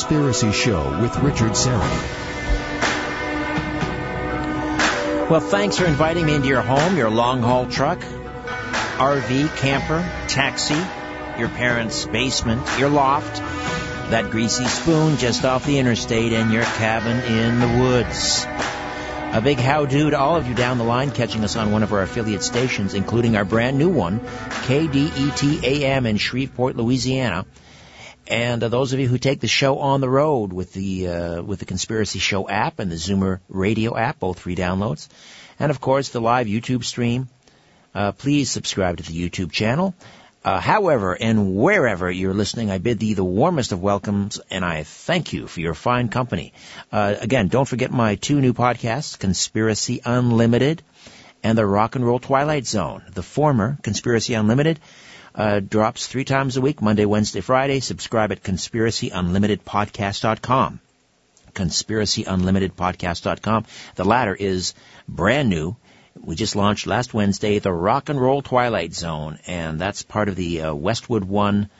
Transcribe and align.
Conspiracy 0.00 0.50
Show 0.52 0.98
with 1.02 1.14
Richard 1.18 1.52
Syrett. 1.52 2.00
Well, 5.28 5.40
thanks 5.40 5.76
for 5.76 5.84
inviting 5.84 6.24
me 6.24 6.36
into 6.36 6.48
your 6.48 6.62
home, 6.62 6.96
your 6.96 7.10
long 7.10 7.42
haul 7.42 7.66
truck, 7.66 7.98
RV, 7.98 9.54
camper, 9.58 10.00
taxi, 10.26 10.80
your 11.38 11.50
parents' 11.50 12.06
basement, 12.06 12.66
your 12.78 12.88
loft, 12.88 13.40
that 14.10 14.30
greasy 14.30 14.64
spoon 14.64 15.18
just 15.18 15.44
off 15.44 15.66
the 15.66 15.78
interstate, 15.78 16.32
and 16.32 16.50
your 16.50 16.64
cabin 16.64 17.18
in 17.18 17.60
the 17.60 17.82
woods. 17.84 18.46
A 19.36 19.42
big 19.42 19.58
how 19.58 19.84
do 19.84 20.08
to 20.08 20.18
all 20.18 20.36
of 20.36 20.48
you 20.48 20.54
down 20.54 20.78
the 20.78 20.84
line 20.84 21.10
catching 21.10 21.44
us 21.44 21.56
on 21.56 21.72
one 21.72 21.82
of 21.82 21.92
our 21.92 22.00
affiliate 22.00 22.42
stations, 22.42 22.94
including 22.94 23.36
our 23.36 23.44
brand 23.44 23.76
new 23.76 23.90
one, 23.90 24.20
KDET 24.20 25.62
AM 25.62 26.06
in 26.06 26.16
Shreveport, 26.16 26.74
Louisiana. 26.74 27.44
And 28.30 28.62
uh, 28.62 28.68
those 28.68 28.92
of 28.92 29.00
you 29.00 29.08
who 29.08 29.18
take 29.18 29.40
the 29.40 29.48
show 29.48 29.80
on 29.80 30.00
the 30.00 30.08
road 30.08 30.52
with 30.52 30.72
the 30.72 31.08
uh, 31.08 31.42
with 31.42 31.58
the 31.58 31.66
Conspiracy 31.66 32.20
Show 32.20 32.48
app 32.48 32.78
and 32.78 32.90
the 32.90 32.96
Zoomer 32.96 33.40
Radio 33.48 33.96
app, 33.96 34.20
both 34.20 34.38
free 34.38 34.56
downloads, 34.56 35.08
and 35.58 35.70
of 35.70 35.80
course 35.80 36.08
the 36.10 36.20
live 36.20 36.46
YouTube 36.46 36.84
stream. 36.84 37.28
Uh, 37.92 38.12
please 38.12 38.50
subscribe 38.50 38.98
to 38.98 39.02
the 39.02 39.28
YouTube 39.28 39.50
channel 39.50 39.94
uh, 40.42 40.58
however 40.58 41.14
and 41.20 41.54
wherever 41.54 42.10
you're 42.10 42.34
listening, 42.34 42.70
I 42.70 42.78
bid 42.78 42.98
thee 42.98 43.14
the 43.14 43.24
warmest 43.24 43.72
of 43.72 43.82
welcomes, 43.82 44.40
and 44.50 44.64
I 44.64 44.84
thank 44.84 45.34
you 45.34 45.46
for 45.46 45.60
your 45.60 45.74
fine 45.74 46.08
company. 46.08 46.54
Uh, 46.90 47.14
again, 47.20 47.48
don't 47.48 47.68
forget 47.68 47.90
my 47.90 48.14
two 48.14 48.40
new 48.40 48.54
podcasts, 48.54 49.18
Conspiracy 49.18 50.00
Unlimited 50.04 50.82
and 51.42 51.58
The 51.58 51.66
Rock 51.66 51.94
and 51.94 52.06
Roll 52.06 52.18
Twilight 52.18 52.66
Zone. 52.66 53.02
The 53.12 53.22
former, 53.22 53.78
Conspiracy 53.82 54.32
Unlimited, 54.34 54.80
uh, 55.34 55.60
drops 55.60 56.06
three 56.06 56.24
times 56.24 56.56
a 56.56 56.60
week, 56.60 56.82
Monday, 56.82 57.04
Wednesday, 57.04 57.40
Friday. 57.40 57.80
Subscribe 57.80 58.32
at 58.32 58.42
conspiracyunlimitedpodcast.com. 58.42 60.80
Conspiracyunlimitedpodcast.com. 61.52 63.64
The 63.96 64.04
latter 64.04 64.34
is 64.34 64.74
brand 65.08 65.50
new 65.50 65.76
we 66.22 66.34
just 66.34 66.56
launched 66.56 66.86
last 66.86 67.14
Wednesday 67.14 67.58
the 67.58 67.72
Rock 67.72 68.08
and 68.08 68.20
Roll 68.20 68.42
Twilight 68.42 68.94
Zone, 68.94 69.38
and 69.46 69.80
that's 69.80 70.02
part 70.02 70.28
of 70.28 70.36
the 70.36 70.62
uh, 70.62 70.74
Westwood 70.74 71.24
One 71.24 71.70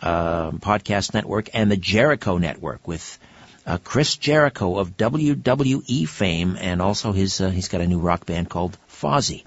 uh, 0.00 0.52
podcast 0.52 1.14
network 1.14 1.50
and 1.52 1.70
the 1.70 1.76
Jericho 1.76 2.38
Network 2.38 2.86
with 2.86 3.18
uh, 3.66 3.78
Chris 3.82 4.16
Jericho 4.16 4.78
of 4.78 4.96
WWE 4.96 6.08
fame, 6.08 6.56
and 6.60 6.80
also 6.80 7.12
his 7.12 7.40
uh, 7.40 7.50
he's 7.50 7.68
got 7.68 7.80
a 7.80 7.86
new 7.86 7.98
rock 7.98 8.24
band 8.24 8.48
called 8.48 8.76
Fozzy. 8.88 9.44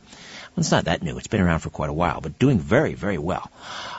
It's 0.58 0.72
not 0.72 0.86
that 0.86 1.04
new; 1.04 1.18
it's 1.18 1.28
been 1.28 1.42
around 1.42 1.60
for 1.60 1.70
quite 1.70 1.90
a 1.90 1.94
while, 1.94 2.22
but 2.22 2.40
doing 2.40 2.60
very, 2.60 2.94
very 2.94 3.18
well. 3.18 3.52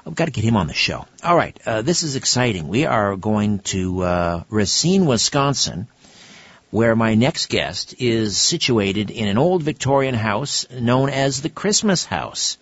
I've 0.07 0.15
got 0.15 0.25
to 0.25 0.31
get 0.31 0.45
him 0.45 0.57
on 0.57 0.67
the 0.67 0.75
show. 0.75 1.07
All 1.23 1.37
right, 1.37 1.59
uh, 1.67 1.83
this 1.83 2.03
is 2.03 2.17
exciting. 2.17 2.69
We 2.69 2.87
are 2.87 3.15
going 3.17 3.59
to 3.75 4.03
uh, 4.03 4.43
Racine, 4.49 5.07
Wisconsin 5.07 5.89
where 6.71 6.97
my 6.97 7.15
next 7.15 7.49
guest 7.49 7.95
is 8.01 8.37
situated 8.37 9.11
in 9.11 9.29
an 9.29 9.39
old 9.39 9.63
Victorian 9.63 10.15
house 10.15 10.67
known 10.71 11.09
as 11.09 11.41
the 11.41 11.49
Christmas 11.49 12.05
House. 12.05 12.59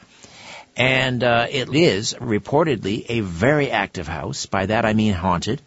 And 0.77 1.25
uh, 1.25 1.47
it 1.51 1.75
is 1.75 2.15
reportedly 2.15 3.07
a 3.09 3.21
very 3.21 3.71
active 3.71 4.07
house. 4.07 4.47
By 4.47 4.67
that 4.67 4.85
I 4.85 4.93
mean 4.93 5.15
haunted. 5.15 5.63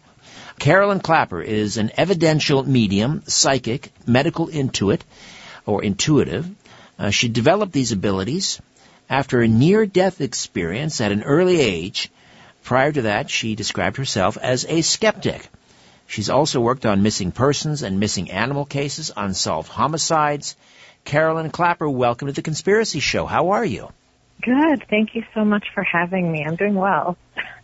Carolyn 0.58 1.00
Clapper 1.00 1.42
is 1.42 1.76
an 1.76 1.90
evidential 1.96 2.62
medium, 2.62 3.22
psychic, 3.26 3.92
medical 4.06 4.48
intuit, 4.48 5.00
or 5.66 5.82
intuitive. 5.82 6.48
Uh, 6.98 7.10
she 7.10 7.28
developed 7.28 7.72
these 7.72 7.92
abilities 7.92 8.60
after 9.08 9.40
a 9.40 9.48
near-death 9.48 10.20
experience 10.20 11.00
at 11.00 11.12
an 11.12 11.22
early 11.22 11.60
age. 11.60 12.10
Prior 12.64 12.92
to 12.92 13.02
that, 13.02 13.30
she 13.30 13.54
described 13.54 13.96
herself 13.96 14.36
as 14.36 14.66
a 14.68 14.82
skeptic. 14.82 15.48
She's 16.06 16.30
also 16.30 16.60
worked 16.60 16.86
on 16.86 17.02
missing 17.02 17.32
persons 17.32 17.82
and 17.82 18.00
missing 18.00 18.30
animal 18.30 18.64
cases, 18.64 19.12
unsolved 19.16 19.68
homicides. 19.68 20.56
Carolyn 21.04 21.50
Clapper, 21.50 21.88
welcome 21.88 22.28
to 22.28 22.34
the 22.34 22.42
Conspiracy 22.42 23.00
Show. 23.00 23.26
How 23.26 23.50
are 23.50 23.64
you? 23.64 23.88
Good. 24.42 24.84
Thank 24.88 25.14
you 25.14 25.24
so 25.34 25.44
much 25.44 25.66
for 25.74 25.82
having 25.82 26.30
me. 26.30 26.44
I'm 26.46 26.56
doing 26.56 26.74
well. 26.74 27.16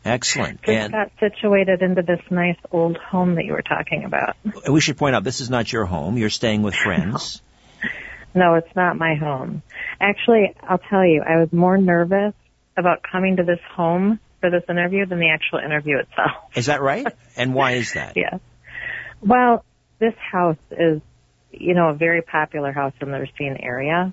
Excellent. 0.04 0.60
Just 0.62 0.70
and 0.70 0.92
got 0.92 1.10
situated 1.20 1.82
into 1.82 2.02
this 2.02 2.20
nice 2.30 2.58
old 2.70 2.96
home 2.96 3.36
that 3.36 3.44
you 3.44 3.52
were 3.52 3.62
talking 3.62 4.04
about. 4.04 4.36
We 4.70 4.80
should 4.80 4.96
point 4.96 5.14
out 5.14 5.24
this 5.24 5.40
is 5.40 5.50
not 5.50 5.72
your 5.72 5.86
home. 5.86 6.18
You're 6.18 6.30
staying 6.30 6.62
with 6.62 6.74
friends. 6.74 7.42
No, 8.34 8.54
it's 8.54 8.74
not 8.74 8.96
my 8.96 9.14
home. 9.14 9.62
Actually, 10.00 10.54
I'll 10.62 10.78
tell 10.78 11.04
you, 11.04 11.22
I 11.26 11.38
was 11.38 11.52
more 11.52 11.78
nervous 11.78 12.34
about 12.76 13.02
coming 13.10 13.36
to 13.36 13.44
this 13.44 13.60
home 13.74 14.18
for 14.40 14.50
this 14.50 14.64
interview 14.68 15.06
than 15.06 15.20
the 15.20 15.30
actual 15.30 15.60
interview 15.60 15.98
itself. 15.98 16.32
Is 16.54 16.66
that 16.66 16.82
right? 16.82 17.06
and 17.36 17.54
why 17.54 17.72
is 17.72 17.94
that? 17.94 18.12
yeah. 18.16 18.38
Well, 19.22 19.64
this 20.00 20.14
house 20.30 20.58
is, 20.70 21.00
you 21.50 21.74
know, 21.74 21.88
a 21.88 21.94
very 21.94 22.20
popular 22.20 22.72
house 22.72 22.92
in 23.00 23.10
the 23.10 23.18
Racine 23.18 23.56
area. 23.58 24.12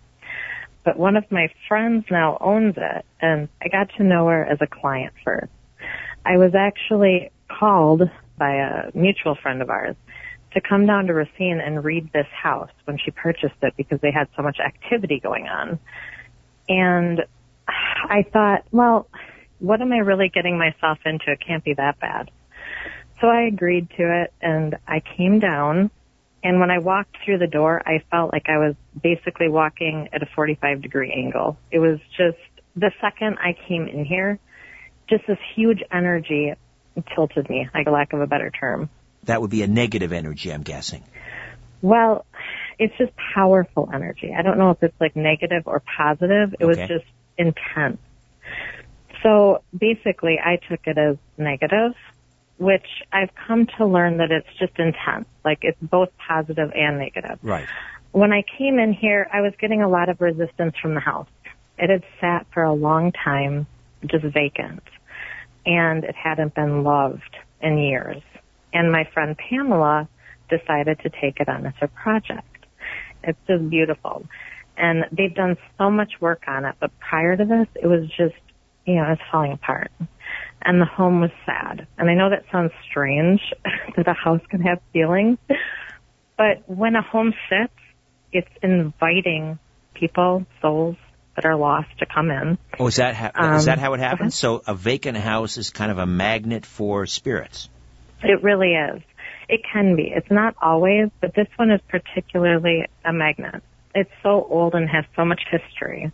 But 0.85 0.97
one 0.97 1.17
of 1.17 1.25
my 1.31 1.49
friends 1.67 2.05
now 2.09 2.37
owns 2.39 2.75
it, 2.77 3.05
and 3.19 3.49
I 3.61 3.67
got 3.67 3.89
to 3.97 4.03
know 4.03 4.27
her 4.27 4.45
as 4.45 4.59
a 4.61 4.67
client 4.67 5.13
first. 5.25 5.51
I 6.25 6.37
was 6.37 6.53
actually 6.55 7.31
called 7.49 8.03
by 8.37 8.55
a 8.55 8.91
mutual 8.97 9.35
friend 9.35 9.61
of 9.61 9.69
ours 9.69 9.95
to 10.53 10.61
come 10.61 10.85
down 10.85 11.07
to 11.07 11.13
Racine 11.13 11.59
and 11.59 11.83
read 11.83 12.11
this 12.13 12.27
house 12.27 12.71
when 12.85 12.97
she 12.97 13.11
purchased 13.11 13.55
it 13.61 13.73
because 13.77 14.01
they 14.01 14.11
had 14.11 14.27
so 14.35 14.41
much 14.41 14.59
activity 14.59 15.19
going 15.19 15.47
on. 15.47 15.79
And 16.67 17.25
I 17.67 18.25
thought, 18.31 18.65
well, 18.71 19.07
what 19.59 19.81
am 19.81 19.93
I 19.93 19.97
really 19.97 20.29
getting 20.29 20.57
myself 20.57 20.99
into? 21.05 21.31
It 21.31 21.39
can't 21.45 21.63
be 21.63 21.73
that 21.75 21.99
bad. 21.99 22.31
So 23.21 23.27
I 23.27 23.43
agreed 23.43 23.89
to 23.97 24.23
it 24.23 24.33
and 24.41 24.77
I 24.87 25.01
came 25.15 25.39
down 25.39 25.91
and 26.43 26.59
when 26.59 26.71
I 26.71 26.79
walked 26.79 27.17
through 27.23 27.37
the 27.37 27.47
door, 27.47 27.81
I 27.85 28.03
felt 28.09 28.33
like 28.33 28.49
I 28.49 28.57
was 28.57 28.75
basically 29.01 29.47
walking 29.47 30.09
at 30.11 30.23
a 30.23 30.25
45 30.25 30.81
degree 30.81 31.11
angle. 31.11 31.57
It 31.69 31.79
was 31.79 31.99
just 32.17 32.37
the 32.75 32.91
second 32.99 33.37
I 33.39 33.55
came 33.67 33.87
in 33.87 34.05
here, 34.05 34.39
just 35.07 35.27
this 35.27 35.37
huge 35.55 35.83
energy 35.91 36.53
tilted 37.15 37.49
me, 37.49 37.69
like 37.73 37.87
a 37.87 37.91
lack 37.91 38.13
of 38.13 38.21
a 38.21 38.27
better 38.27 38.49
term. 38.49 38.89
That 39.25 39.41
would 39.41 39.51
be 39.51 39.61
a 39.63 39.67
negative 39.67 40.11
energy, 40.13 40.51
I'm 40.51 40.63
guessing. 40.63 41.03
Well, 41.81 42.25
it's 42.79 42.95
just 42.97 43.11
powerful 43.35 43.89
energy. 43.93 44.33
I 44.37 44.41
don't 44.41 44.57
know 44.57 44.71
if 44.71 44.81
it's 44.81 44.99
like 44.99 45.15
negative 45.15 45.63
or 45.65 45.81
positive. 45.97 46.53
It 46.59 46.65
okay. 46.65 46.65
was 46.65 46.77
just 46.77 47.05
intense. 47.37 47.99
So 49.23 49.63
basically, 49.77 50.39
I 50.43 50.57
took 50.67 50.79
it 50.85 50.97
as 50.97 51.17
negative, 51.37 51.93
which 52.57 52.85
I've 53.11 53.29
come 53.47 53.67
to 53.77 53.85
learn 53.85 54.17
that 54.17 54.31
it's 54.31 54.47
just 54.59 54.77
intense. 54.79 55.27
Like 55.45 55.59
it's 55.61 55.77
both 55.81 56.09
positive 56.17 56.71
and 56.73 56.97
negative. 56.97 57.39
Right. 57.43 57.67
When 58.11 58.33
I 58.33 58.43
came 58.57 58.79
in 58.79 58.93
here, 58.93 59.27
I 59.31 59.41
was 59.41 59.53
getting 59.59 59.81
a 59.81 59.87
lot 59.87 60.09
of 60.09 60.19
resistance 60.19 60.75
from 60.81 60.95
the 60.95 60.99
house. 60.99 61.29
It 61.77 61.89
had 61.89 62.03
sat 62.19 62.47
for 62.53 62.63
a 62.63 62.73
long 62.73 63.11
time, 63.11 63.67
just 64.05 64.25
vacant, 64.25 64.83
and 65.65 66.03
it 66.03 66.15
hadn't 66.15 66.53
been 66.53 66.83
loved 66.83 67.37
in 67.61 67.77
years. 67.77 68.21
And 68.73 68.91
my 68.91 69.07
friend 69.13 69.37
Pamela 69.37 70.07
decided 70.49 70.99
to 70.99 71.09
take 71.09 71.39
it 71.39 71.49
on 71.49 71.65
as 71.65 71.73
a 71.81 71.87
project. 71.87 72.47
It's 73.23 73.39
just 73.47 73.69
beautiful. 73.69 74.25
And 74.77 75.05
they've 75.11 75.33
done 75.33 75.57
so 75.77 75.89
much 75.91 76.13
work 76.19 76.43
on 76.47 76.65
it, 76.65 76.75
but 76.79 76.91
prior 76.99 77.35
to 77.35 77.45
this, 77.45 77.67
it 77.75 77.87
was 77.87 78.07
just 78.17 78.35
you 78.85 78.95
know, 78.95 79.11
it's 79.11 79.21
falling 79.31 79.53
apart. 79.53 79.91
And 80.61 80.79
the 80.79 80.85
home 80.85 81.21
was 81.21 81.31
sad. 81.45 81.87
And 81.97 82.09
I 82.09 82.13
know 82.13 82.29
that 82.29 82.45
sounds 82.51 82.71
strange 82.89 83.41
that 83.95 84.07
a 84.07 84.13
house 84.13 84.41
can 84.49 84.61
have 84.61 84.79
feelings, 84.93 85.37
but 86.37 86.63
when 86.67 86.95
a 86.95 87.01
home 87.01 87.33
sits, 87.49 87.73
it's 88.31 88.49
inviting 88.61 89.59
people, 89.93 90.45
souls 90.61 90.95
that 91.35 91.45
are 91.45 91.55
lost 91.55 91.89
to 91.99 92.05
come 92.05 92.29
in. 92.29 92.57
Oh, 92.79 92.87
is 92.87 92.97
that 92.97 93.15
ha- 93.15 93.31
um, 93.35 93.55
is 93.55 93.65
that 93.65 93.79
how 93.79 93.93
it 93.93 93.99
happens? 93.99 94.35
So 94.35 94.61
a 94.65 94.73
vacant 94.73 95.17
house 95.17 95.57
is 95.57 95.69
kind 95.69 95.91
of 95.91 95.97
a 95.97 96.05
magnet 96.05 96.65
for 96.65 97.05
spirits. 97.05 97.69
It 98.23 98.43
really 98.43 98.73
is. 98.73 99.01
It 99.49 99.61
can 99.71 99.95
be. 99.95 100.11
It's 100.15 100.31
not 100.31 100.55
always, 100.61 101.09
but 101.19 101.33
this 101.35 101.47
one 101.57 101.71
is 101.71 101.81
particularly 101.89 102.85
a 103.03 103.11
magnet. 103.11 103.63
It's 103.93 104.11
so 104.23 104.47
old 104.49 104.75
and 104.75 104.89
has 104.89 105.05
so 105.15 105.25
much 105.25 105.41
history 105.49 106.11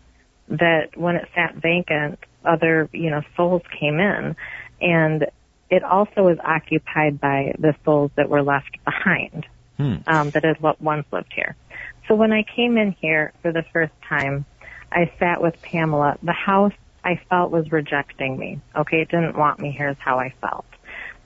that 0.50 0.98
when 0.98 1.15
it 1.15 1.27
sat 1.36 1.56
vacant, 1.56 2.19
other, 2.45 2.89
you 2.94 3.09
know, 3.09 3.21
souls 3.36 3.62
came 3.80 4.00
in. 4.00 4.36
And 4.81 5.27
it 5.69 5.83
also 5.83 6.24
was 6.24 6.38
occupied 6.44 7.19
by 7.19 7.54
the 7.59 7.75
souls 7.83 8.12
that 8.15 8.30
were 8.30 8.42
left 8.42 8.77
behind, 8.86 9.45
hmm. 9.77 9.95
um, 10.07 10.30
that 10.31 10.44
had 10.44 10.59
once 10.80 11.06
lived 11.12 11.33
here. 11.33 11.56
So 12.07 12.15
when 12.15 12.31
I 12.31 12.44
came 12.56 12.77
in 12.77 12.94
here 12.94 13.33
for 13.42 13.51
the 13.51 13.63
first 13.74 13.94
time, 14.07 14.45
I 14.92 15.12
sat 15.19 15.42
with 15.42 15.62
Pamela. 15.62 16.18
The 16.24 16.31
house 16.31 16.74
I 17.04 17.19
felt 17.30 17.51
was 17.51 17.71
rejecting 17.71 18.38
me. 18.38 18.62
Okay, 18.75 19.01
it 19.01 19.09
didn't 19.09 19.38
want 19.38 19.59
me 19.59 19.71
here 19.71 19.89
is 19.89 19.98
how 20.00 20.18
I 20.18 20.33
felt. 20.42 20.65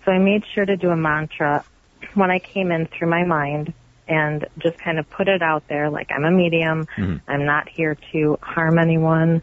So 0.06 0.12
I 0.12 0.18
made 0.18 0.44
sure 0.54 0.66
to 0.66 0.76
do 0.76 0.90
a 0.90 0.96
mantra 0.96 1.64
when 2.16 2.32
I 2.32 2.40
came 2.40 2.72
in 2.72 2.88
through 2.88 3.10
my 3.10 3.24
mind 3.24 3.74
and 4.08 4.48
just 4.58 4.78
kind 4.80 5.00
of 5.00 5.10
put 5.10 5.28
it 5.28 5.42
out 5.42 5.68
there 5.68 5.90
like 5.90 6.12
I'm 6.12 6.26
a 6.26 6.32
medium. 6.32 6.88
Mm-hmm. 6.98 7.30
I'm 7.30 7.46
not 7.46 7.70
here 7.70 7.98
to 8.12 8.38
harm 8.42 8.78
anyone. 8.80 9.42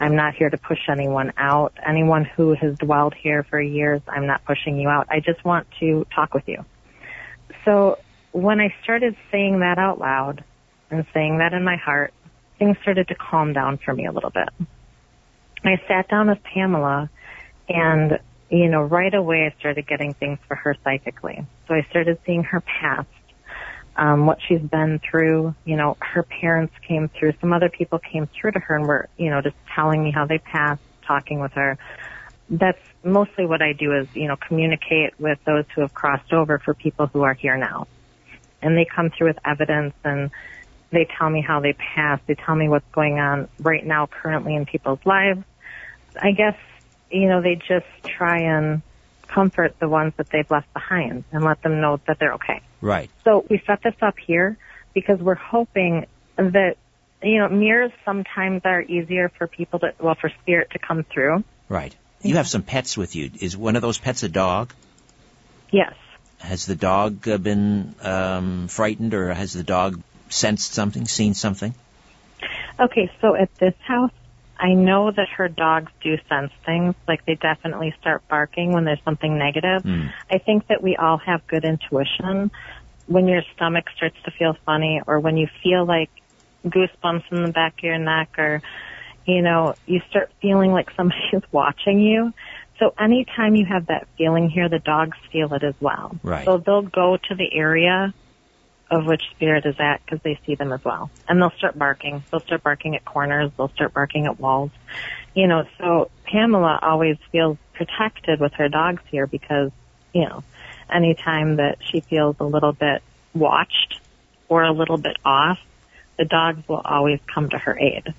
I'm 0.00 0.16
not 0.16 0.34
here 0.34 0.50
to 0.50 0.58
push 0.58 0.88
anyone 0.88 1.32
out. 1.36 1.74
Anyone 1.86 2.24
who 2.24 2.54
has 2.54 2.76
dwelled 2.78 3.14
here 3.14 3.44
for 3.44 3.60
years, 3.60 4.00
I'm 4.08 4.26
not 4.26 4.44
pushing 4.44 4.78
you 4.78 4.88
out. 4.88 5.06
I 5.10 5.20
just 5.20 5.44
want 5.44 5.66
to 5.80 6.06
talk 6.14 6.34
with 6.34 6.48
you. 6.48 6.64
So 7.64 7.98
when 8.32 8.60
I 8.60 8.74
started 8.82 9.16
saying 9.30 9.60
that 9.60 9.78
out 9.78 9.98
loud 9.98 10.42
and 10.90 11.06
saying 11.12 11.38
that 11.38 11.52
in 11.52 11.64
my 11.64 11.76
heart, 11.76 12.12
things 12.58 12.76
started 12.82 13.08
to 13.08 13.14
calm 13.14 13.52
down 13.52 13.78
for 13.78 13.94
me 13.94 14.06
a 14.06 14.12
little 14.12 14.30
bit. 14.30 14.48
I 15.64 15.80
sat 15.86 16.08
down 16.08 16.28
with 16.28 16.42
Pamela 16.42 17.10
and, 17.68 18.18
you 18.50 18.68
know, 18.68 18.82
right 18.82 19.14
away 19.14 19.46
I 19.46 19.58
started 19.58 19.86
getting 19.86 20.14
things 20.14 20.38
for 20.48 20.56
her 20.56 20.76
psychically. 20.82 21.44
So 21.68 21.74
I 21.74 21.86
started 21.90 22.18
seeing 22.26 22.42
her 22.44 22.60
past, 22.60 23.08
um, 23.96 24.26
what 24.26 24.38
she's 24.46 24.60
been 24.60 24.98
through. 24.98 25.54
You 25.64 25.76
know, 25.76 25.96
her 26.00 26.24
parents 26.24 26.74
came 26.86 27.08
through, 27.08 27.34
some 27.40 27.52
other 27.52 27.68
people 27.68 28.00
came 28.00 28.28
through 28.28 28.52
to 28.52 28.58
her 28.58 28.76
and 28.76 28.86
were, 28.86 29.08
you 29.16 29.30
know, 29.30 29.40
just 29.40 29.56
telling 29.74 30.02
me 30.02 30.10
how 30.10 30.26
they 30.26 30.38
passed, 30.38 30.82
talking 31.06 31.40
with 31.40 31.52
her. 31.52 31.78
That's 32.48 32.80
mostly 33.04 33.46
what 33.46 33.62
I 33.62 33.72
do 33.72 33.94
is, 33.94 34.08
you 34.14 34.26
know, 34.26 34.36
communicate 34.36 35.18
with 35.20 35.38
those 35.44 35.64
who 35.74 35.82
have 35.82 35.94
crossed 35.94 36.32
over 36.32 36.58
for 36.58 36.74
people 36.74 37.06
who 37.06 37.22
are 37.22 37.34
here 37.34 37.56
now. 37.56 37.86
And 38.62 38.76
they 38.76 38.84
come 38.84 39.10
through 39.10 39.28
with 39.28 39.38
evidence 39.44 39.94
and 40.04 40.30
they 40.90 41.08
tell 41.16 41.30
me 41.30 41.40
how 41.40 41.60
they 41.60 41.74
passed. 41.74 42.26
They 42.26 42.34
tell 42.34 42.56
me 42.56 42.68
what's 42.68 42.90
going 42.92 43.20
on 43.20 43.48
right 43.60 43.86
now 43.86 44.06
currently 44.06 44.56
in 44.56 44.66
people's 44.66 44.98
lives. 45.04 45.44
I 46.20 46.32
guess, 46.32 46.56
you 47.10 47.28
know, 47.28 47.42
they 47.42 47.56
just 47.56 47.86
try 48.04 48.42
and 48.42 48.82
comfort 49.26 49.78
the 49.78 49.88
ones 49.88 50.12
that 50.16 50.28
they've 50.30 50.50
left 50.50 50.72
behind 50.72 51.24
and 51.32 51.44
let 51.44 51.62
them 51.62 51.80
know 51.80 52.00
that 52.06 52.18
they're 52.18 52.34
okay. 52.34 52.60
Right. 52.80 53.10
So 53.24 53.44
we 53.48 53.62
set 53.66 53.82
this 53.82 53.94
up 54.02 54.18
here 54.18 54.56
because 54.94 55.20
we're 55.20 55.34
hoping 55.34 56.06
that, 56.36 56.76
you 57.22 57.38
know, 57.38 57.48
mirrors 57.48 57.92
sometimes 58.04 58.62
are 58.64 58.82
easier 58.82 59.28
for 59.28 59.46
people 59.46 59.78
to, 59.80 59.92
well, 60.00 60.16
for 60.20 60.30
spirit 60.42 60.70
to 60.72 60.78
come 60.78 61.04
through. 61.04 61.44
Right. 61.68 61.94
You 62.22 62.36
have 62.36 62.48
some 62.48 62.62
pets 62.62 62.96
with 62.96 63.14
you. 63.16 63.30
Is 63.40 63.56
one 63.56 63.76
of 63.76 63.82
those 63.82 63.98
pets 63.98 64.22
a 64.22 64.28
dog? 64.28 64.72
Yes. 65.70 65.94
Has 66.38 66.66
the 66.66 66.74
dog 66.74 67.28
uh, 67.28 67.38
been 67.38 67.94
um, 68.02 68.68
frightened, 68.68 69.14
or 69.14 69.32
has 69.32 69.52
the 69.52 69.62
dog 69.62 70.02
sensed 70.28 70.72
something, 70.72 71.06
seen 71.06 71.34
something? 71.34 71.74
Okay, 72.78 73.10
so 73.20 73.34
at 73.34 73.54
this 73.56 73.74
house, 73.86 74.12
I 74.60 74.74
know 74.74 75.10
that 75.10 75.28
her 75.36 75.48
dogs 75.48 75.90
do 76.02 76.18
sense 76.28 76.52
things. 76.66 76.94
Like 77.08 77.24
they 77.24 77.34
definitely 77.34 77.94
start 78.00 78.28
barking 78.28 78.72
when 78.72 78.84
there's 78.84 79.02
something 79.04 79.38
negative. 79.38 79.82
Mm. 79.82 80.12
I 80.30 80.38
think 80.38 80.66
that 80.68 80.82
we 80.82 80.96
all 80.96 81.16
have 81.16 81.46
good 81.46 81.64
intuition. 81.64 82.50
When 83.06 83.26
your 83.26 83.42
stomach 83.54 83.86
starts 83.96 84.16
to 84.24 84.30
feel 84.30 84.56
funny, 84.66 85.00
or 85.06 85.18
when 85.18 85.36
you 85.36 85.48
feel 85.62 85.86
like 85.86 86.10
goosebumps 86.66 87.24
in 87.32 87.42
the 87.42 87.52
back 87.52 87.78
of 87.78 87.84
your 87.84 87.98
neck, 87.98 88.38
or 88.38 88.62
you 89.24 89.40
know, 89.40 89.74
you 89.86 90.00
start 90.10 90.30
feeling 90.42 90.72
like 90.72 90.90
somebody 90.94 91.20
is 91.32 91.42
watching 91.50 92.00
you. 92.00 92.32
So 92.78 92.94
anytime 92.98 93.56
you 93.56 93.66
have 93.66 93.86
that 93.86 94.08
feeling 94.16 94.48
here, 94.50 94.68
the 94.68 94.78
dogs 94.78 95.16
feel 95.32 95.52
it 95.54 95.62
as 95.62 95.74
well. 95.80 96.16
Right. 96.22 96.44
So 96.44 96.58
they'll 96.58 96.82
go 96.82 97.16
to 97.16 97.34
the 97.34 97.52
area 97.52 98.12
of 98.90 99.06
which 99.06 99.22
spirit 99.30 99.64
is 99.66 99.76
at 99.78 100.04
because 100.04 100.20
they 100.22 100.38
see 100.44 100.56
them 100.56 100.72
as 100.72 100.84
well. 100.84 101.10
And 101.28 101.40
they'll 101.40 101.52
start 101.52 101.78
barking. 101.78 102.22
They'll 102.30 102.40
start 102.40 102.62
barking 102.62 102.96
at 102.96 103.04
corners. 103.04 103.50
They'll 103.56 103.68
start 103.68 103.94
barking 103.94 104.26
at 104.26 104.40
walls. 104.40 104.70
You 105.34 105.46
know, 105.46 105.64
so 105.78 106.10
Pamela 106.24 106.78
always 106.82 107.16
feels 107.30 107.56
protected 107.74 108.40
with 108.40 108.52
her 108.54 108.68
dogs 108.68 109.02
here 109.10 109.26
because, 109.26 109.70
you 110.12 110.22
know, 110.22 110.42
anytime 110.92 111.56
that 111.56 111.78
she 111.80 112.00
feels 112.00 112.36
a 112.40 112.44
little 112.44 112.72
bit 112.72 113.02
watched 113.32 114.00
or 114.48 114.64
a 114.64 114.72
little 114.72 114.98
bit 114.98 115.16
off, 115.24 115.58
the 116.18 116.24
dogs 116.24 116.66
will 116.68 116.82
always 116.84 117.20
come 117.32 117.48
to 117.50 117.58
her 117.58 117.78
aid. 117.78 118.12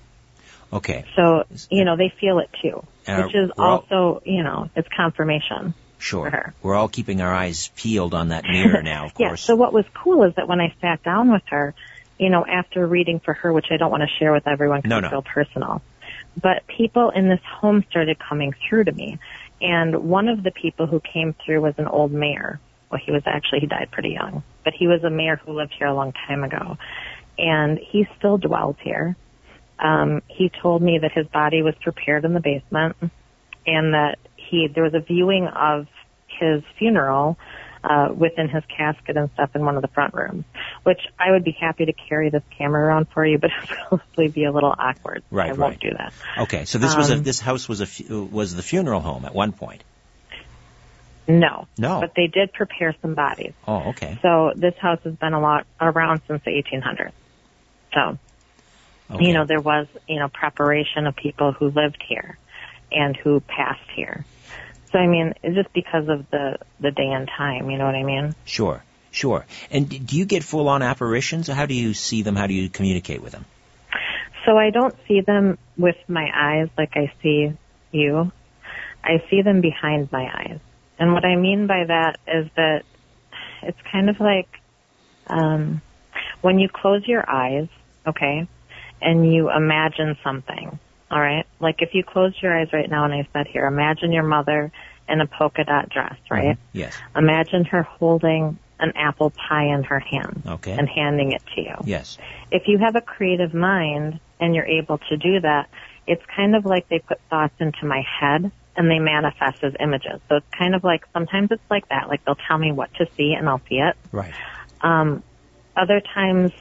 Okay. 0.73 1.05
So, 1.15 1.43
you 1.69 1.83
know, 1.83 1.97
they 1.97 2.13
feel 2.19 2.39
it 2.39 2.49
too, 2.61 2.83
And 3.05 3.25
which 3.25 3.35
is 3.35 3.51
we're 3.57 3.65
also, 3.65 4.21
you 4.25 4.41
know, 4.41 4.69
it's 4.75 4.87
confirmation. 4.87 5.73
Sure. 6.01 6.29
her. 6.29 6.53
We're 6.61 6.75
all 6.75 6.87
keeping 6.87 7.21
our 7.21 7.33
eyes 7.33 7.69
peeled 7.75 8.13
on 8.13 8.29
that 8.29 8.43
mirror 8.43 8.81
now, 8.83 9.05
of 9.05 9.13
Yeah. 9.17 9.29
course. 9.29 9.41
So 9.43 9.55
what 9.55 9.71
was 9.73 9.85
cool 9.93 10.23
is 10.23 10.33
that 10.35 10.47
when 10.47 10.59
I 10.59 10.73
sat 10.81 11.03
down 11.03 11.31
with 11.31 11.43
her, 11.49 11.73
you 12.17 12.29
know, 12.29 12.45
after 12.45 12.85
reading 12.85 13.19
for 13.19 13.33
her, 13.33 13.51
which 13.53 13.67
I 13.71 13.77
don't 13.77 13.91
want 13.91 14.03
to 14.03 14.09
share 14.19 14.31
with 14.31 14.47
everyone 14.47 14.79
because 14.81 14.89
No, 14.89 14.97
it's 14.97 15.03
no. 15.05 15.11
real 15.11 15.21
personal, 15.21 15.81
but 16.41 16.65
people 16.67 17.11
in 17.15 17.29
this 17.29 17.39
home 17.59 17.83
started 17.89 18.17
coming 18.19 18.53
through 18.67 18.85
to 18.85 18.91
me. 18.91 19.19
And 19.61 20.03
one 20.09 20.27
of 20.27 20.41
the 20.43 20.51
people 20.51 20.87
who 20.87 20.99
came 20.99 21.35
through 21.45 21.61
was 21.61 21.75
an 21.77 21.87
old 21.87 22.11
mayor. 22.11 22.59
Well, 22.89 22.99
he 23.03 23.11
was 23.11 23.23
actually, 23.25 23.59
he 23.61 23.67
died 23.67 23.89
pretty 23.91 24.09
young, 24.09 24.43
but 24.63 24.73
he 24.73 24.87
was 24.87 25.03
a 25.03 25.09
mayor 25.09 25.35
who 25.37 25.53
lived 25.53 25.73
here 25.77 25.87
a 25.87 25.93
long 25.93 26.13
time 26.27 26.43
ago. 26.43 26.77
And 27.37 27.77
he 27.79 28.07
still 28.17 28.37
dwells 28.37 28.75
here. 28.83 29.15
Um, 29.79 30.21
he 30.27 30.49
told 30.61 30.81
me 30.81 30.99
that 30.99 31.11
his 31.11 31.25
body 31.27 31.61
was 31.63 31.73
prepared 31.81 32.25
in 32.25 32.33
the 32.33 32.39
basement 32.39 32.97
and 33.65 33.93
that 33.93 34.17
he, 34.51 34.67
there 34.67 34.83
was 34.83 34.93
a 34.93 34.99
viewing 34.99 35.47
of 35.47 35.87
his 36.27 36.61
funeral 36.77 37.37
uh, 37.83 38.09
within 38.15 38.47
his 38.47 38.63
casket 38.65 39.17
and 39.17 39.29
stuff 39.33 39.55
in 39.55 39.65
one 39.65 39.75
of 39.75 39.81
the 39.81 39.87
front 39.87 40.13
rooms, 40.13 40.45
which 40.83 40.99
I 41.17 41.31
would 41.31 41.43
be 41.43 41.55
happy 41.59 41.85
to 41.85 41.93
carry 41.93 42.29
this 42.29 42.43
camera 42.55 42.83
around 42.83 43.07
for 43.09 43.25
you, 43.25 43.37
but 43.41 43.49
it'd 43.51 43.77
probably 43.89 44.27
be 44.27 44.43
a 44.43 44.51
little 44.51 44.73
awkward. 44.77 45.23
Right, 45.31 45.49
I 45.49 45.53
won't 45.53 45.79
do 45.79 45.89
that. 45.97 46.13
Okay, 46.43 46.65
so 46.65 46.77
this 46.77 46.95
was 46.95 47.09
a, 47.09 47.15
Um, 47.15 47.23
this 47.23 47.39
house 47.39 47.67
was 47.67 47.81
a 47.81 48.15
was 48.15 48.53
the 48.53 48.61
funeral 48.61 49.01
home 49.01 49.25
at 49.25 49.33
one 49.33 49.51
point. 49.51 49.83
No. 51.27 51.67
No. 51.77 52.01
But 52.01 52.13
they 52.15 52.27
did 52.27 52.51
prepare 52.51 52.95
some 53.01 53.13
bodies. 53.13 53.53
Oh, 53.67 53.89
okay. 53.89 54.19
So 54.21 54.51
this 54.55 54.75
house 54.77 54.99
has 55.03 55.15
been 55.15 55.33
a 55.33 55.39
lot 55.39 55.65
around 55.79 56.21
since 56.27 56.43
the 56.43 56.51
1800s. 56.51 57.11
So, 57.93 58.17
okay. 59.11 59.25
you 59.25 59.33
know, 59.33 59.45
there 59.45 59.61
was, 59.61 59.87
you 60.07 60.19
know, 60.19 60.29
preparation 60.29 61.07
of 61.07 61.15
people 61.15 61.51
who 61.51 61.69
lived 61.69 62.03
here 62.07 62.37
and 62.91 63.15
who 63.15 63.39
passed 63.39 63.89
here. 63.95 64.25
So 64.91 64.99
I 64.99 65.07
mean, 65.07 65.33
it's 65.43 65.55
just 65.55 65.73
because 65.73 66.09
of 66.09 66.29
the 66.31 66.57
the 66.79 66.91
day 66.91 67.07
and 67.07 67.27
time, 67.27 67.69
you 67.69 67.77
know 67.77 67.85
what 67.85 67.95
I 67.95 68.03
mean? 68.03 68.35
Sure, 68.45 68.83
sure. 69.11 69.45
And 69.69 69.89
do 70.07 70.17
you 70.17 70.25
get 70.25 70.43
full 70.43 70.67
on 70.67 70.81
apparitions? 70.81 71.47
How 71.47 71.65
do 71.65 71.73
you 71.73 71.93
see 71.93 72.23
them? 72.23 72.35
How 72.35 72.47
do 72.47 72.53
you 72.53 72.69
communicate 72.69 73.21
with 73.21 73.31
them? 73.31 73.45
So 74.45 74.57
I 74.57 74.71
don't 74.71 74.95
see 75.07 75.21
them 75.21 75.57
with 75.77 75.97
my 76.07 76.29
eyes 76.33 76.69
like 76.77 76.93
I 76.95 77.11
see 77.21 77.53
you. 77.91 78.31
I 79.03 79.23
see 79.29 79.41
them 79.41 79.61
behind 79.61 80.11
my 80.11 80.25
eyes. 80.25 80.59
And 80.99 81.13
what 81.13 81.25
I 81.25 81.35
mean 81.35 81.67
by 81.67 81.85
that 81.87 82.19
is 82.27 82.49
that 82.55 82.83
it's 83.63 83.77
kind 83.91 84.09
of 84.09 84.19
like 84.19 84.47
um, 85.27 85.81
when 86.41 86.59
you 86.59 86.69
close 86.69 87.07
your 87.07 87.27
eyes, 87.27 87.67
okay, 88.05 88.47
and 89.01 89.31
you 89.31 89.49
imagine 89.51 90.17
something, 90.23 90.79
all 91.11 91.19
right? 91.19 91.45
Like 91.59 91.81
if 91.81 91.93
you 91.93 92.03
closed 92.03 92.41
your 92.41 92.57
eyes 92.57 92.69
right 92.73 92.89
now 92.89 93.05
and 93.05 93.13
I 93.13 93.27
said 93.33 93.47
here, 93.47 93.65
imagine 93.65 94.11
your 94.11 94.23
mother 94.23 94.71
in 95.09 95.21
a 95.21 95.27
polka 95.27 95.63
dot 95.65 95.89
dress, 95.89 96.15
right? 96.29 96.57
Yes. 96.73 96.95
Imagine 97.15 97.65
her 97.65 97.83
holding 97.83 98.57
an 98.79 98.93
apple 98.95 99.31
pie 99.31 99.65
in 99.65 99.83
her 99.83 99.99
hand 99.99 100.41
Okay. 100.47 100.71
and 100.71 100.89
handing 100.89 101.33
it 101.33 101.41
to 101.53 101.61
you 101.61 101.75
yes. 101.85 102.17
if 102.49 102.63
you 102.67 102.79
have 102.79 102.95
a 102.95 103.01
creative 103.01 103.53
mind 103.53 104.19
and 104.39 104.55
you're 104.55 104.65
able 104.65 104.97
to 104.97 105.17
do 105.17 105.39
that, 105.39 105.69
it's 106.07 106.23
kind 106.35 106.55
of 106.55 106.65
like 106.65 106.89
they 106.89 106.97
put 106.97 107.19
thoughts 107.29 107.53
into 107.59 107.85
my 107.85 108.01
head 108.19 108.51
and 108.75 108.89
they 108.89 108.97
manifest 108.99 109.63
as 109.63 109.73
images. 109.79 110.19
So 110.29 110.37
it's 110.37 110.45
kind 110.57 110.73
of 110.73 110.83
like 110.83 111.03
sometimes 111.13 111.49
it's 111.51 111.61
like 111.69 111.87
that, 111.89 112.07
like 112.07 112.25
they'll 112.25 112.37
tell 112.47 112.57
me 112.57 112.71
what 112.71 112.91
to 112.95 113.05
see 113.17 113.33
and 113.37 113.47
I'll 113.47 113.61
see 113.69 113.75
it. 113.75 113.95
Right. 114.11 114.33
Um, 114.81 115.23
other 115.75 116.01
times, 116.13 116.51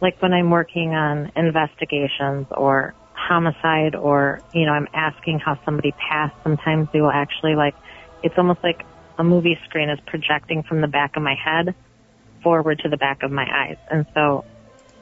like 0.00 0.20
when 0.20 0.32
I'm 0.32 0.50
working 0.50 0.94
on 0.94 1.30
investigations 1.36 2.48
or 2.50 2.94
homicide 3.28 3.94
or, 3.94 4.42
you 4.52 4.66
know, 4.66 4.72
I'm 4.72 4.88
asking 4.94 5.38
how 5.38 5.58
somebody 5.64 5.92
passed, 5.92 6.34
sometimes 6.42 6.88
they 6.92 7.00
will 7.00 7.10
actually 7.10 7.54
like, 7.54 7.74
it's 8.22 8.34
almost 8.36 8.60
like 8.62 8.84
a 9.18 9.24
movie 9.24 9.58
screen 9.64 9.88
is 9.90 9.98
projecting 10.06 10.62
from 10.62 10.80
the 10.80 10.88
back 10.88 11.16
of 11.16 11.22
my 11.22 11.34
head 11.34 11.74
forward 12.42 12.80
to 12.82 12.88
the 12.88 12.96
back 12.96 13.22
of 13.22 13.30
my 13.30 13.44
eyes. 13.44 13.76
And 13.90 14.06
so 14.14 14.44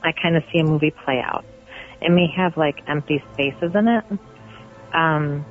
I 0.02 0.12
kind 0.12 0.36
of 0.36 0.42
see 0.52 0.58
a 0.58 0.64
movie 0.64 0.92
play 1.04 1.20
out. 1.24 1.44
It 2.02 2.10
may 2.10 2.26
have 2.36 2.56
like 2.56 2.76
empty 2.86 3.22
spaces 3.32 3.72
in 3.74 3.88
it. 3.88 4.04
Um, 4.94 5.44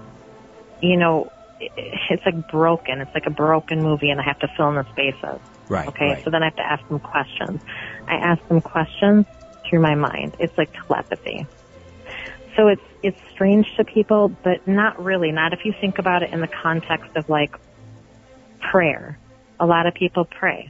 you 0.82 0.98
know, 0.98 1.32
it's 1.60 2.24
like 2.26 2.48
broken. 2.48 3.02
It's 3.02 3.12
like 3.14 3.26
a 3.28 3.32
broken 3.32 3.84
movie 3.84 4.10
and 4.10 4.20
I 4.20 4.24
have 4.24 4.40
to 4.40 4.48
fill 4.56 4.70
in 4.70 4.76
the 4.76 4.86
spaces. 4.92 5.42
Right. 5.68 5.88
Okay, 5.88 6.10
Right. 6.10 6.24
so 6.26 6.32
then 6.32 6.42
I 6.42 6.46
have 6.46 6.56
to 6.56 6.66
ask 6.66 6.88
them 6.88 7.00
questions. 7.00 7.60
I 8.08 8.16
ask 8.16 8.42
them 8.48 8.62
questions 8.62 9.26
through 9.70 9.82
my 9.82 9.96
mind. 9.96 10.36
It's 10.40 10.58
like 10.58 10.70
telepathy. 10.88 11.48
So 12.60 12.68
it's 12.68 12.82
it's 13.01 13.22
strange 13.32 13.66
to 13.78 13.86
people, 13.86 14.36
but 14.44 14.68
not 14.68 15.01
really. 15.01 15.32
Not 15.32 15.54
if 15.54 15.60
you 15.63 15.74
think 15.80 15.98
about 15.98 16.24
it 16.24 16.34
in 16.34 16.42
the 16.42 16.50
context 16.62 17.16
of 17.16 17.30
like 17.30 17.56
prayer. 18.70 19.18
A 19.62 19.66
lot 19.66 19.88
of 19.88 19.94
people 19.94 20.25
pray. 20.25 20.70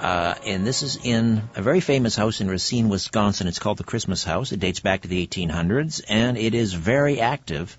Uh, 0.00 0.34
and 0.46 0.66
this 0.66 0.82
is 0.82 0.98
in 1.04 1.42
a 1.54 1.60
very 1.60 1.80
famous 1.80 2.16
house 2.16 2.40
in 2.40 2.48
Racine, 2.48 2.88
Wisconsin. 2.88 3.46
It's 3.46 3.58
called 3.58 3.76
the 3.76 3.84
Christmas 3.84 4.24
House. 4.24 4.50
It 4.50 4.58
dates 4.58 4.80
back 4.80 5.02
to 5.02 5.08
the 5.08 5.26
1800s, 5.26 6.00
and 6.08 6.38
it 6.38 6.54
is 6.54 6.72
very 6.72 7.20
active. 7.20 7.76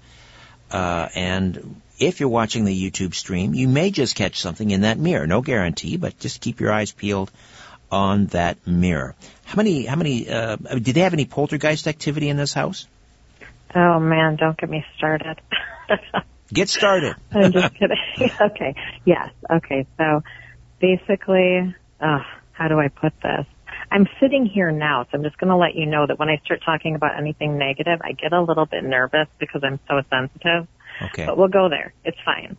Uh, 0.70 1.10
and 1.16 1.82
if 1.98 2.20
you're 2.20 2.30
watching 2.30 2.64
the 2.64 2.92
YouTube 2.92 3.16
stream, 3.16 3.56
you 3.56 3.68
may 3.68 3.90
just 3.90 4.16
catch 4.16 4.40
something 4.40 4.70
in 4.70 4.82
that 4.82 5.00
mirror. 5.00 5.26
No 5.26 5.42
guarantee, 5.42 5.98
but 5.98 6.20
just 6.20 6.42
keep 6.42 6.60
your 6.60 6.72
eyes 6.72 6.92
peeled 6.92 7.32
on 7.92 8.28
that 8.28 8.68
mirror. 8.68 9.16
How 9.44 9.56
many? 9.56 9.86
How 9.86 9.96
many? 9.96 10.30
Uh, 10.30 10.58
did 10.58 10.94
they 10.94 11.02
have 11.02 11.14
any 11.14 11.26
poltergeist 11.26 11.88
activity 11.88 12.30
in 12.30 12.38
this 12.38 12.54
house? 12.54 12.88
Oh 13.74 14.00
man, 14.00 14.36
don't 14.36 14.58
get 14.58 14.70
me 14.70 14.86
started. 14.96 15.42
Get 16.54 16.68
started. 16.68 17.16
I'm 17.32 17.54
just 17.54 17.74
kidding. 17.76 17.98
okay. 18.42 18.76
Yes. 19.06 19.30
Okay. 19.50 19.88
So 19.98 20.22
basically, 20.80 21.74
uh, 22.02 22.20
how 22.52 22.68
do 22.68 22.80
I 22.80 22.88
put 22.88 23.14
this? 23.22 23.46
I'm 23.92 24.08
sitting 24.20 24.46
here 24.46 24.72
now, 24.72 25.04
so 25.04 25.10
I'm 25.14 25.24
just 25.24 25.38
going 25.38 25.50
to 25.50 25.58
let 25.58 25.76
you 25.76 25.86
know 25.86 26.08
that 26.08 26.18
when 26.18 26.30
I 26.30 26.42
start 26.46 26.62
talking 26.66 26.96
about 26.96 27.18
anything 27.18 27.58
negative, 27.58 28.00
I 28.04 28.14
get 28.14 28.32
a 28.32 28.42
little 28.42 28.66
bit 28.66 28.84
nervous 28.84 29.28
because 29.38 29.62
I'm 29.64 29.80
so 29.88 30.02
sensitive. 30.10 30.68
Okay. 31.02 31.26
But 31.26 31.38
we'll 31.38 31.50
go 31.50 31.68
there. 31.70 31.94
It's 32.06 32.18
fine. 32.24 32.58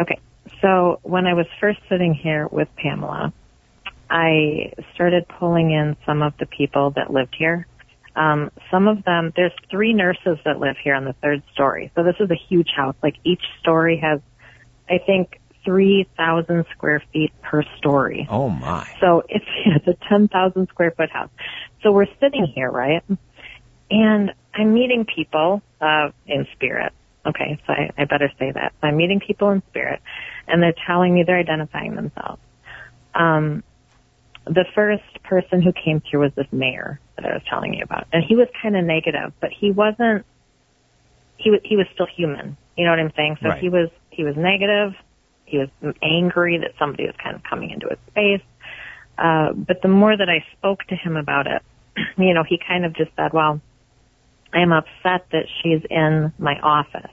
Okay. 0.00 0.18
So 0.60 1.00
when 1.02 1.26
I 1.26 1.34
was 1.34 1.46
first 1.60 1.80
sitting 1.88 2.14
here 2.14 2.46
with 2.50 2.68
Pamela, 2.76 3.32
I 4.08 4.72
started 4.94 5.26
pulling 5.28 5.70
in 5.70 5.96
some 6.04 6.22
of 6.22 6.34
the 6.38 6.46
people 6.46 6.90
that 6.96 7.12
lived 7.12 7.34
here. 7.36 7.66
Um, 8.16 8.50
some 8.70 8.88
of 8.88 9.04
them, 9.04 9.32
there's 9.36 9.52
three 9.70 9.92
nurses 9.92 10.38
that 10.44 10.58
live 10.58 10.76
here 10.82 10.94
on 10.94 11.04
the 11.04 11.14
third 11.14 11.42
story. 11.52 11.92
So 11.94 12.02
this 12.02 12.16
is 12.18 12.30
a 12.30 12.38
huge 12.48 12.68
house. 12.76 12.96
Like 13.02 13.14
each 13.24 13.42
story 13.60 14.00
has, 14.02 14.20
I 14.88 14.98
think, 14.98 15.39
3,000 15.64 16.64
square 16.72 17.02
feet 17.12 17.32
per 17.42 17.62
story. 17.78 18.26
Oh 18.30 18.48
my. 18.50 18.86
So 19.00 19.22
it's, 19.28 19.44
it's 19.66 19.86
a 19.86 20.08
10,000 20.08 20.68
square 20.68 20.92
foot 20.96 21.10
house. 21.10 21.30
So 21.82 21.92
we're 21.92 22.06
sitting 22.20 22.46
here, 22.46 22.70
right? 22.70 23.02
And 23.90 24.32
I'm 24.54 24.72
meeting 24.74 25.04
people, 25.04 25.62
uh, 25.80 26.10
in 26.26 26.46
spirit. 26.54 26.92
Okay, 27.26 27.58
so 27.66 27.72
I, 27.72 27.90
I 27.98 28.04
better 28.06 28.32
say 28.38 28.50
that. 28.50 28.72
So 28.80 28.86
I'm 28.86 28.96
meeting 28.96 29.20
people 29.20 29.50
in 29.50 29.62
spirit 29.68 30.00
and 30.48 30.62
they're 30.62 30.74
telling 30.86 31.14
me 31.14 31.22
they're 31.24 31.38
identifying 31.38 31.94
themselves. 31.94 32.40
Um, 33.14 33.62
the 34.46 34.64
first 34.74 35.22
person 35.24 35.60
who 35.60 35.72
came 35.72 36.00
through 36.00 36.20
was 36.20 36.32
this 36.34 36.46
mayor 36.50 36.98
that 37.16 37.26
I 37.26 37.34
was 37.34 37.42
telling 37.48 37.74
you 37.74 37.84
about. 37.84 38.06
And 38.12 38.24
he 38.24 38.36
was 38.36 38.48
kind 38.62 38.76
of 38.76 38.84
negative, 38.84 39.32
but 39.40 39.50
he 39.52 39.70
wasn't, 39.70 40.24
he 41.36 41.50
was, 41.50 41.60
he 41.62 41.76
was 41.76 41.86
still 41.92 42.06
human. 42.16 42.56
You 42.76 42.84
know 42.84 42.90
what 42.92 43.00
I'm 43.00 43.12
saying? 43.16 43.36
So 43.42 43.48
Right. 43.50 43.60
he 43.60 43.68
was, 43.68 43.90
he 44.10 44.24
was 44.24 44.36
negative. 44.36 44.94
He 45.50 45.58
was 45.58 45.68
angry 46.02 46.58
that 46.58 46.72
somebody 46.78 47.04
was 47.06 47.14
kind 47.22 47.34
of 47.34 47.42
coming 47.42 47.70
into 47.70 47.88
his 47.88 47.98
space. 48.10 48.46
Uh, 49.18 49.52
but 49.52 49.82
the 49.82 49.88
more 49.88 50.16
that 50.16 50.28
I 50.28 50.44
spoke 50.56 50.84
to 50.88 50.96
him 50.96 51.16
about 51.16 51.46
it, 51.46 51.62
you 52.18 52.32
know, 52.32 52.44
he 52.48 52.58
kind 52.58 52.84
of 52.84 52.94
just 52.94 53.10
said, 53.16 53.32
well, 53.32 53.60
I'm 54.52 54.72
upset 54.72 55.26
that 55.32 55.46
she's 55.62 55.82
in 55.90 56.32
my 56.38 56.58
office, 56.60 57.10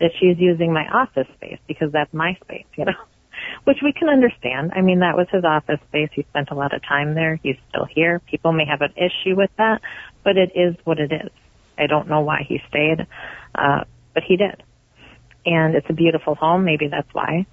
that 0.00 0.10
she's 0.18 0.38
using 0.38 0.72
my 0.72 0.86
office 0.88 1.26
space 1.34 1.58
because 1.66 1.92
that's 1.92 2.12
my 2.14 2.36
space, 2.44 2.66
you 2.76 2.84
know, 2.84 2.92
which 3.64 3.78
we 3.82 3.92
can 3.92 4.08
understand. 4.08 4.72
I 4.74 4.80
mean, 4.82 5.00
that 5.00 5.16
was 5.16 5.26
his 5.30 5.44
office 5.44 5.80
space. 5.88 6.10
He 6.12 6.22
spent 6.30 6.50
a 6.50 6.54
lot 6.54 6.74
of 6.74 6.82
time 6.82 7.14
there. 7.14 7.40
He's 7.42 7.56
still 7.68 7.86
here. 7.86 8.20
People 8.30 8.52
may 8.52 8.64
have 8.64 8.80
an 8.80 8.94
issue 8.96 9.36
with 9.36 9.50
that, 9.58 9.80
but 10.24 10.36
it 10.36 10.52
is 10.54 10.76
what 10.84 10.98
it 10.98 11.12
is. 11.12 11.30
I 11.76 11.86
don't 11.86 12.08
know 12.08 12.20
why 12.20 12.44
he 12.46 12.60
stayed, 12.68 13.06
uh, 13.54 13.84
but 14.14 14.22
he 14.22 14.36
did. 14.36 14.62
And 15.44 15.74
it's 15.74 15.86
a 15.90 15.94
beautiful 15.94 16.34
home. 16.34 16.64
Maybe 16.64 16.88
that's 16.88 17.12
why. 17.12 17.46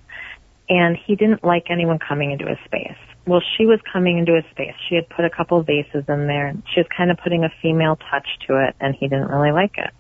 And 0.70 0.96
he 0.96 1.16
didn't 1.16 1.44
like 1.44 1.66
anyone 1.70 1.98
coming 2.00 2.32
into 2.32 2.46
his 2.46 2.58
space. 2.66 2.98
Well, 3.26 3.42
she 3.58 3.66
was 3.66 3.80
coming 3.92 4.18
into 4.18 4.36
his 4.36 4.46
space. 4.52 4.74
She 4.88 4.96
had 4.96 5.10
put 5.10 5.26
a 5.26 5.30
couple 5.30 5.62
vases 5.64 6.06
in 6.08 6.28
there 6.28 6.48
and 6.48 6.64
she 6.74 6.80
was 6.80 6.88
kind 6.96 7.12
of 7.12 7.18
putting 7.18 7.44
a 7.44 7.50
female 7.62 7.98
touch 8.10 8.28
to 8.48 8.68
it 8.68 8.76
and 8.80 8.96
he 8.96 9.08
didn't 9.08 9.28
really 9.28 9.52
like 9.52 9.78
it. 9.78 9.92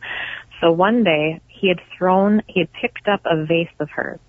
So 0.61 0.71
one 0.71 1.03
day 1.03 1.41
he 1.47 1.67
had 1.67 1.79
thrown, 1.97 2.41
he 2.47 2.61
had 2.61 2.69
picked 2.73 3.07
up 3.07 3.21
a 3.25 3.45
vase 3.45 3.69
of 3.79 3.89
hers 3.89 4.19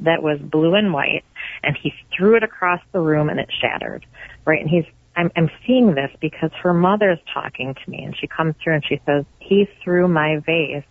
that 0.00 0.22
was 0.22 0.38
blue 0.38 0.74
and 0.74 0.92
white 0.92 1.24
and 1.62 1.76
he 1.80 1.92
threw 2.16 2.36
it 2.36 2.42
across 2.42 2.80
the 2.92 3.00
room 3.00 3.28
and 3.28 3.40
it 3.40 3.50
shattered. 3.60 4.06
Right? 4.44 4.60
And 4.60 4.70
he's, 4.70 4.84
I'm, 5.16 5.30
I'm 5.36 5.50
seeing 5.66 5.94
this 5.94 6.10
because 6.20 6.50
her 6.62 6.74
mother's 6.74 7.18
talking 7.32 7.74
to 7.74 7.90
me 7.90 8.04
and 8.04 8.16
she 8.16 8.26
comes 8.26 8.54
through 8.62 8.74
and 8.74 8.84
she 8.86 9.00
says, 9.06 9.24
he 9.40 9.68
threw 9.82 10.08
my 10.08 10.38
vase 10.44 10.84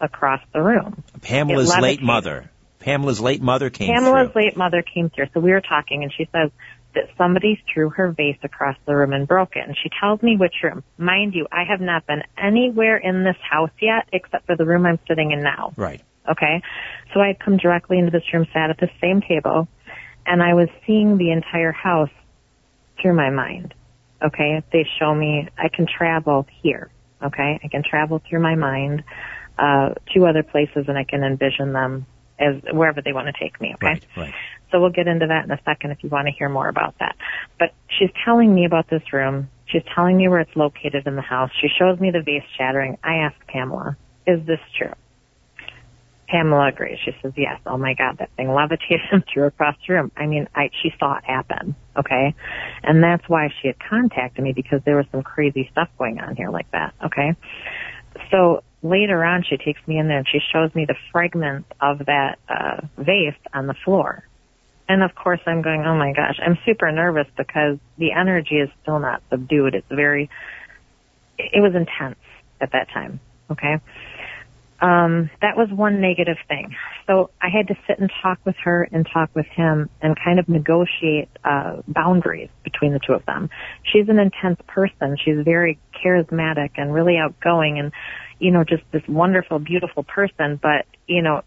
across 0.00 0.40
the 0.52 0.60
room. 0.60 1.02
Pamela's 1.22 1.74
late 1.78 2.02
mother. 2.02 2.50
Pamela's 2.82 3.20
late 3.20 3.40
mother 3.42 3.70
came 3.70 3.88
Pamela's 3.88 4.32
through. 4.32 4.42
late 4.42 4.56
mother 4.56 4.82
came 4.82 5.10
through, 5.10 5.26
so 5.32 5.40
we 5.40 5.52
were 5.52 5.60
talking, 5.60 6.02
and 6.02 6.12
she 6.12 6.28
says 6.32 6.50
that 6.94 7.04
somebody 7.16 7.62
threw 7.72 7.88
her 7.90 8.10
vase 8.10 8.36
across 8.42 8.76
the 8.86 8.94
room 8.94 9.12
and 9.12 9.26
broke 9.26 9.56
it. 9.56 9.66
And 9.66 9.76
she 9.82 9.88
tells 9.98 10.22
me 10.22 10.36
which 10.36 10.54
room. 10.62 10.84
Mind 10.98 11.34
you, 11.34 11.46
I 11.50 11.64
have 11.64 11.80
not 11.80 12.06
been 12.06 12.22
anywhere 12.36 12.96
in 12.96 13.24
this 13.24 13.36
house 13.48 13.70
yet, 13.80 14.08
except 14.12 14.46
for 14.46 14.56
the 14.56 14.66
room 14.66 14.84
I'm 14.84 14.98
sitting 15.08 15.30
in 15.30 15.42
now. 15.42 15.72
Right. 15.76 16.02
Okay, 16.30 16.62
so 17.12 17.20
I 17.20 17.28
had 17.28 17.40
come 17.40 17.56
directly 17.56 17.98
into 17.98 18.10
this 18.10 18.22
room, 18.32 18.46
sat 18.52 18.70
at 18.70 18.78
the 18.78 18.90
same 19.00 19.22
table, 19.22 19.66
and 20.24 20.42
I 20.42 20.54
was 20.54 20.68
seeing 20.86 21.18
the 21.18 21.32
entire 21.32 21.72
house 21.72 22.10
through 23.00 23.14
my 23.14 23.30
mind. 23.30 23.74
Okay, 24.24 24.62
they 24.72 24.86
show 25.00 25.12
me 25.12 25.48
I 25.58 25.68
can 25.68 25.86
travel 25.86 26.46
here. 26.62 26.90
Okay, 27.24 27.58
I 27.62 27.68
can 27.68 27.82
travel 27.82 28.22
through 28.28 28.40
my 28.40 28.54
mind 28.54 29.02
uh, 29.58 29.94
to 30.14 30.26
other 30.26 30.44
places, 30.44 30.84
and 30.86 30.96
I 30.96 31.04
can 31.04 31.24
envision 31.24 31.72
them 31.72 32.06
as 32.42 32.74
wherever 32.74 33.00
they 33.00 33.12
want 33.12 33.28
to 33.28 33.32
take 33.38 33.60
me. 33.60 33.72
Okay. 33.74 33.86
Right. 33.86 34.06
Right. 34.16 34.34
So 34.70 34.80
we'll 34.80 34.90
get 34.90 35.06
into 35.06 35.26
that 35.26 35.44
in 35.44 35.50
a 35.50 35.60
second 35.64 35.90
if 35.90 36.02
you 36.02 36.08
want 36.08 36.26
to 36.26 36.32
hear 36.32 36.48
more 36.48 36.68
about 36.68 36.94
that. 36.98 37.16
But 37.58 37.74
she's 37.98 38.10
telling 38.24 38.54
me 38.54 38.64
about 38.64 38.88
this 38.88 39.02
room. 39.12 39.50
She's 39.66 39.82
telling 39.94 40.16
me 40.16 40.28
where 40.28 40.40
it's 40.40 40.56
located 40.56 41.06
in 41.06 41.14
the 41.14 41.22
house. 41.22 41.50
She 41.60 41.68
shows 41.78 42.00
me 42.00 42.10
the 42.10 42.22
vase 42.22 42.42
shattering. 42.56 42.98
I 43.04 43.16
ask 43.16 43.36
Pamela, 43.46 43.96
is 44.26 44.44
this 44.46 44.60
true? 44.76 44.92
Pamela 46.28 46.68
agrees. 46.68 46.98
She 47.04 47.12
says, 47.20 47.32
yes. 47.36 47.60
Oh 47.66 47.76
my 47.76 47.92
God, 47.92 48.16
that 48.18 48.30
thing 48.36 48.52
levitated 48.52 49.00
and 49.12 49.22
threw 49.32 49.44
across 49.44 49.76
the 49.86 49.94
room. 49.94 50.10
I 50.16 50.26
mean, 50.26 50.48
I, 50.54 50.70
she 50.82 50.90
saw 50.98 51.18
it 51.18 51.24
happen. 51.24 51.76
Okay. 51.96 52.34
And 52.82 53.04
that's 53.04 53.28
why 53.28 53.50
she 53.60 53.68
had 53.68 53.76
contacted 53.78 54.42
me 54.42 54.52
because 54.52 54.80
there 54.84 54.96
was 54.96 55.06
some 55.12 55.22
crazy 55.22 55.68
stuff 55.70 55.90
going 55.98 56.18
on 56.18 56.34
here 56.34 56.48
like 56.48 56.70
that. 56.70 56.94
Okay. 57.04 57.36
So 58.30 58.62
later 58.82 59.24
on, 59.24 59.44
she 59.48 59.56
takes 59.56 59.80
me 59.86 59.98
in 59.98 60.08
there 60.08 60.18
and 60.18 60.26
she 60.30 60.40
shows 60.52 60.74
me 60.74 60.84
the 60.86 60.96
fragments 61.10 61.68
of 61.80 61.98
that, 62.06 62.38
uh, 62.48 62.80
vase 62.98 63.34
on 63.54 63.66
the 63.66 63.74
floor. 63.84 64.24
And 64.88 65.02
of 65.02 65.14
course 65.14 65.40
I'm 65.46 65.62
going, 65.62 65.82
oh 65.86 65.96
my 65.96 66.12
gosh, 66.12 66.38
I'm 66.44 66.58
super 66.66 66.90
nervous 66.90 67.26
because 67.36 67.78
the 67.98 68.12
energy 68.12 68.56
is 68.56 68.68
still 68.82 68.98
not 68.98 69.22
subdued. 69.30 69.74
It's 69.74 69.86
very, 69.88 70.28
it 71.38 71.60
was 71.60 71.74
intense 71.74 72.18
at 72.60 72.72
that 72.72 72.88
time. 72.90 73.20
Okay. 73.50 73.80
Um, 74.82 75.30
that 75.40 75.56
was 75.56 75.68
one 75.70 76.00
negative 76.00 76.38
thing. 76.48 76.74
So 77.06 77.30
I 77.40 77.48
had 77.48 77.68
to 77.68 77.76
sit 77.86 78.00
and 78.00 78.10
talk 78.20 78.40
with 78.44 78.56
her 78.64 78.88
and 78.90 79.06
talk 79.10 79.30
with 79.32 79.46
him 79.46 79.88
and 80.02 80.18
kind 80.18 80.40
of 80.40 80.48
negotiate, 80.48 81.28
uh, 81.44 81.82
boundaries 81.86 82.50
between 82.64 82.92
the 82.92 82.98
two 82.98 83.12
of 83.12 83.24
them. 83.24 83.48
She's 83.84 84.08
an 84.08 84.18
intense 84.18 84.60
person. 84.66 85.16
She's 85.24 85.38
very 85.44 85.78
charismatic 86.04 86.70
and 86.76 86.92
really 86.92 87.16
outgoing 87.16 87.78
and, 87.78 87.92
you 88.40 88.50
know, 88.50 88.64
just 88.64 88.82
this 88.90 89.06
wonderful, 89.06 89.60
beautiful 89.60 90.02
person, 90.02 90.58
but, 90.60 90.84
you 91.06 91.22
know, 91.22 91.42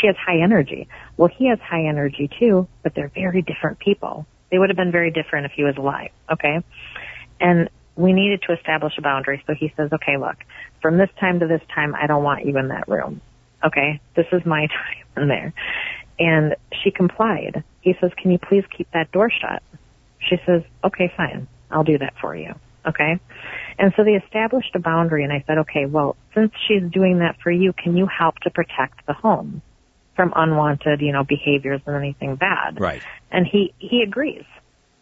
she 0.00 0.06
has 0.06 0.16
high 0.16 0.40
energy. 0.40 0.88
Well, 1.18 1.28
he 1.28 1.48
has 1.48 1.58
high 1.60 1.84
energy 1.84 2.30
too, 2.40 2.66
but 2.82 2.94
they're 2.94 3.12
very 3.14 3.42
different 3.42 3.80
people. 3.80 4.26
They 4.50 4.58
would 4.58 4.70
have 4.70 4.78
been 4.78 4.92
very 4.92 5.10
different 5.10 5.44
if 5.44 5.52
he 5.52 5.62
was 5.62 5.76
alive, 5.76 6.10
okay? 6.30 6.60
And 7.38 7.68
we 7.96 8.12
needed 8.12 8.42
to 8.46 8.54
establish 8.54 8.94
a 8.98 9.02
boundary. 9.02 9.42
So 9.46 9.54
he 9.54 9.72
says, 9.76 9.90
okay, 9.92 10.16
look, 10.16 10.36
from 10.80 10.98
this 10.98 11.10
time 11.20 11.40
to 11.40 11.46
this 11.46 11.62
time, 11.74 11.94
I 11.94 12.06
don't 12.06 12.22
want 12.22 12.44
you 12.46 12.56
in 12.58 12.68
that 12.68 12.88
room. 12.88 13.20
Okay. 13.64 14.00
This 14.16 14.26
is 14.32 14.44
my 14.44 14.66
time 15.16 15.22
in 15.22 15.28
there. 15.28 15.52
And 16.18 16.56
she 16.82 16.90
complied. 16.90 17.64
He 17.80 17.94
says, 18.00 18.10
can 18.20 18.30
you 18.30 18.38
please 18.38 18.64
keep 18.76 18.90
that 18.92 19.10
door 19.12 19.30
shut? 19.30 19.62
She 20.18 20.36
says, 20.46 20.62
okay, 20.84 21.12
fine. 21.16 21.48
I'll 21.70 21.84
do 21.84 21.98
that 21.98 22.14
for 22.20 22.36
you. 22.36 22.54
Okay. 22.86 23.18
And 23.78 23.92
so 23.96 24.04
they 24.04 24.12
established 24.12 24.74
a 24.74 24.78
boundary 24.78 25.24
and 25.24 25.32
I 25.32 25.44
said, 25.46 25.58
okay, 25.58 25.86
well, 25.86 26.16
since 26.34 26.52
she's 26.66 26.82
doing 26.90 27.18
that 27.20 27.36
for 27.42 27.50
you, 27.50 27.72
can 27.72 27.96
you 27.96 28.06
help 28.06 28.38
to 28.40 28.50
protect 28.50 29.06
the 29.06 29.12
home 29.12 29.62
from 30.16 30.32
unwanted, 30.34 31.00
you 31.00 31.12
know, 31.12 31.24
behaviors 31.24 31.80
and 31.86 31.96
anything 31.96 32.36
bad? 32.36 32.80
Right. 32.80 33.02
And 33.30 33.46
he, 33.46 33.72
he 33.78 34.02
agrees. 34.02 34.44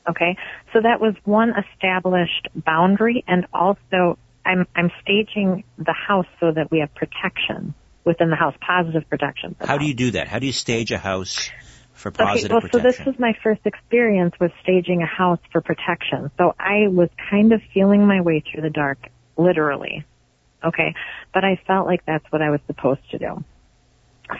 Okay. 0.08 0.36
So 0.72 0.80
that 0.80 1.00
was 1.00 1.14
one 1.24 1.50
established 1.50 2.48
boundary 2.54 3.24
and 3.26 3.46
also 3.52 4.18
I'm, 4.44 4.66
I'm 4.74 4.90
staging 5.02 5.64
the 5.78 5.92
house 5.92 6.26
so 6.40 6.52
that 6.52 6.70
we 6.70 6.80
have 6.80 6.94
protection 6.94 7.74
within 8.04 8.30
the 8.30 8.36
house, 8.36 8.54
positive 8.66 9.08
protection. 9.08 9.56
How 9.60 9.78
do 9.78 9.84
you 9.84 9.94
do 9.94 10.12
that? 10.12 10.28
How 10.28 10.38
do 10.38 10.46
you 10.46 10.52
stage 10.52 10.90
a 10.90 10.98
house 10.98 11.50
for 11.92 12.10
positive 12.10 12.46
okay, 12.46 12.52
well, 12.52 12.60
protection? 12.62 12.80
so 12.80 12.88
this 12.90 13.06
was 13.06 13.18
my 13.18 13.34
first 13.42 13.60
experience 13.64 14.34
with 14.40 14.52
staging 14.62 15.02
a 15.02 15.06
house 15.06 15.40
for 15.52 15.60
protection. 15.60 16.30
So 16.38 16.54
I 16.58 16.88
was 16.88 17.10
kind 17.30 17.52
of 17.52 17.60
feeling 17.74 18.06
my 18.06 18.22
way 18.22 18.42
through 18.50 18.62
the 18.62 18.70
dark, 18.70 18.98
literally. 19.36 20.04
Okay. 20.64 20.94
But 21.32 21.44
I 21.44 21.60
felt 21.66 21.86
like 21.86 22.04
that's 22.06 22.24
what 22.30 22.42
I 22.42 22.50
was 22.50 22.60
supposed 22.66 23.08
to 23.10 23.18
do. 23.18 23.44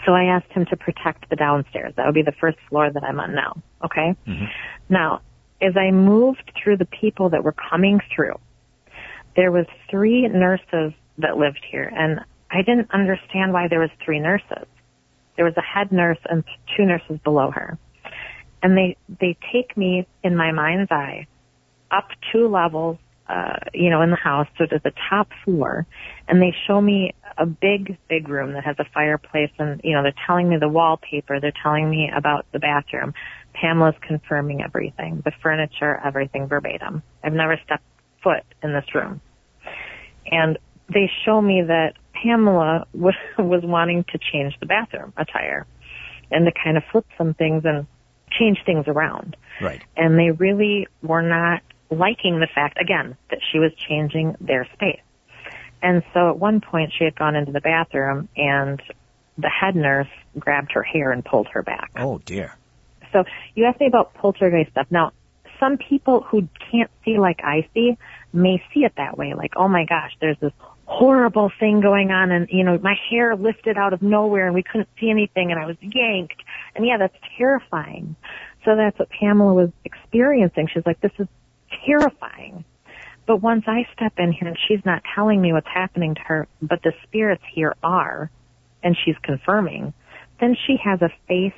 So 0.06 0.12
I 0.12 0.24
asked 0.24 0.50
him 0.52 0.66
to 0.66 0.76
protect 0.76 1.28
the 1.30 1.36
downstairs. 1.36 1.94
That 1.96 2.06
would 2.06 2.14
be 2.14 2.22
the 2.22 2.34
first 2.40 2.58
floor 2.68 2.90
that 2.90 3.02
I'm 3.02 3.18
on 3.18 3.34
now. 3.34 3.62
Okay. 3.84 4.14
Mhm. 4.26 4.48
Now, 4.88 5.20
as 5.62 5.76
I 5.76 5.90
moved 5.90 6.50
through 6.62 6.78
the 6.78 6.86
people 6.86 7.30
that 7.30 7.44
were 7.44 7.54
coming 7.70 8.00
through, 8.14 8.38
there 9.36 9.52
was 9.52 9.66
three 9.90 10.26
nurses 10.28 10.92
that 11.18 11.36
lived 11.36 11.64
here 11.70 11.92
and 11.94 12.20
I 12.50 12.62
didn't 12.62 12.90
understand 12.92 13.52
why 13.52 13.68
there 13.68 13.80
was 13.80 13.90
three 14.04 14.18
nurses. 14.18 14.66
There 15.36 15.44
was 15.44 15.54
a 15.56 15.62
head 15.62 15.92
nurse 15.92 16.18
and 16.28 16.42
two 16.76 16.84
nurses 16.84 17.18
below 17.22 17.50
her. 17.52 17.78
And 18.62 18.76
they, 18.76 18.96
they 19.20 19.36
take 19.52 19.76
me 19.76 20.06
in 20.22 20.36
my 20.36 20.52
mind's 20.52 20.90
eye 20.90 21.26
up 21.90 22.08
two 22.32 22.48
levels, 22.48 22.98
uh, 23.30 23.56
you 23.72 23.90
know, 23.90 24.02
in 24.02 24.10
the 24.10 24.16
house, 24.16 24.48
so 24.58 24.66
to 24.66 24.80
the 24.82 24.92
top 25.08 25.28
floor, 25.44 25.86
and 26.26 26.42
they 26.42 26.52
show 26.66 26.80
me 26.80 27.14
a 27.38 27.46
big, 27.46 27.96
big 28.08 28.28
room 28.28 28.54
that 28.54 28.64
has 28.64 28.76
a 28.78 28.84
fireplace 28.92 29.50
and, 29.58 29.80
you 29.84 29.94
know, 29.94 30.02
they're 30.02 30.12
telling 30.26 30.48
me 30.48 30.56
the 30.58 30.68
wallpaper, 30.68 31.40
they're 31.40 31.52
telling 31.62 31.88
me 31.88 32.10
about 32.14 32.44
the 32.52 32.58
bathroom. 32.58 33.14
Pamela's 33.54 33.94
confirming 34.06 34.62
everything, 34.62 35.22
the 35.24 35.32
furniture, 35.42 36.00
everything 36.04 36.48
verbatim. 36.48 37.02
I've 37.22 37.32
never 37.32 37.58
stepped 37.64 37.84
foot 38.22 38.44
in 38.62 38.72
this 38.72 38.84
room. 38.94 39.20
And 40.26 40.58
they 40.92 41.10
show 41.24 41.40
me 41.40 41.62
that 41.66 41.94
Pamela 42.12 42.86
was, 42.94 43.14
was 43.38 43.62
wanting 43.64 44.04
to 44.12 44.18
change 44.32 44.54
the 44.60 44.66
bathroom 44.66 45.12
attire 45.16 45.66
and 46.32 46.46
to 46.46 46.52
kind 46.52 46.76
of 46.76 46.82
flip 46.90 47.06
some 47.16 47.34
things 47.34 47.62
and 47.64 47.86
change 48.30 48.58
things 48.66 48.84
around. 48.86 49.36
Right. 49.60 49.82
And 49.96 50.18
they 50.18 50.30
really 50.30 50.88
were 51.02 51.22
not 51.22 51.62
liking 51.90 52.40
the 52.40 52.48
fact, 52.52 52.78
again, 52.80 53.16
that 53.30 53.40
she 53.50 53.58
was 53.58 53.72
changing 53.88 54.36
their 54.40 54.66
space. 54.72 55.00
And 55.82 56.02
so 56.12 56.28
at 56.30 56.38
one 56.38 56.60
point 56.60 56.92
she 56.96 57.04
had 57.04 57.16
gone 57.16 57.34
into 57.36 57.52
the 57.52 57.60
bathroom 57.60 58.28
and 58.36 58.80
the 59.38 59.48
head 59.48 59.74
nurse 59.74 60.08
grabbed 60.38 60.72
her 60.72 60.82
hair 60.82 61.10
and 61.10 61.24
pulled 61.24 61.48
her 61.48 61.62
back. 61.62 61.90
Oh 61.96 62.18
dear. 62.18 62.56
So 63.12 63.24
you 63.54 63.64
asked 63.64 63.80
me 63.80 63.86
about 63.86 64.14
poltergeist 64.14 64.70
stuff. 64.72 64.86
Now, 64.90 65.12
some 65.58 65.76
people 65.76 66.22
who 66.22 66.48
can't 66.70 66.90
see 67.04 67.18
like 67.18 67.40
I 67.42 67.68
see 67.74 67.96
may 68.32 68.62
see 68.72 68.80
it 68.80 68.92
that 68.96 69.18
way. 69.18 69.34
Like, 69.34 69.52
oh 69.56 69.68
my 69.68 69.84
gosh, 69.84 70.12
there's 70.20 70.38
this 70.40 70.52
horrible 70.86 71.50
thing 71.60 71.80
going 71.80 72.10
on 72.10 72.30
and, 72.30 72.48
you 72.50 72.64
know, 72.64 72.78
my 72.78 72.94
hair 73.10 73.36
lifted 73.36 73.76
out 73.76 73.92
of 73.92 74.02
nowhere 74.02 74.46
and 74.46 74.54
we 74.54 74.62
couldn't 74.62 74.88
see 74.98 75.10
anything 75.10 75.50
and 75.50 75.60
I 75.60 75.66
was 75.66 75.76
yanked. 75.80 76.42
And 76.74 76.86
yeah, 76.86 76.98
that's 76.98 77.16
terrifying. 77.38 78.16
So 78.64 78.76
that's 78.76 78.98
what 78.98 79.08
Pamela 79.10 79.54
was 79.54 79.70
experiencing. 79.84 80.68
She's 80.72 80.84
like, 80.84 81.00
this 81.00 81.12
is 81.18 81.28
terrifying. 81.86 82.64
But 83.26 83.36
once 83.36 83.64
I 83.66 83.86
step 83.94 84.14
in 84.18 84.32
here 84.32 84.48
and 84.48 84.56
she's 84.68 84.84
not 84.84 85.02
telling 85.14 85.40
me 85.40 85.52
what's 85.52 85.68
happening 85.68 86.14
to 86.14 86.20
her, 86.22 86.48
but 86.60 86.82
the 86.82 86.92
spirits 87.04 87.42
here 87.54 87.74
are, 87.82 88.30
and 88.82 88.96
she's 89.04 89.16
confirming, 89.22 89.92
then 90.40 90.56
she 90.66 90.76
has 90.82 91.00
a 91.02 91.10
face 91.28 91.52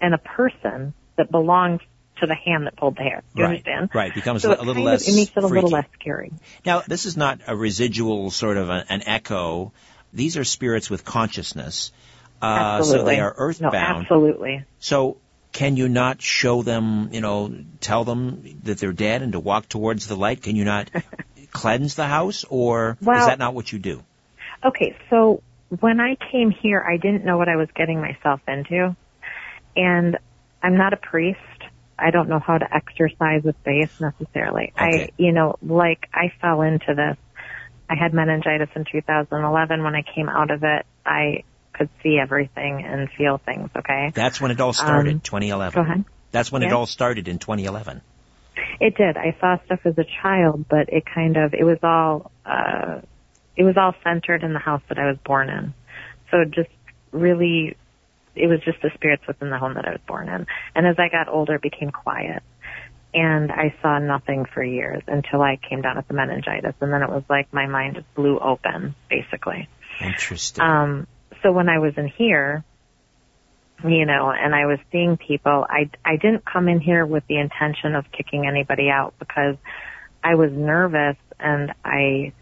and 0.00 0.14
a 0.14 0.18
person 0.18 0.94
that 1.16 1.30
belongs 1.30 1.80
to 2.20 2.26
the 2.26 2.34
hand 2.34 2.66
that 2.66 2.76
pulled 2.76 2.96
the 2.96 3.02
hair. 3.02 3.22
Do 3.34 3.42
you 3.42 3.44
right. 3.44 3.50
understand? 3.50 3.90
Right. 3.94 4.14
Becomes 4.14 4.42
So 4.42 4.50
a 4.50 4.54
it 4.54 4.62
little 4.62 4.82
less 4.82 5.06
of, 5.06 5.14
it 5.14 5.16
makes 5.16 5.30
it 5.36 5.44
a 5.44 5.46
little 5.46 5.70
less 5.70 5.86
scary. 6.00 6.32
Now, 6.64 6.80
this 6.80 7.06
is 7.06 7.16
not 7.16 7.40
a 7.46 7.54
residual 7.54 8.30
sort 8.30 8.56
of 8.56 8.68
a, 8.68 8.84
an 8.88 9.02
echo. 9.06 9.72
These 10.12 10.36
are 10.36 10.44
spirits 10.44 10.90
with 10.90 11.04
consciousness. 11.04 11.92
Uh, 12.40 12.82
so 12.82 13.04
they 13.04 13.20
are 13.20 13.34
earthbound. 13.36 13.72
No, 13.72 13.78
earthbound. 13.78 14.02
absolutely. 14.02 14.64
So 14.78 15.18
can 15.52 15.76
you 15.76 15.88
not 15.88 16.20
show 16.22 16.62
them, 16.62 17.10
you 17.12 17.20
know, 17.20 17.54
tell 17.80 18.04
them 18.04 18.60
that 18.64 18.78
they're 18.78 18.92
dead 18.92 19.22
and 19.22 19.32
to 19.32 19.40
walk 19.40 19.68
towards 19.68 20.06
the 20.06 20.16
light? 20.16 20.42
Can 20.42 20.56
you 20.56 20.64
not 20.64 20.90
cleanse 21.50 21.94
the 21.94 22.06
house 22.06 22.44
or 22.48 22.96
is 23.00 23.06
that 23.06 23.38
not 23.38 23.54
what 23.54 23.72
you 23.72 23.78
do? 23.78 24.02
Okay, 24.64 24.96
so 25.10 25.42
when 25.80 26.00
I 26.00 26.16
came 26.30 26.50
here, 26.50 26.80
I 26.80 26.96
didn't 26.96 27.24
know 27.24 27.38
what 27.38 27.48
I 27.48 27.56
was 27.56 27.68
getting 27.74 28.00
myself 28.00 28.40
into. 28.48 28.96
And 29.76 30.18
I'm 30.62 30.76
not 30.76 30.92
a 30.92 30.96
priest. 30.96 31.38
I 31.98 32.10
don't 32.10 32.28
know 32.28 32.38
how 32.38 32.58
to 32.58 32.74
exercise 32.74 33.42
with 33.42 33.56
faith 33.64 34.00
necessarily. 34.00 34.72
Okay. 34.76 35.04
I, 35.04 35.08
you 35.16 35.32
know, 35.32 35.56
like 35.62 36.08
I 36.12 36.32
fell 36.40 36.62
into 36.62 36.94
this. 36.94 37.16
I 37.90 37.94
had 37.94 38.12
meningitis 38.12 38.68
in 38.76 38.84
2011. 38.90 39.82
When 39.82 39.94
I 39.94 40.02
came 40.02 40.28
out 40.28 40.50
of 40.50 40.62
it, 40.62 40.86
I 41.06 41.44
could 41.78 41.88
see 42.02 42.18
everything 42.18 42.84
and 42.84 43.08
feel 43.16 43.38
things, 43.38 43.70
okay? 43.76 44.10
That's 44.14 44.40
when 44.40 44.50
it 44.50 44.60
all 44.60 44.72
started, 44.72 45.14
Um, 45.14 45.20
2011. 45.20 45.82
Go 45.82 45.88
ahead. 45.88 46.04
That's 46.32 46.52
when 46.52 46.62
it 46.62 46.72
all 46.72 46.86
started 46.86 47.28
in 47.28 47.38
2011. 47.38 48.02
It 48.80 48.96
did. 48.96 49.16
I 49.16 49.36
saw 49.40 49.56
stuff 49.64 49.80
as 49.84 49.96
a 49.98 50.04
child, 50.22 50.66
but 50.68 50.92
it 50.92 51.04
kind 51.06 51.36
of, 51.36 51.54
it 51.54 51.64
was 51.64 51.78
all, 51.82 52.30
uh, 52.44 53.00
it 53.56 53.62
was 53.62 53.76
all 53.76 53.94
centered 54.04 54.42
in 54.42 54.52
the 54.52 54.58
house 54.58 54.82
that 54.88 54.98
I 54.98 55.06
was 55.06 55.16
born 55.24 55.48
in. 55.48 55.74
So 56.30 56.44
just 56.44 56.70
really, 57.12 57.76
it 58.34 58.46
was 58.46 58.60
just 58.64 58.82
the 58.82 58.90
spirits 58.94 59.26
within 59.26 59.50
the 59.50 59.58
home 59.58 59.74
that 59.74 59.86
I 59.86 59.92
was 59.92 60.00
born 60.06 60.28
in. 60.28 60.46
And 60.74 60.86
as 60.86 60.96
I 60.98 61.08
got 61.08 61.28
older, 61.28 61.54
it 61.54 61.62
became 61.62 61.90
quiet. 61.90 62.42
And 63.14 63.50
I 63.50 63.74
saw 63.80 63.98
nothing 63.98 64.44
for 64.44 64.62
years 64.62 65.02
until 65.06 65.40
I 65.40 65.56
came 65.56 65.80
down 65.80 65.96
with 65.96 66.08
the 66.08 66.14
meningitis. 66.14 66.74
And 66.80 66.92
then 66.92 67.02
it 67.02 67.08
was 67.08 67.24
like 67.30 67.52
my 67.54 67.66
mind 67.66 67.94
just 67.96 68.14
blew 68.14 68.38
open, 68.38 68.94
basically. 69.08 69.68
Interesting. 70.00 70.62
Um, 70.62 71.06
so 71.42 71.52
when 71.52 71.68
I 71.68 71.78
was 71.78 71.94
in 71.96 72.08
here, 72.08 72.64
you 73.84 74.06
know, 74.06 74.30
and 74.30 74.54
I 74.54 74.66
was 74.66 74.78
seeing 74.90 75.16
people, 75.16 75.66
I, 75.68 75.90
I 76.04 76.16
didn't 76.16 76.44
come 76.44 76.68
in 76.68 76.80
here 76.80 77.06
with 77.06 77.26
the 77.28 77.38
intention 77.38 77.94
of 77.94 78.10
kicking 78.10 78.46
anybody 78.46 78.88
out 78.90 79.14
because 79.18 79.56
I 80.22 80.34
was 80.34 80.50
nervous 80.52 81.16
and 81.38 81.72
I, 81.84 82.32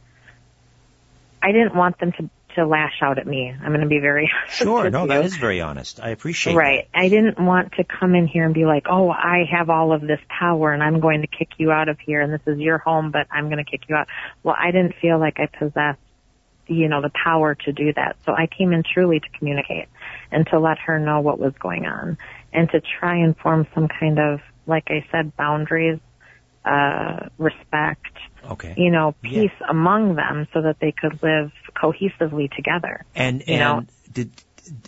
I 1.42 1.52
didn't 1.52 1.74
want 1.74 1.98
them 1.98 2.12
to, 2.12 2.30
to 2.54 2.66
lash 2.66 3.02
out 3.02 3.18
at 3.18 3.26
me. 3.26 3.50
I'm 3.50 3.68
going 3.68 3.82
to 3.82 3.86
be 3.86 3.98
very 3.98 4.30
sure. 4.48 4.88
No, 4.88 5.02
you. 5.02 5.08
that 5.08 5.24
is 5.26 5.36
very 5.36 5.60
honest. 5.60 6.00
I 6.00 6.10
appreciate 6.10 6.54
Right. 6.54 6.88
I 6.94 7.10
didn't 7.10 7.38
want 7.38 7.72
to 7.72 7.84
come 7.84 8.14
in 8.14 8.26
here 8.26 8.46
and 8.46 8.54
be 8.54 8.64
like, 8.64 8.86
oh, 8.88 9.10
I 9.10 9.44
have 9.50 9.68
all 9.68 9.92
of 9.92 10.00
this 10.00 10.20
power 10.28 10.72
and 10.72 10.82
I'm 10.82 11.00
going 11.00 11.20
to 11.20 11.26
kick 11.26 11.50
you 11.58 11.70
out 11.70 11.90
of 11.90 12.00
here 12.00 12.22
and 12.22 12.32
this 12.32 12.40
is 12.46 12.58
your 12.58 12.78
home, 12.78 13.10
but 13.10 13.26
I'm 13.30 13.50
going 13.50 13.62
to 13.62 13.70
kick 13.70 13.82
you 13.88 13.96
out. 13.96 14.08
Well, 14.42 14.56
I 14.58 14.70
didn't 14.70 14.94
feel 15.02 15.18
like 15.18 15.38
I 15.38 15.46
possessed, 15.46 16.00
you 16.66 16.88
know, 16.88 17.00
the 17.00 17.10
power 17.10 17.54
to 17.54 17.72
do 17.72 17.92
that. 17.94 18.16
So 18.24 18.32
I 18.32 18.46
came 18.46 18.72
in 18.72 18.82
truly 18.82 19.20
to 19.20 19.28
communicate 19.38 19.88
and 20.30 20.46
to 20.48 20.58
let 20.58 20.78
her 20.80 20.98
know 20.98 21.20
what 21.20 21.38
was 21.38 21.52
going 21.58 21.86
on 21.86 22.18
and 22.52 22.68
to 22.70 22.80
try 22.98 23.16
and 23.16 23.36
form 23.36 23.66
some 23.74 23.88
kind 23.88 24.18
of, 24.18 24.40
like 24.66 24.84
I 24.88 25.04
said, 25.12 25.36
boundaries, 25.36 26.00
uh, 26.64 27.28
respect. 27.38 28.06
Okay. 28.44 28.74
you 28.76 28.90
know, 28.90 29.14
Yeah. 29.22 29.42
peace 29.42 29.58
among 29.68 30.14
them 30.14 30.46
so 30.52 30.62
that 30.62 30.78
they 30.78 30.92
could 30.92 31.20
live 31.20 31.50
cohesively 31.74 32.48
together. 32.54 33.04
And 33.14 33.42
you 33.46 33.58
know- 33.58 33.84
did 34.12 34.30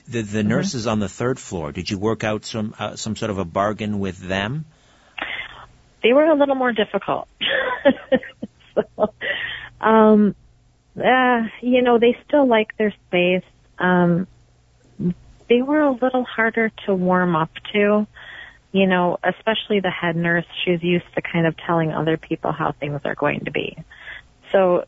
the 0.08 0.22
the 0.22 0.42
nurses 0.42 0.86
on 0.86 1.00
the 1.00 1.08
third 1.08 1.38
floor? 1.38 1.72
Did 1.72 1.90
you 1.90 1.98
work 1.98 2.24
out 2.24 2.44
some 2.44 2.74
uh, 2.78 2.96
some 2.96 3.16
sort 3.16 3.30
of 3.30 3.38
a 3.38 3.44
bargain 3.44 3.98
with 3.98 4.18
them? 4.18 4.64
they 6.02 6.12
were 6.12 6.24
a 6.24 6.34
little 6.34 6.54
more 6.54 6.72
difficult. 6.72 7.28
so, 8.74 9.12
um, 9.80 10.34
uh, 11.00 11.48
you 11.60 11.82
know, 11.82 11.98
they 11.98 12.16
still 12.26 12.46
like 12.46 12.76
their 12.76 12.94
space. 13.06 13.44
Um, 13.78 14.26
they 15.48 15.62
were 15.62 15.80
a 15.80 15.92
little 15.92 16.24
harder 16.24 16.70
to 16.86 16.94
warm 16.94 17.34
up 17.34 17.50
to, 17.72 18.06
you 18.72 18.86
know, 18.86 19.18
especially 19.22 19.80
the 19.80 19.90
head 19.90 20.16
nurse. 20.16 20.44
She's 20.64 20.82
used 20.82 21.06
to 21.14 21.22
kind 21.22 21.46
of 21.46 21.56
telling 21.56 21.92
other 21.92 22.16
people 22.16 22.52
how 22.52 22.72
things 22.72 23.00
are 23.04 23.14
going 23.14 23.44
to 23.44 23.50
be. 23.50 23.76
So 24.52 24.84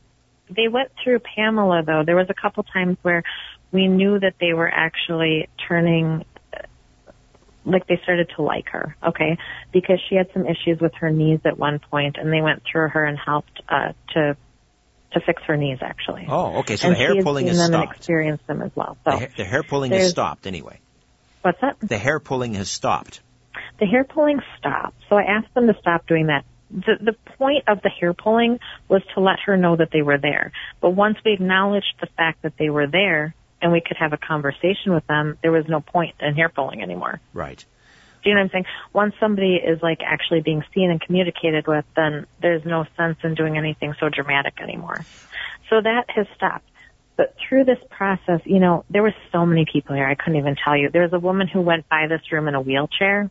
they 0.49 0.69
went 0.69 0.91
through 1.03 1.21
Pamela 1.21 1.83
though. 1.85 2.03
There 2.05 2.17
was 2.17 2.29
a 2.29 2.35
couple 2.35 2.63
times 2.65 2.99
where 3.03 3.23
we 3.73 3.87
knew 3.87 4.19
that 4.19 4.35
they 4.41 4.53
were 4.53 4.69
actually 4.69 5.49
turning 5.69 6.25
like 7.65 7.87
they 7.87 8.01
started 8.03 8.31
to 8.37 8.43
like 8.43 8.69
her, 8.71 8.97
okay, 9.07 9.37
because 9.73 10.01
she 10.09 10.15
had 10.15 10.29
some 10.33 10.47
issues 10.47 10.81
with 10.81 10.95
her 10.95 11.11
knees 11.11 11.41
at 11.45 11.59
one 11.59 11.79
point, 11.79 12.17
and 12.19 12.33
they 12.33 12.41
went 12.41 12.63
through 12.71 12.89
her 12.89 13.05
and 13.05 13.19
helped 13.19 13.61
uh, 13.69 13.93
to 14.15 14.37
to 15.13 15.21
fix 15.21 15.43
her 15.45 15.57
knees 15.57 15.79
actually. 15.81 16.27
Oh, 16.29 16.59
okay. 16.61 16.77
So 16.77 16.89
and 16.89 16.95
the 16.95 16.99
hair 16.99 17.23
pulling 17.23 17.47
has 17.47 17.57
has 17.59 17.67
seen 17.67 17.75
and 17.75 17.83
stopped. 17.85 17.97
experienced 17.99 18.47
them 18.47 18.63
as 18.63 18.71
well. 18.75 18.97
The 19.05 19.11
So 19.13 19.19
hair, 19.19 19.29
the 19.37 19.45
hair 19.45 19.63
pulling 19.63 19.93
has 19.93 20.11
stopped 20.11 20.47
anyway. 20.47 20.79
what's 21.43 21.61
that? 21.61 21.77
The 21.81 21.99
hair 21.99 22.21
pulling 22.21 22.55
has 22.55 22.71
stopped. 22.71 23.21
the 23.79 23.87
hair 23.87 24.05
pulling 24.05 24.41
stopped. 24.59 24.97
So 25.09 25.17
I 25.17 25.23
asked 25.23 25.53
them 25.55 25.67
to 25.67 25.75
stop 25.81 26.07
doing 26.07 26.27
that. 26.27 26.45
The, 26.71 26.95
the 27.01 27.17
point 27.37 27.65
of 27.67 27.83
the 27.83 27.89
hair 27.89 28.13
pulling 28.15 28.61
was 28.89 29.03
to 29.15 29.21
let 29.21 29.41
her 29.47 29.57
know 29.57 29.75
that 29.77 29.89
they 29.93 30.03
were 30.03 30.19
there. 30.19 30.53
But 30.81 30.91
once 30.91 31.17
we 31.25 31.33
acknowledged 31.33 31.95
the 32.01 32.07
fact 32.17 32.43
that 32.43 32.53
they 32.59 32.71
were 32.71 32.87
there 32.87 33.35
and 33.61 33.73
we 33.73 33.81
could 33.81 33.97
have 33.99 34.13
a 34.13 34.17
conversation 34.17 34.95
with 34.95 35.05
them, 35.09 35.37
there 35.43 35.51
was 35.51 35.65
no 35.69 35.81
point 35.81 36.15
in 36.21 36.35
hair 36.37 36.49
pulling 36.49 36.81
anymore. 36.83 37.21
Right. 37.35 37.65
Do 38.23 38.31
you 38.31 38.35
know 38.35 38.43
what 38.43 38.45
I'm 38.47 38.51
saying? 38.51 38.65
Once 38.93 39.15
somebody 39.19 39.55
is 39.55 39.83
like 39.83 40.01
actually 40.05 40.41
being 40.43 40.63
seen 40.75 40.91
and 40.91 41.01
communicated 41.01 41.67
with, 41.67 41.85
then 41.97 42.27
there's 42.41 42.65
no 42.65 42.85
sense 42.97 43.19
in 43.23 43.35
doing 43.35 43.57
anything 43.57 43.95
so 43.99 44.09
dramatic 44.09 44.61
anymore. 44.61 45.05
So 45.71 45.81
that 45.81 46.05
has 46.09 46.27
stopped. 46.37 46.67
But 47.17 47.35
through 47.37 47.65
this 47.65 47.79
process, 47.91 48.41
you 48.45 48.61
know, 48.61 48.85
there 48.89 49.03
were 49.03 49.15
so 49.31 49.45
many 49.45 49.67
people 49.71 49.95
here, 49.95 50.07
I 50.07 50.15
couldn't 50.15 50.39
even 50.39 50.57
tell 50.57 50.77
you. 50.77 50.91
There 50.91 51.03
was 51.03 51.13
a 51.13 51.19
woman 51.19 51.49
who 51.49 51.61
went 51.61 51.89
by 51.89 52.07
this 52.09 52.21
room 52.33 52.49
in 52.49 52.55
a 52.55 52.61
wheelchair, 52.61 53.31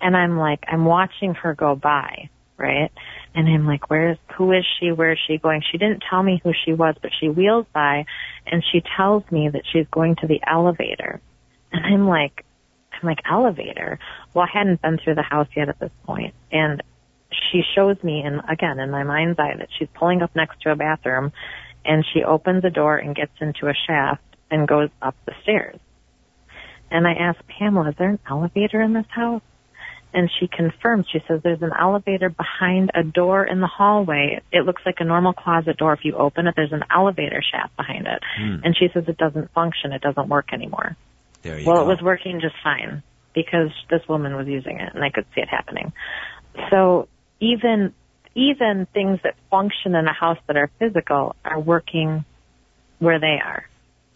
and 0.00 0.16
I'm 0.16 0.36
like, 0.36 0.64
I'm 0.66 0.84
watching 0.84 1.34
her 1.34 1.54
go 1.54 1.76
by, 1.76 2.28
right? 2.56 2.90
And 3.36 3.48
I'm 3.48 3.66
like, 3.66 3.88
where's, 3.88 4.18
who 4.36 4.52
is 4.52 4.64
she? 4.78 4.90
Where 4.90 5.12
is 5.12 5.18
she 5.28 5.38
going? 5.38 5.62
She 5.70 5.78
didn't 5.78 6.02
tell 6.10 6.22
me 6.22 6.40
who 6.42 6.52
she 6.64 6.72
was, 6.72 6.96
but 7.00 7.12
she 7.20 7.28
wheels 7.28 7.66
by, 7.72 8.04
and 8.46 8.64
she 8.72 8.82
tells 8.96 9.22
me 9.30 9.48
that 9.48 9.62
she's 9.72 9.86
going 9.92 10.16
to 10.16 10.26
the 10.26 10.40
elevator. 10.44 11.20
And 11.70 11.86
I'm 11.86 12.08
like, 12.08 12.44
I'm 13.02 13.08
like, 13.08 13.20
elevator? 13.30 13.98
Well, 14.34 14.44
I 14.44 14.58
hadn't 14.58 14.82
been 14.82 14.98
through 15.02 15.16
the 15.16 15.22
house 15.22 15.48
yet 15.56 15.68
at 15.68 15.78
this 15.78 15.90
point. 16.04 16.34
And 16.50 16.82
she 17.30 17.62
shows 17.74 17.96
me, 18.02 18.22
and 18.24 18.40
again, 18.50 18.78
in 18.78 18.90
my 18.90 19.04
mind's 19.04 19.38
eye, 19.38 19.54
that 19.58 19.68
she's 19.78 19.88
pulling 19.94 20.22
up 20.22 20.34
next 20.34 20.60
to 20.62 20.72
a 20.72 20.76
bathroom, 20.76 21.32
and 21.84 22.04
she 22.12 22.22
opens 22.24 22.64
a 22.64 22.70
door 22.70 22.96
and 22.96 23.14
gets 23.14 23.32
into 23.40 23.66
a 23.66 23.74
shaft 23.86 24.22
and 24.50 24.66
goes 24.66 24.88
up 25.02 25.14
the 25.26 25.32
stairs. 25.42 25.78
And 26.90 27.06
I 27.06 27.12
asked 27.12 27.46
Pamela, 27.46 27.90
is 27.90 27.94
there 27.98 28.10
an 28.10 28.18
elevator 28.28 28.80
in 28.80 28.94
this 28.94 29.06
house? 29.10 29.42
And 30.14 30.30
she 30.40 30.48
confirms, 30.48 31.06
she 31.12 31.18
says 31.28 31.40
there's 31.44 31.60
an 31.60 31.72
elevator 31.78 32.30
behind 32.30 32.90
a 32.94 33.02
door 33.02 33.44
in 33.44 33.60
the 33.60 33.66
hallway. 33.66 34.40
It 34.50 34.64
looks 34.64 34.80
like 34.86 34.96
a 35.00 35.04
normal 35.04 35.34
closet 35.34 35.76
door. 35.76 35.92
If 35.92 36.00
you 36.02 36.16
open 36.16 36.46
it, 36.46 36.54
there's 36.56 36.72
an 36.72 36.84
elevator 36.90 37.42
shaft 37.42 37.76
behind 37.76 38.06
it. 38.06 38.22
Hmm. 38.38 38.56
And 38.64 38.74
she 38.74 38.88
says 38.94 39.04
it 39.06 39.18
doesn't 39.18 39.52
function. 39.52 39.92
It 39.92 40.00
doesn't 40.00 40.30
work 40.30 40.54
anymore. 40.54 40.96
There 41.42 41.58
you 41.58 41.66
Well, 41.66 41.76
go. 41.76 41.82
it 41.82 41.86
was 41.86 42.02
working 42.02 42.40
just 42.40 42.54
fine 42.62 43.02
because 43.34 43.70
this 43.90 44.00
woman 44.08 44.34
was 44.36 44.46
using 44.46 44.78
it 44.80 44.94
and 44.94 45.04
I 45.04 45.10
could 45.10 45.26
see 45.34 45.40
it 45.40 45.48
happening. 45.48 45.92
So 46.70 47.08
even, 47.40 47.94
even 48.34 48.86
things 48.92 49.20
that 49.22 49.34
function 49.50 49.94
in 49.94 50.06
a 50.06 50.12
house 50.12 50.38
that 50.46 50.56
are 50.56 50.70
physical 50.78 51.36
are 51.44 51.60
working 51.60 52.24
where 52.98 53.20
they 53.20 53.38
are. 53.44 53.64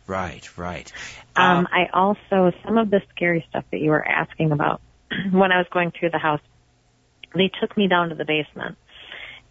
Right, 0.06 0.58
right. 0.58 0.92
Um, 1.37 1.66
Uh, 1.66 1.68
I 1.70 1.90
also, 1.92 2.52
some 2.64 2.78
of 2.78 2.90
the 2.90 3.00
scary 3.14 3.46
stuff 3.48 3.64
that 3.70 3.80
you 3.80 3.90
were 3.90 4.06
asking 4.06 4.52
about 4.52 4.80
when 5.30 5.52
I 5.52 5.58
was 5.58 5.66
going 5.72 5.92
through 5.98 6.11
the 6.11 6.18
house, 6.18 6.40
they 7.35 7.50
took 7.61 7.76
me 7.76 7.88
down 7.88 8.08
to 8.11 8.14
the 8.14 8.24
basement. 8.24 8.76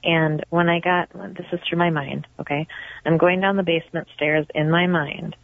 And 0.03 0.43
when 0.49 0.67
I 0.67 0.79
got, 0.79 1.09
this 1.13 1.45
is 1.53 1.59
through 1.67 1.77
my 1.77 1.91
mind, 1.91 2.27
okay? 2.39 2.67
I'm 3.05 3.17
going 3.17 3.39
down 3.39 3.55
the 3.55 3.63
basement 3.63 4.07
stairs 4.15 4.47
in 4.53 4.71
my 4.71 4.87
mind. 4.87 5.35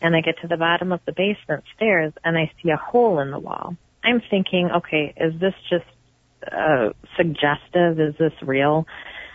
And 0.00 0.16
I 0.16 0.20
get 0.20 0.36
to 0.42 0.48
the 0.48 0.56
bottom 0.56 0.92
of 0.92 1.00
the 1.06 1.12
basement 1.12 1.64
stairs 1.76 2.12
and 2.24 2.36
I 2.36 2.50
see 2.62 2.70
a 2.70 2.76
hole 2.76 3.20
in 3.20 3.30
the 3.30 3.38
wall. 3.38 3.76
I'm 4.02 4.22
thinking, 4.30 4.70
okay, 4.76 5.12
is 5.16 5.38
this 5.40 5.54
just 5.68 5.84
uh, 6.50 6.90
suggestive? 7.16 8.00
Is 8.00 8.14
this 8.18 8.32
real? 8.42 8.86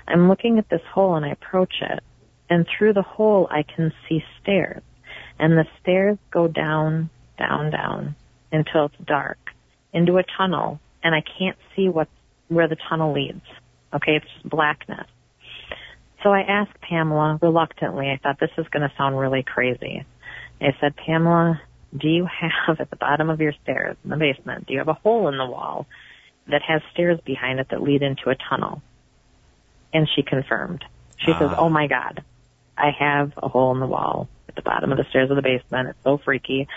I'm 0.07 0.27
looking 0.27 0.57
at 0.57 0.69
this 0.69 0.81
hole 0.93 1.15
and 1.15 1.25
I 1.25 1.29
approach 1.29 1.73
it. 1.81 1.99
And 2.49 2.65
through 2.77 2.93
the 2.93 3.03
hole 3.03 3.47
I 3.51 3.63
can 3.63 3.91
see 4.07 4.21
stairs. 4.41 4.81
And 5.37 5.53
the 5.53 5.65
stairs 5.81 6.17
go 6.31 6.47
down, 6.47 7.09
down, 7.37 7.71
down 7.71 8.15
until 8.51 8.85
it's 8.85 8.95
dark 9.05 9.37
into 9.93 10.17
a 10.17 10.23
tunnel 10.37 10.79
and 11.03 11.13
I 11.13 11.23
can't 11.37 11.57
see 11.75 11.89
what, 11.89 12.07
where 12.47 12.67
the 12.67 12.77
tunnel 12.89 13.13
leads. 13.13 13.45
Okay, 13.93 14.15
it's 14.15 14.25
just 14.33 14.49
blackness. 14.49 15.07
So 16.23 16.31
I 16.31 16.41
asked 16.41 16.81
Pamela 16.81 17.37
reluctantly, 17.39 18.09
I 18.09 18.19
thought 18.21 18.39
this 18.39 18.49
is 18.57 18.65
going 18.71 18.81
to 18.81 18.91
sound 18.97 19.17
really 19.17 19.43
crazy. 19.43 20.03
I 20.65 20.75
said, 20.79 20.95
Pamela, 20.95 21.61
do 21.95 22.07
you 22.07 22.25
have 22.25 22.79
at 22.79 22.89
the 22.89 22.95
bottom 22.95 23.29
of 23.29 23.39
your 23.41 23.53
stairs 23.63 23.97
in 24.03 24.09
the 24.09 24.17
basement, 24.17 24.67
do 24.67 24.73
you 24.73 24.79
have 24.79 24.87
a 24.87 24.93
hole 24.93 25.27
in 25.27 25.37
the 25.37 25.45
wall 25.45 25.85
that 26.47 26.61
has 26.67 26.81
stairs 26.93 27.19
behind 27.25 27.59
it 27.59 27.67
that 27.69 27.81
lead 27.81 28.01
into 28.01 28.29
a 28.29 28.35
tunnel? 28.35 28.81
And 29.93 30.07
she 30.13 30.23
confirmed. 30.23 30.83
She 31.17 31.31
says, 31.31 31.49
Ah. 31.51 31.55
oh 31.59 31.69
my 31.69 31.87
God, 31.87 32.23
I 32.77 32.91
have 32.99 33.31
a 33.41 33.47
hole 33.47 33.73
in 33.73 33.79
the 33.79 33.87
wall 33.87 34.27
at 34.49 34.55
the 34.55 34.61
bottom 34.61 34.91
of 34.91 34.97
the 34.97 35.05
stairs 35.09 35.29
of 35.29 35.37
the 35.37 35.41
basement. 35.41 35.89
It's 35.89 36.03
so 36.03 36.17
freaky. 36.17 36.67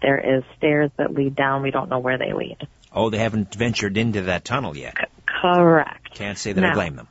There 0.00 0.18
is 0.38 0.44
stairs 0.56 0.90
that 0.96 1.12
lead 1.12 1.34
down. 1.34 1.62
We 1.62 1.72
don't 1.72 1.88
know 1.90 1.98
where 1.98 2.18
they 2.18 2.32
lead. 2.32 2.68
oh, 2.92 3.10
they 3.10 3.18
haven't 3.18 3.52
ventured 3.54 3.96
into 3.96 4.22
that 4.22 4.44
tunnel 4.44 4.76
yet. 4.76 4.94
Correct. 5.26 6.14
Can't 6.14 6.38
say 6.38 6.52
that 6.52 6.64
I 6.64 6.74
blame 6.74 6.94
them. 6.96 7.08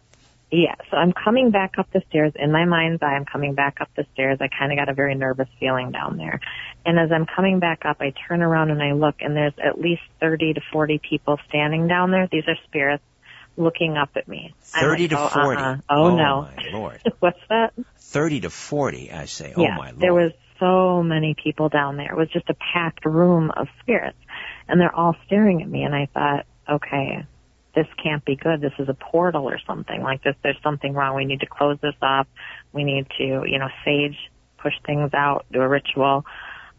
Yeah, 0.50 0.76
so 0.90 0.96
I'm 0.96 1.12
coming 1.12 1.52
back 1.52 1.74
up 1.78 1.92
the 1.92 2.02
stairs. 2.10 2.32
In 2.36 2.54
my 2.54 2.64
mind's 2.64 3.04
eye, 3.04 3.16
I'm 3.16 3.26
coming 3.26 3.54
back 3.54 3.78
up 3.82 3.90
the 3.98 4.06
stairs. 4.14 4.38
I 4.40 4.48
kind 4.48 4.72
of 4.72 4.78
got 4.78 4.88
a 4.88 4.94
very 4.94 5.14
nervous 5.14 5.50
feeling 5.60 5.92
down 5.92 6.16
there. 6.16 6.40
And 6.86 6.98
as 6.98 7.12
I'm 7.12 7.26
coming 7.26 7.60
back 7.60 7.82
up, 7.84 7.98
I 8.00 8.14
turn 8.28 8.42
around 8.42 8.72
and 8.72 8.82
I 8.82 8.94
look, 8.94 9.16
and 9.20 9.36
there's 9.36 9.54
at 9.64 9.78
least 9.78 10.04
30 10.22 10.54
to 10.54 10.62
40 10.72 11.02
people 11.10 11.38
standing 11.50 11.90
down 11.90 12.12
there. 12.12 12.30
These 12.32 12.46
are 12.48 12.56
spirits 12.66 13.04
looking 13.58 13.98
up 13.98 14.12
at 14.16 14.28
me. 14.28 14.54
30 14.62 15.04
like, 15.04 15.10
to 15.10 15.20
oh, 15.20 15.28
40. 15.28 15.62
Uh-uh. 15.62 15.78
Oh, 15.90 16.04
oh 16.06 16.16
no. 16.16 16.42
my 16.44 16.70
lord. 16.72 17.02
What's 17.20 17.40
that? 17.50 17.74
30 17.98 18.42
to 18.42 18.50
40, 18.50 19.12
I 19.12 19.26
say. 19.26 19.54
Oh 19.56 19.62
yeah, 19.62 19.76
my 19.76 19.90
lord. 19.90 20.00
there 20.00 20.14
was 20.14 20.32
so 20.60 21.04
many 21.04 21.36
people 21.44 21.68
down 21.68 21.98
there. 21.98 22.12
It 22.12 22.18
was 22.18 22.30
just 22.30 22.50
a 22.50 22.56
packed 22.74 23.06
room 23.06 23.52
of 23.52 23.68
spirits, 23.82 24.18
and 24.70 24.80
they're 24.80 24.96
all 24.96 25.16
staring 25.26 25.62
at 25.62 25.68
me. 25.68 25.84
And 25.84 25.94
I 25.94 26.08
thought, 26.14 26.46
okay, 26.70 27.26
this 27.78 27.86
can't 28.02 28.26
be 28.26 28.36
good. 28.36 28.60
This 28.60 28.74
is 28.80 28.90
a 28.90 28.96
portal 28.96 29.48
or 29.48 29.60
something 29.68 30.02
like 30.02 30.24
this. 30.24 30.34
There's 30.42 30.58
something 30.64 30.94
wrong. 30.94 31.16
We 31.16 31.26
need 31.26 31.42
to 31.42 31.46
close 31.46 31.78
this 31.80 31.94
up. 32.02 32.28
We 32.74 32.84
need 32.84 33.06
to, 33.20 33.44
you 33.46 33.60
know, 33.60 33.70
sage, 33.86 34.18
push 34.58 34.74
things 34.84 35.14
out, 35.14 35.46
do 35.52 35.62
a 35.62 35.68
ritual. 35.68 36.26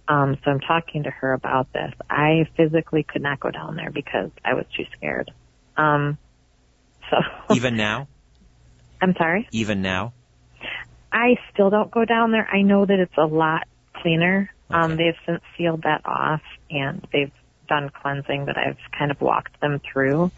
Um, 0.09 0.39
so 0.45 0.51
I'm 0.51 0.59
talking 0.59 1.05
to 1.05 1.11
her 1.11 1.35
about 1.35 1.73
this. 1.73 1.93
I 2.11 2.49
physically 2.57 3.05
could 3.05 3.23
not 3.23 3.39
go 3.39 3.53
down 3.53 3.77
there 3.77 3.93
because 3.93 4.31
I 4.45 4.55
was 4.55 4.65
too 4.77 4.87
scared. 4.97 5.31
Um, 5.77 6.19
so 7.11 7.19
Even 7.55 7.77
now? 7.77 8.09
I'm 9.01 9.15
sorry. 9.17 9.47
Even 9.53 9.81
now? 9.81 10.15
I 11.13 11.37
still 11.55 11.71
don't 11.71 11.93
go 11.93 12.05
down 12.05 12.33
there. 12.33 12.49
I 12.53 12.63
know 12.63 12.85
that 12.85 12.99
it's 12.99 13.17
a 13.17 13.27
lot 13.27 13.69
cleaner. 13.95 14.51
Um, 14.69 14.97
they've 14.97 15.15
since 15.25 15.43
sealed 15.57 15.83
that 15.83 16.03
off 16.05 16.43
and 16.71 17.07
they've 17.13 17.31
done 17.69 17.89
cleansing 17.91 18.47
that 18.47 18.59
I've 18.59 18.79
kind 18.99 19.13
of 19.13 19.21
walked 19.21 19.61
them 19.61 19.81
through. 19.93 20.33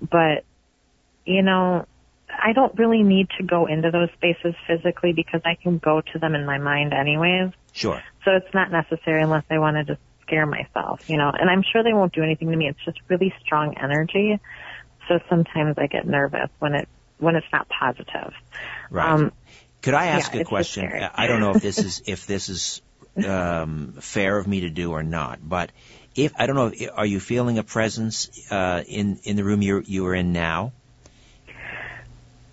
But, 0.00 0.44
you 1.24 1.42
know, 1.42 1.86
I 2.30 2.52
don't 2.52 2.78
really 2.78 3.02
need 3.02 3.28
to 3.38 3.44
go 3.44 3.66
into 3.66 3.90
those 3.90 4.10
spaces 4.16 4.54
physically 4.66 5.12
because 5.12 5.40
I 5.44 5.56
can 5.60 5.78
go 5.78 6.00
to 6.12 6.18
them 6.18 6.34
in 6.34 6.44
my 6.46 6.58
mind 6.58 6.92
anyways. 6.92 7.52
Sure. 7.72 8.02
So 8.24 8.32
it's 8.32 8.52
not 8.54 8.70
necessary 8.70 9.22
unless 9.22 9.44
I 9.50 9.58
want 9.58 9.76
to 9.76 9.84
just 9.84 10.00
scare 10.22 10.46
myself, 10.46 11.08
you 11.08 11.16
know, 11.16 11.30
and 11.32 11.48
I'm 11.48 11.62
sure 11.62 11.82
they 11.82 11.94
won't 11.94 12.12
do 12.12 12.22
anything 12.22 12.50
to 12.50 12.56
me. 12.56 12.68
It's 12.68 12.84
just 12.84 12.98
really 13.08 13.32
strong 13.44 13.76
energy. 13.82 14.38
So 15.08 15.20
sometimes 15.28 15.76
I 15.78 15.86
get 15.86 16.06
nervous 16.06 16.50
when 16.58 16.74
it, 16.74 16.88
when 17.18 17.34
it's 17.36 17.46
not 17.52 17.68
positive. 17.68 18.32
Right. 18.90 19.10
Um, 19.10 19.32
Could 19.80 19.94
I 19.94 20.06
ask 20.08 20.34
yeah, 20.34 20.42
a 20.42 20.44
question? 20.44 20.90
I 21.14 21.26
don't 21.26 21.40
know 21.40 21.52
if 21.52 21.62
this 21.62 21.78
is 21.78 22.02
if 22.06 22.26
this 22.26 22.48
is 22.48 22.82
um, 23.24 23.94
fair 24.00 24.38
of 24.38 24.46
me 24.46 24.60
to 24.60 24.70
do 24.70 24.92
or 24.92 25.02
not, 25.02 25.38
but 25.42 25.72
if 26.18 26.32
I 26.38 26.46
don't 26.46 26.56
know, 26.56 26.72
are 26.94 27.06
you 27.06 27.20
feeling 27.20 27.58
a 27.58 27.62
presence 27.62 28.50
uh, 28.50 28.82
in 28.86 29.18
in 29.24 29.36
the 29.36 29.44
room 29.44 29.62
you 29.62 29.82
you 29.86 30.06
are 30.06 30.14
in 30.14 30.32
now? 30.32 30.72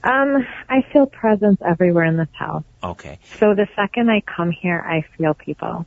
Um, 0.03 0.45
I 0.69 0.83
feel 0.93 1.07
presence 1.07 1.59
everywhere 1.65 2.05
in 2.05 2.15
this 2.15 2.29
house. 2.33 2.63
Okay. 2.83 3.17
So 3.39 3.55
the 3.55 3.67
second 3.75 4.11
I 4.11 4.21
come 4.21 4.51
here, 4.51 4.79
I 4.79 5.03
feel 5.17 5.33
people. 5.33 5.85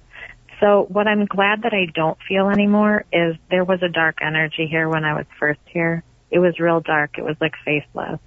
So 0.58 0.86
what 0.88 1.06
I'm 1.06 1.24
glad 1.26 1.62
that 1.62 1.72
I 1.72 1.86
don't 1.94 2.18
feel 2.28 2.48
anymore 2.48 3.04
is 3.12 3.36
there 3.48 3.64
was 3.64 3.80
a 3.82 3.88
dark 3.88 4.18
energy 4.20 4.66
here 4.68 4.88
when 4.88 5.04
I 5.04 5.14
was 5.14 5.26
first 5.38 5.60
here. 5.66 6.02
It 6.32 6.40
was 6.40 6.58
real 6.58 6.80
dark. 6.80 7.16
It 7.16 7.22
was 7.22 7.36
like 7.40 7.54
faceless. 7.64 8.18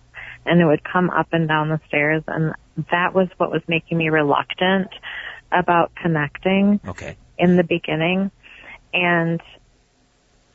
And 0.46 0.62
it 0.62 0.66
would 0.66 0.82
come 0.84 1.10
up 1.10 1.28
and 1.34 1.46
down 1.50 1.68
the 1.68 1.82
stairs 1.90 2.24
and 2.26 2.54
that 2.90 3.14
was 3.14 3.28
what 3.36 3.52
was 3.52 3.62
making 3.68 3.98
me 3.98 4.08
reluctant 4.10 4.88
about 5.52 5.92
connecting 5.96 6.80
Okay. 6.88 7.18
in 7.38 7.58
the 7.58 7.66
beginning. 7.66 8.32
And, 8.94 9.42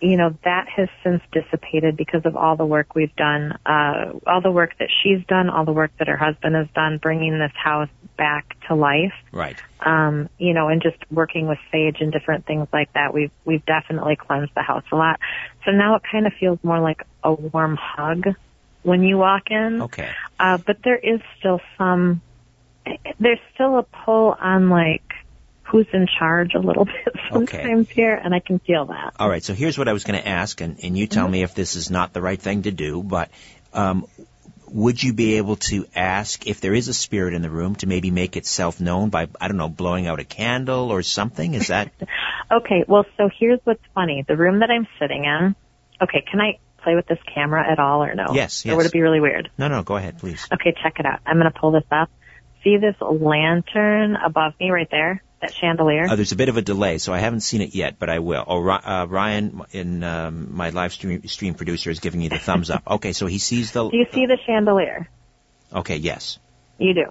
you 0.01 0.17
know, 0.17 0.37
that 0.45 0.69
has 0.69 0.89
since 1.03 1.23
dissipated 1.33 1.97
because 1.97 2.23
of 2.25 2.37
all 2.37 2.57
the 2.57 2.67
work 2.67 2.95
we've 2.95 3.15
done, 3.17 3.59
uh, 3.65 4.13
all 4.27 4.41
the 4.41 4.51
work 4.51 4.77
that 4.79 4.89
she's 5.03 5.25
done, 5.27 5.49
all 5.49 5.65
the 5.65 5.73
work 5.73 5.91
that 5.99 6.09
her 6.09 6.17
husband 6.17 6.55
has 6.55 6.69
done, 6.75 6.99
bringing 6.99 7.39
this 7.39 7.53
house 7.55 7.89
back 8.17 8.57
to 8.69 8.75
life. 8.75 9.15
Right. 9.33 9.57
Um, 9.81 10.29
you 10.39 10.55
know, 10.55 10.69
and 10.69 10.83
just 10.83 10.97
working 11.11 11.49
with 11.49 11.59
sage 11.71 11.97
and 12.01 12.13
different 12.13 12.47
things 12.47 12.69
like 12.73 12.93
that, 12.95 13.15
we've 13.15 13.31
we've 13.45 13.65
definitely 13.67 14.17
cleansed 14.17 14.53
the 14.55 14.63
house 14.63 14.85
a 14.93 14.97
lot. 14.97 15.21
So 15.65 15.71
now 15.71 15.97
it 15.97 16.03
kind 16.11 16.27
of 16.27 16.33
feels 16.39 16.59
more 16.63 16.81
like 16.81 17.03
a 17.23 17.33
warm 17.33 17.77
hug 17.81 18.35
when 18.83 19.03
you 19.03 19.19
walk 19.19 19.51
in. 19.51 19.83
Okay. 19.83 20.11
Uh, 20.39 20.59
but 20.59 20.79
there 20.85 20.97
is 20.97 21.21
still 21.39 21.61
some, 21.77 22.23
there's 23.19 23.41
still 23.55 23.79
a 23.79 23.83
pull 23.83 24.37
on 24.41 24.71
like 24.71 25.03
who's 25.69 25.87
in 25.93 26.07
charge 26.19 26.55
a 26.55 26.59
little 26.61 26.85
bit 27.05 27.15
sometimes 27.33 27.89
here, 27.91 28.15
and 28.15 28.35
I 28.35 28.41
can 28.41 28.59
feel 28.61 28.87
that. 28.87 29.15
All 29.19 29.29
right. 29.29 29.43
So 29.43 29.55
here's 29.55 29.77
what 29.79 29.89
I 29.89 29.93
was 29.93 30.05
going 30.05 30.21
to 30.21 30.27
ask, 30.29 30.61
and, 30.61 30.79
and 30.83 30.97
you 30.97 31.07
tell 31.07 31.25
Mm-hmm. 31.25 31.33
me 31.33 31.43
if 31.43 31.55
this 31.55 31.77
is 31.77 31.91
not 31.91 32.13
the 32.13 32.21
right 32.23 32.41
thing 32.41 32.63
to 32.63 32.71
do, 32.71 33.03
but 33.03 33.31
um, 33.73 34.07
would 34.69 35.03
you 35.03 35.13
be 35.13 35.37
able 35.37 35.57
to 35.57 35.87
ask 35.95 36.47
if 36.47 36.61
there 36.61 36.75
is 36.75 36.89
a 36.89 36.95
spirit 36.95 37.35
in 37.35 37.43
the 37.43 37.51
room 37.51 37.75
to 37.77 37.87
maybe 37.87 38.11
make 38.11 38.37
itself 38.37 38.81
known 38.81 39.11
by, 39.11 39.29
I 39.41 39.49
don't 39.49 39.57
know, 39.57 39.69
blowing 39.69 40.07
out 40.07 40.19
a 40.21 40.25
candle 40.25 40.91
or 40.91 41.03
something? 41.03 41.55
Is 41.55 41.69
that 41.69 41.91
Okay, 42.51 42.85
well, 42.87 43.05
so 43.17 43.29
here's 43.39 43.59
what's 43.65 43.83
funny. 43.95 44.25
The 44.27 44.37
room 44.37 44.61
that 44.61 44.71
I'm 44.71 44.87
sitting 45.01 45.25
in, 45.25 45.57
okay, 46.01 46.25
can 46.31 46.41
I 46.41 46.59
play 46.83 46.95
with 46.95 47.07
this 47.07 47.19
camera 47.35 47.69
at 47.69 47.81
all 47.81 48.05
or 48.05 48.15
no? 48.15 48.27
Yes, 48.35 48.65
yes. 48.65 48.73
Or 48.73 48.77
would 48.77 48.87
it 48.87 48.93
be 48.93 49.01
really 49.03 49.19
weird? 49.21 49.51
no, 49.59 49.67
no? 49.67 49.83
Go 49.83 49.97
ahead, 49.97 50.19
please. 50.21 50.47
Okay, 50.53 50.73
check 50.81 51.01
it 51.01 51.07
out. 51.07 51.19
I'm 51.27 51.39
going 51.39 51.51
to 51.53 51.59
pull 51.59 51.73
this 51.73 51.83
up. 51.91 52.09
See 52.63 52.77
this 52.77 52.95
lantern 53.01 54.17
above 54.17 54.55
me 54.61 54.71
right 54.71 54.89
there? 54.91 55.23
That 55.41 55.53
chandelier? 55.55 56.07
Uh, 56.09 56.17
there's 56.17 56.33
a 56.33 56.37
bit 56.37 56.49
of 56.49 56.57
a 56.57 56.63
delay, 56.63 56.99
so 56.99 57.13
I 57.13 57.19
haven't 57.19 57.41
seen 57.41 57.61
it 57.61 57.75
yet, 57.75 57.99
but 57.99 58.09
I 58.09 58.21
will. 58.21 58.45
Oh, 58.47 58.67
uh, 58.67 59.07
Ryan, 59.09 59.63
in 59.73 60.03
um, 60.03 60.55
my 60.57 60.71
live 60.71 60.95
stream, 60.95 61.27
stream 61.27 61.55
producer, 61.55 61.91
is 61.91 62.01
giving 62.01 62.23
you 62.23 62.31
the 62.31 62.39
thumbs 62.39 62.71
up. 62.71 62.83
Okay, 62.87 63.13
so 63.13 63.27
he 63.27 63.39
sees 63.39 63.73
the. 63.73 63.89
Do 63.91 63.97
you 63.97 64.07
see 64.13 64.27
the 64.27 64.39
chandelier? 64.47 65.09
Okay, 65.73 65.97
yes. 65.97 66.39
You 66.79 66.95
do. 66.95 67.05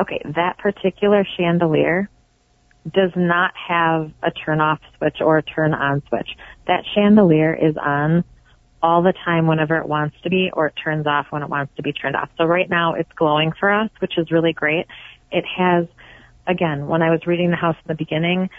Okay, 0.00 0.20
that 0.34 0.58
particular 0.58 1.26
chandelier 1.36 2.08
does 2.92 3.10
not 3.16 3.52
have 3.56 4.12
a 4.22 4.30
turn 4.30 4.60
off 4.60 4.78
switch 4.96 5.16
or 5.20 5.38
a 5.38 5.42
turn 5.42 5.74
on 5.74 6.02
switch. 6.08 6.28
That 6.66 6.84
chandelier 6.94 7.54
is 7.54 7.76
on 7.76 8.24
all 8.82 9.02
the 9.02 9.14
time 9.24 9.46
whenever 9.46 9.76
it 9.78 9.88
wants 9.88 10.16
to 10.22 10.30
be 10.30 10.50
or 10.52 10.66
it 10.66 10.74
turns 10.82 11.06
off 11.06 11.26
when 11.30 11.42
it 11.42 11.48
wants 11.48 11.74
to 11.76 11.82
be 11.82 11.92
turned 11.92 12.14
off. 12.14 12.28
So 12.36 12.44
right 12.44 12.68
now 12.68 12.94
it's 12.94 13.10
glowing 13.16 13.52
for 13.58 13.72
us, 13.72 13.90
which 13.98 14.18
is 14.18 14.30
really 14.30 14.52
great. 14.52 14.86
It 15.32 15.44
has, 15.56 15.86
again, 16.46 16.86
when 16.86 17.02
I 17.02 17.10
was 17.10 17.20
reading 17.26 17.50
the 17.50 17.56
house 17.56 17.76
in 17.84 17.88
the 17.88 17.94
beginning, 17.94 18.50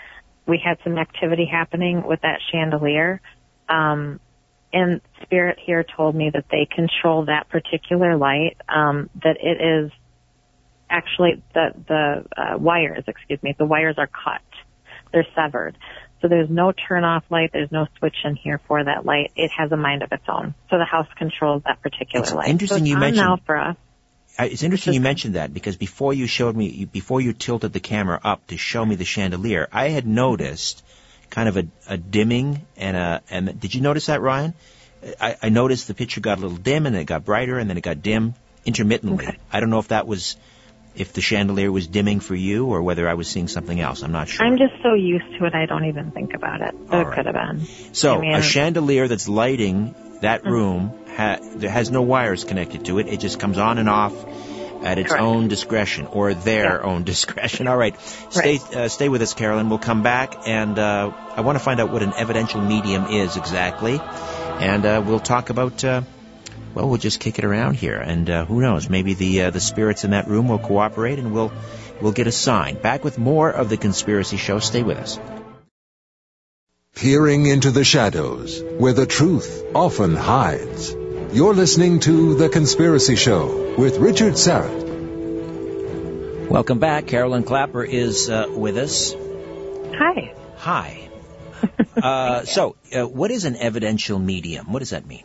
we 0.48 0.62
had 0.64 0.78
some 0.84 0.98
activity 0.98 1.46
happening 1.50 2.04
with 2.06 2.22
that 2.22 2.40
chandelier. 2.52 3.22
Um, 3.70 4.20
and 4.74 5.02
spirit 5.24 5.58
here 5.66 5.84
told 5.96 6.16
me 6.16 6.30
that 6.34 6.46
they 6.52 6.68
control 6.74 7.26
that 7.26 7.50
particular 7.50 8.18
light, 8.18 8.58
um, 8.70 9.10
that 9.24 9.38
it 9.42 9.62
is 9.62 9.92
actually 10.90 11.42
the 11.54 11.70
the 11.88 12.26
uh, 12.42 12.58
wires, 12.58 13.04
excuse 13.08 13.42
me, 13.44 13.56
the 13.58 13.66
wires 13.66 13.96
are 13.98 14.08
cut. 14.08 14.42
They're 15.12 15.28
severed. 15.36 15.78
So 16.22 16.28
there's 16.28 16.50
no 16.50 16.72
turn 16.72 17.04
off 17.04 17.24
light, 17.30 17.52
there's 17.54 17.72
no 17.72 17.88
switch 18.00 18.16
in 18.26 18.36
here 18.36 18.60
for 18.68 18.84
that 18.84 19.06
light. 19.06 19.32
It 19.36 19.52
has 19.58 19.72
a 19.72 19.78
mind 19.78 20.02
of 20.02 20.12
its 20.12 20.24
own. 20.28 20.56
So 20.70 20.78
the 20.78 20.86
house 20.86 21.08
controls 21.18 21.62
that 21.66 21.82
particular 21.82 22.24
It's 22.24 22.34
light. 22.34 22.50
interesting 22.50 22.80
so 22.80 22.86
you 22.86 22.96
on 22.96 23.00
mentioned- 23.02 23.26
now 23.28 23.38
for 23.46 23.56
us. 23.58 23.76
It's 24.40 24.64
interesting 24.64 24.94
you 24.94 25.02
mentioned 25.02 25.36
that 25.36 25.54
because 25.54 25.78
before 25.78 26.14
you 26.14 26.28
showed 26.28 26.56
me, 26.56 26.68
you- 26.70 26.88
before 26.88 27.22
you 27.22 27.34
tilted 27.34 27.74
the 27.74 27.80
camera 27.80 28.20
up 28.24 28.46
to 28.48 28.58
show 28.58 28.86
me 28.86 28.96
the 28.96 29.06
chandelier, 29.06 29.68
I 29.72 29.90
had 29.90 30.06
noticed 30.06 30.84
kind 31.30 31.50
of 31.50 31.58
a, 31.58 31.68
a 31.88 31.98
dimming 31.98 32.66
and 32.78 32.96
a, 32.96 33.22
and 33.30 33.60
did 33.60 33.74
you 33.76 33.82
notice 33.82 34.06
that, 34.08 34.22
Ryan? 34.22 34.54
I, 35.20 35.36
I 35.44 35.50
noticed 35.50 35.88
the 35.88 35.94
picture 35.94 36.22
got 36.22 36.38
a 36.38 36.42
little 36.42 36.58
dim 36.58 36.86
and 36.86 36.96
then 36.96 37.02
it 37.02 37.06
got 37.06 37.26
brighter 37.26 37.58
and 37.60 37.70
then 37.70 37.78
it 37.78 37.82
got 37.82 38.02
dim 38.02 38.34
intermittently. 38.66 39.28
Okay. 39.28 39.38
I 39.52 39.60
don't 39.60 39.70
know 39.70 39.80
if 39.80 39.90
that 39.90 40.08
was, 40.08 40.38
if 40.96 41.14
the 41.14 41.22
chandelier 41.22 41.72
was 41.72 41.88
dimming 41.88 42.20
for 42.20 42.36
you 42.36 42.66
or 42.68 42.82
whether 42.82 43.08
I 43.08 43.14
was 43.16 43.28
seeing 43.28 43.48
something 43.48 43.80
else. 43.80 44.04
I'm 44.04 44.12
not 44.12 44.28
sure. 44.28 44.46
I'm 44.46 44.58
just 44.58 44.74
so 44.82 44.94
used 44.94 45.38
to 45.40 45.46
it, 45.46 45.54
I 45.54 45.66
don't 45.66 45.86
even 45.86 46.12
think 46.12 46.34
about 46.34 46.62
it. 46.62 46.74
It 46.74 46.92
right. 46.92 47.16
could 47.16 47.26
have 47.26 47.36
been. 47.36 47.66
So 47.94 48.18
I 48.18 48.22
mean- 48.22 48.36
a 48.36 48.42
chandelier 48.42 49.08
that's 49.08 49.28
lighting 49.28 49.96
that 50.22 50.44
room 50.46 50.94
ha- 51.16 51.40
has 51.62 51.92
no 51.92 52.02
wires 52.02 52.44
connected 52.44 52.86
to 52.86 53.00
it. 53.00 53.08
It 53.08 53.20
just 53.20 53.40
comes 53.40 53.58
on 53.58 53.78
and 53.78 53.90
off 53.90 54.14
at 54.84 55.00
its 55.00 55.10
Correct. 55.10 55.24
own 55.24 55.48
discretion 55.48 56.06
or 56.08 56.34
their 56.34 56.84
own 56.84 57.04
discretion. 57.12 57.68
All 57.68 57.78
right, 57.78 58.00
stay 58.30 58.60
uh, 58.76 58.88
stay 58.88 59.10
with 59.10 59.22
us, 59.22 59.34
Carolyn. 59.34 59.70
We'll 59.70 59.80
come 59.80 60.04
back 60.04 60.48
and 60.48 60.78
uh, 60.78 61.12
I 61.36 61.42
want 61.42 61.58
to 61.58 61.64
find 61.64 61.80
out 61.80 61.92
what 61.92 62.04
an 62.04 62.14
evidential 62.14 62.62
medium 62.62 63.06
is 63.06 63.38
exactly, 63.38 64.00
and 64.00 64.86
uh, 64.86 65.04
we'll 65.06 65.20
talk 65.20 65.50
about. 65.50 65.84
Uh, 65.84 66.02
well, 66.74 66.90
we'll 66.90 67.00
just 67.00 67.20
kick 67.20 67.40
it 67.40 67.46
around 67.46 67.74
here, 67.74 67.98
and 67.98 68.30
uh, 68.30 68.46
who 68.46 68.62
knows? 68.62 68.88
Maybe 68.88 69.16
the 69.16 69.44
uh, 69.44 69.50
the 69.50 69.60
spirits 69.60 70.04
in 70.04 70.12
that 70.12 70.28
room 70.28 70.48
will 70.48 70.60
cooperate, 70.60 71.18
and 71.18 71.34
we'll 71.34 71.52
we'll 72.02 72.12
get 72.12 72.28
a 72.28 72.32
sign. 72.32 72.76
Back 72.76 73.04
with 73.04 73.18
more 73.18 73.50
of 73.50 73.70
the 73.70 73.78
Conspiracy 73.78 74.38
Show. 74.38 74.60
Stay 74.60 74.84
with 74.84 74.98
us. 74.98 75.18
Peering 76.98 77.46
into 77.46 77.70
the 77.70 77.84
shadows, 77.84 78.60
where 78.80 78.94
the 78.94 79.06
truth 79.06 79.64
often 79.76 80.16
hides. 80.16 80.92
You're 81.32 81.54
listening 81.54 82.00
to 82.00 82.34
The 82.34 82.50
Conspiracy 82.50 83.16
Show 83.16 83.76
with 83.78 84.00
Richard 84.00 84.34
Syrett. 84.34 84.88
Welcome 86.50 86.80
back. 86.80 87.06
Carolyn 87.06 87.44
Clapper 87.44 87.84
is 87.84 88.32
uh, 88.32 88.48
with 88.50 88.78
us. 88.78 89.14
Hi. 89.14 90.34
Hi. 90.58 91.04
Uh, 91.98 92.46
so, 92.46 92.76
uh, 92.96 93.08
what 93.08 93.32
is 93.32 93.46
an 93.46 93.56
evidential 93.56 94.20
medium? 94.20 94.72
What 94.72 94.80
does 94.80 94.92
that 94.92 95.08
mean? 95.08 95.24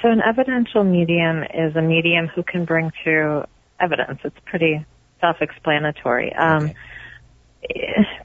So 0.00 0.08
an 0.08 0.22
evidential 0.22 0.82
medium 0.84 1.42
is 1.42 1.76
a 1.76 1.82
medium 1.82 2.28
who 2.28 2.42
can 2.42 2.64
bring 2.64 2.92
through 3.04 3.44
evidence. 3.78 4.20
It's 4.24 4.38
pretty 4.46 4.86
self-explanatory. 5.20 6.32
Um, 6.34 6.64
Okay. 6.64 6.74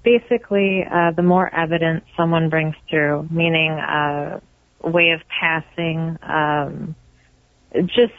Basically, 0.04 0.84
uh, 0.84 1.12
the 1.15 1.23
more 1.23 1.54
evidence 1.54 2.04
someone 2.17 2.49
brings 2.49 2.75
through, 2.89 3.27
meaning 3.32 3.71
uh, 3.71 4.39
way 4.84 5.12
of 5.12 5.21
passing, 5.39 6.17
um, 6.23 6.95
just 7.86 8.13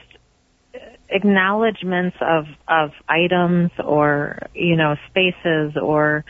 acknowledgments 1.08 2.16
of 2.20 2.46
of 2.66 2.90
items 3.08 3.70
or 3.84 4.38
you 4.54 4.76
know 4.76 4.96
spaces 5.10 5.76
or 5.80 6.24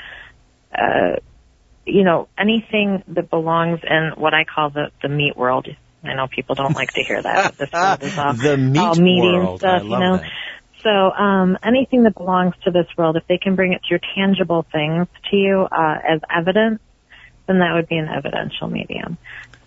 uh, 0.75 1.17
you 1.87 2.03
know 2.05 2.29
anything 2.39 3.03
that 3.09 3.31
belongs 3.31 3.81
in 3.89 4.13
what 4.17 4.35
I 4.35 4.45
call 4.45 4.71
the 4.71 4.91
the 5.03 5.09
meat 5.09 5.37
world. 5.37 5.69
I 6.05 6.15
know 6.15 6.27
people 6.27 6.57
don't 6.57 6.75
like 6.75 6.91
to 6.95 7.03
hear 7.07 7.23
that. 7.23 7.55
But 7.57 7.59
this 7.59 7.73
world 7.73 8.03
is 8.03 8.13
all, 8.19 8.33
The 8.35 8.57
meat 8.57 8.79
all 8.79 8.95
meaty 8.97 9.21
world. 9.21 9.61
stuff, 9.61 9.83
I 9.83 9.85
you 9.85 9.99
know. 9.99 10.17
that. 10.17 10.31
So 10.83 10.91
um, 10.91 11.57
anything 11.63 12.03
that 12.05 12.15
belongs 12.17 12.55
to 12.65 12.71
this 12.71 12.87
world, 12.97 13.17
if 13.17 13.27
they 13.29 13.39
can 13.39 13.55
bring 13.55 13.73
it 13.73 13.83
through 13.87 14.01
tangible 14.15 14.67
things 14.73 15.07
to 15.31 15.37
you 15.37 15.61
uh, 15.71 15.99
as 16.09 16.21
evidence, 16.31 16.81
then 17.47 17.59
that 17.61 17.75
would 17.75 17.89
be 17.89 17.97
an 17.97 18.09
evidential 18.09 18.69
medium. 18.69 19.19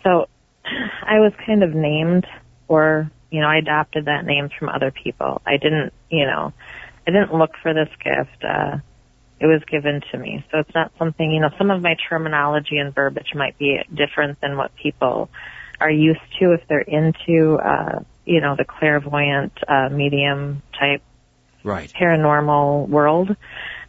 So 0.04 0.28
I 0.66 1.20
was 1.20 1.34
kind 1.46 1.64
of 1.64 1.74
named, 1.74 2.26
or 2.68 3.10
you 3.32 3.42
know, 3.42 3.48
I 3.48 3.58
adopted 3.58 4.06
that 4.06 4.26
name 4.26 4.50
from 4.58 4.70
other 4.70 4.92
people. 4.92 5.42
I 5.46 5.58
didn't, 5.58 5.94
you 6.10 6.26
know, 6.26 6.54
I 7.08 7.12
didn't 7.12 7.34
look 7.34 7.52
for 7.62 7.74
this 7.74 7.90
gift. 8.04 8.44
Uh, 8.44 8.78
it 9.40 9.48
was 9.48 9.62
given 9.70 10.02
to 10.12 10.18
me. 10.18 10.46
So 10.52 10.60
it's 10.60 10.74
not 10.74 10.92
something, 10.98 11.32
you 11.32 11.42
know, 11.42 11.50
some 11.58 11.70
of 11.70 11.82
my 11.82 11.96
terminology 12.10 12.78
and 12.78 12.96
verbiage 12.96 13.34
might 13.36 13.58
be 13.58 13.80
different 13.94 14.40
than 14.42 14.58
what 14.58 14.72
people 14.76 15.30
are 15.80 15.92
used 15.92 16.22
to 16.40 16.54
if 16.54 16.62
they're 16.70 16.80
into, 16.80 17.56
uh, 17.56 18.00
you 18.26 18.40
know, 18.40 18.56
the 18.56 18.64
clairvoyant, 18.64 19.52
uh, 19.68 19.90
medium 19.90 20.64
type 20.80 21.02
Right. 21.64 21.92
paranormal 22.00 22.88
world. 22.88 23.36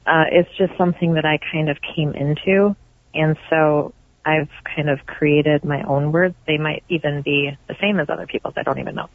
Uh, 0.07 0.25
it's 0.31 0.49
just 0.57 0.77
something 0.79 1.14
that 1.14 1.25
I 1.25 1.38
kind 1.53 1.68
of 1.68 1.79
came 1.94 2.12
into. 2.14 2.75
And 3.12 3.37
so 3.51 3.92
I've 4.25 4.49
kind 4.75 4.88
of 4.88 5.05
created 5.07 5.64
my 5.64 5.83
own 5.83 6.11
words. 6.11 6.35
They 6.46 6.59
might 6.59 6.85
even 6.88 7.22
be 7.22 7.57
the 7.68 7.77
same 7.81 8.01
as 8.01 8.09
other 8.09 8.27
people's. 8.27 8.55
I 8.57 8.62
don't 8.62 8.79
even 8.79 8.94
know. 8.94 9.09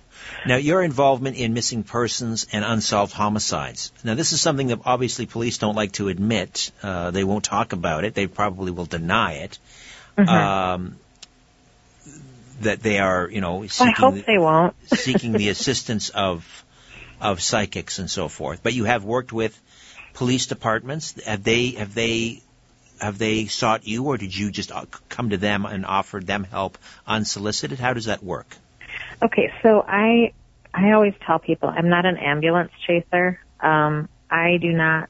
Now, 0.45 0.57
your 0.57 0.81
involvement 0.83 1.37
in 1.37 1.53
missing 1.53 1.83
persons 1.83 2.47
and 2.51 2.63
unsolved 2.63 3.13
homicides. 3.13 3.91
Now, 4.03 4.15
this 4.15 4.31
is 4.31 4.41
something 4.41 4.67
that 4.67 4.79
obviously 4.85 5.25
police 5.25 5.57
don't 5.57 5.75
like 5.75 5.93
to 5.93 6.07
admit. 6.07 6.71
Uh, 6.83 7.11
they 7.11 7.23
won't 7.23 7.43
talk 7.43 7.73
about 7.73 8.03
it. 8.03 8.13
They 8.13 8.27
probably 8.27 8.71
will 8.71 8.85
deny 8.85 9.33
it. 9.33 9.59
Um, 10.17 10.97
that 12.61 12.83
they 12.83 12.99
are, 12.99 13.27
you 13.29 13.41
know, 13.41 13.63
I 13.63 13.67
seeking 13.67 13.93
hope 13.97 14.13
the, 14.15 14.21
they 14.21 14.37
won't. 14.37 14.75
seeking 14.87 15.33
the 15.33 15.49
assistance 15.49 16.09
of 16.09 16.63
of 17.21 17.41
psychics 17.41 17.99
and 17.99 18.09
so 18.09 18.27
forth. 18.27 18.61
But 18.63 18.73
you 18.73 18.85
have 18.85 19.03
worked 19.03 19.31
with 19.31 19.59
police 20.13 20.47
departments. 20.47 21.21
Have 21.25 21.43
they 21.43 21.69
have 21.71 21.93
they 21.93 22.41
have 22.99 23.17
they 23.17 23.45
sought 23.45 23.87
you, 23.87 24.05
or 24.05 24.17
did 24.17 24.35
you 24.35 24.51
just 24.51 24.71
uh, 24.71 24.85
come 25.09 25.29
to 25.29 25.37
them 25.37 25.65
and 25.65 25.85
offer 25.85 26.19
them 26.19 26.43
help 26.43 26.77
unsolicited? 27.07 27.79
How 27.79 27.93
does 27.93 28.05
that 28.05 28.23
work? 28.23 28.55
Okay, 29.21 29.51
so 29.63 29.83
I 29.87 30.33
I 30.73 30.91
always 30.91 31.13
tell 31.25 31.39
people 31.39 31.69
I'm 31.69 31.89
not 31.89 32.05
an 32.05 32.17
ambulance 32.17 32.71
chaser. 32.85 33.39
Um, 33.59 34.09
I 34.29 34.57
do 34.57 34.71
not 34.71 35.09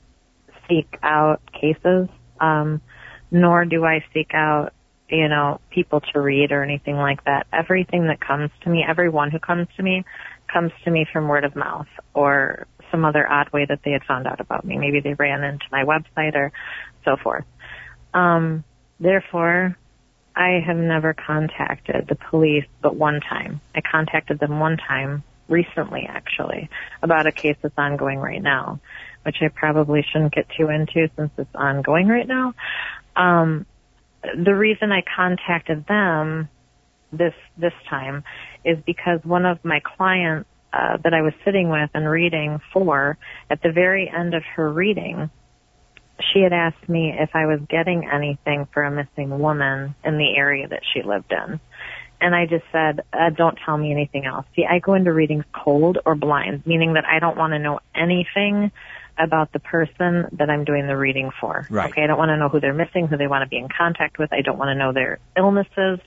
seek 0.68 0.98
out 1.02 1.42
cases, 1.54 2.10
um, 2.40 2.82
nor 3.30 3.66
do 3.66 3.86
I 3.86 4.04
seek 4.14 4.34
out 4.34 4.74
you 5.10 5.28
know 5.28 5.60
people 5.70 6.02
to 6.14 6.22
read 6.22 6.52
or 6.52 6.64
anything 6.64 6.96
like 6.96 7.24
that. 7.26 7.48
Everything 7.52 8.08
that 8.08 8.20
comes 8.20 8.50
to 8.62 8.70
me, 8.70 8.84
everyone 8.88 9.32
who 9.32 9.40
comes 9.40 9.68
to 9.78 9.84
me, 9.84 10.06
comes 10.52 10.72
to 10.84 10.92
me 10.92 11.06
from 11.12 11.28
word 11.28 11.44
of 11.44 11.56
mouth 11.56 11.88
or 12.14 12.68
some 12.92 13.06
other 13.06 13.30
odd 13.30 13.50
way 13.54 13.66
that 13.66 13.80
they 13.84 13.92
had 13.92 14.04
found 14.04 14.28
out 14.28 14.40
about 14.40 14.66
me. 14.66 14.78
Maybe 14.78 15.00
they 15.00 15.14
ran 15.14 15.44
into 15.44 15.66
my 15.72 15.84
website 15.84 16.36
or 16.36 16.52
so 17.06 17.16
forth. 17.18 17.46
Um, 18.14 18.64
therefore, 19.00 19.78
I 20.36 20.62
have 20.66 20.78
never 20.78 21.14
contacted 21.14 22.08
the 22.08 22.16
police 22.16 22.66
but 22.82 22.96
one 22.96 23.22
time. 23.22 23.62
I 23.76 23.82
contacted 23.82 24.40
them 24.40 24.60
one 24.60 24.78
time 24.78 25.24
recently 25.48 26.06
actually 26.08 26.70
about 27.02 27.28
a 27.28 27.32
case 27.32 27.58
that's 27.62 27.78
ongoing 27.78 28.20
right 28.20 28.42
now, 28.42 28.80
which 29.24 29.38
I 29.42 29.50
probably 29.50 30.06
shouldn't 30.12 30.34
get 30.34 30.48
too 30.58 30.70
into 30.70 31.10
since 31.16 31.32
it's 31.38 31.56
ongoing 31.56 32.08
right 32.08 32.28
now. 32.28 32.54
Um, 33.16 33.66
the 34.24 34.56
reason 34.56 34.92
I 34.92 35.04
contacted 35.16 35.86
them 35.88 36.48
this 37.12 37.34
this 37.58 37.74
time 37.90 38.24
is 38.64 38.78
because 38.86 39.20
one 39.24 39.46
of 39.46 39.64
my 39.64 39.82
clients 39.98 40.48
uh, 40.74 40.98
that 41.04 41.14
I 41.14 41.22
was 41.22 41.34
sitting 41.44 41.70
with 41.70 41.90
and 41.94 42.10
reading 42.10 42.60
for, 42.72 43.18
at 43.50 43.62
the 43.62 43.72
very 43.72 44.10
end 44.10 44.34
of 44.34 44.44
her 44.56 44.72
reading, 44.72 45.30
she 46.34 46.42
had 46.42 46.54
asked 46.54 46.88
me 46.88 47.14
if 47.18 47.32
I 47.34 47.46
was 47.46 47.60
getting 47.70 48.08
anything 48.12 48.68
for 48.74 48.84
a 48.84 48.92
missing 48.92 49.38
woman 49.40 49.96
in 50.04 50.18
the 50.18 50.34
area 50.36 50.68
that 50.68 50.82
she 50.94 51.02
lived 51.04 51.32
in. 51.32 51.60
And 52.22 52.36
I 52.36 52.46
just 52.46 52.64
said, 52.72 53.02
uh, 53.12 53.32
don't 53.36 53.58
tell 53.66 53.78
me 53.78 53.92
anything 53.92 54.26
else. 54.26 54.46
See, 54.56 54.64
I 54.64 54.80
go 54.80 54.94
into 54.94 55.12
readings 55.12 55.44
cold 55.52 55.98
or 56.06 56.16
blind, 56.16 56.66
meaning 56.68 56.94
that 56.94 57.06
I 57.06 57.20
don't 57.20 57.36
want 57.36 57.54
to 57.54 57.60
know 57.60 57.80
anything 57.96 58.72
about 59.18 59.52
the 59.52 59.60
person 59.60 60.28
that 60.34 60.50
I'm 60.50 60.64
doing 60.64 60.88
the 60.88 60.96
reading 60.96 61.32
for. 61.42 61.68
Right. 61.70 61.92
Okay, 61.92 62.04
I 62.04 62.08
don't 62.08 62.20
want 62.20 62.30
to 62.30 62.38
know 62.38 62.48
who 62.48 62.60
they're 62.60 62.74
missing, 62.74 63.08
who 63.08 63.18
they 63.18 63.28
want 63.28 63.44
to 63.44 63.50
be 63.50 63.58
in 63.58 63.68
contact 63.76 64.20
with. 64.20 64.32
I 64.32 64.42
don't 64.42 64.58
want 64.58 64.70
to 64.70 64.76
know 64.76 64.94
their 64.94 65.20
illnesses 65.36 66.00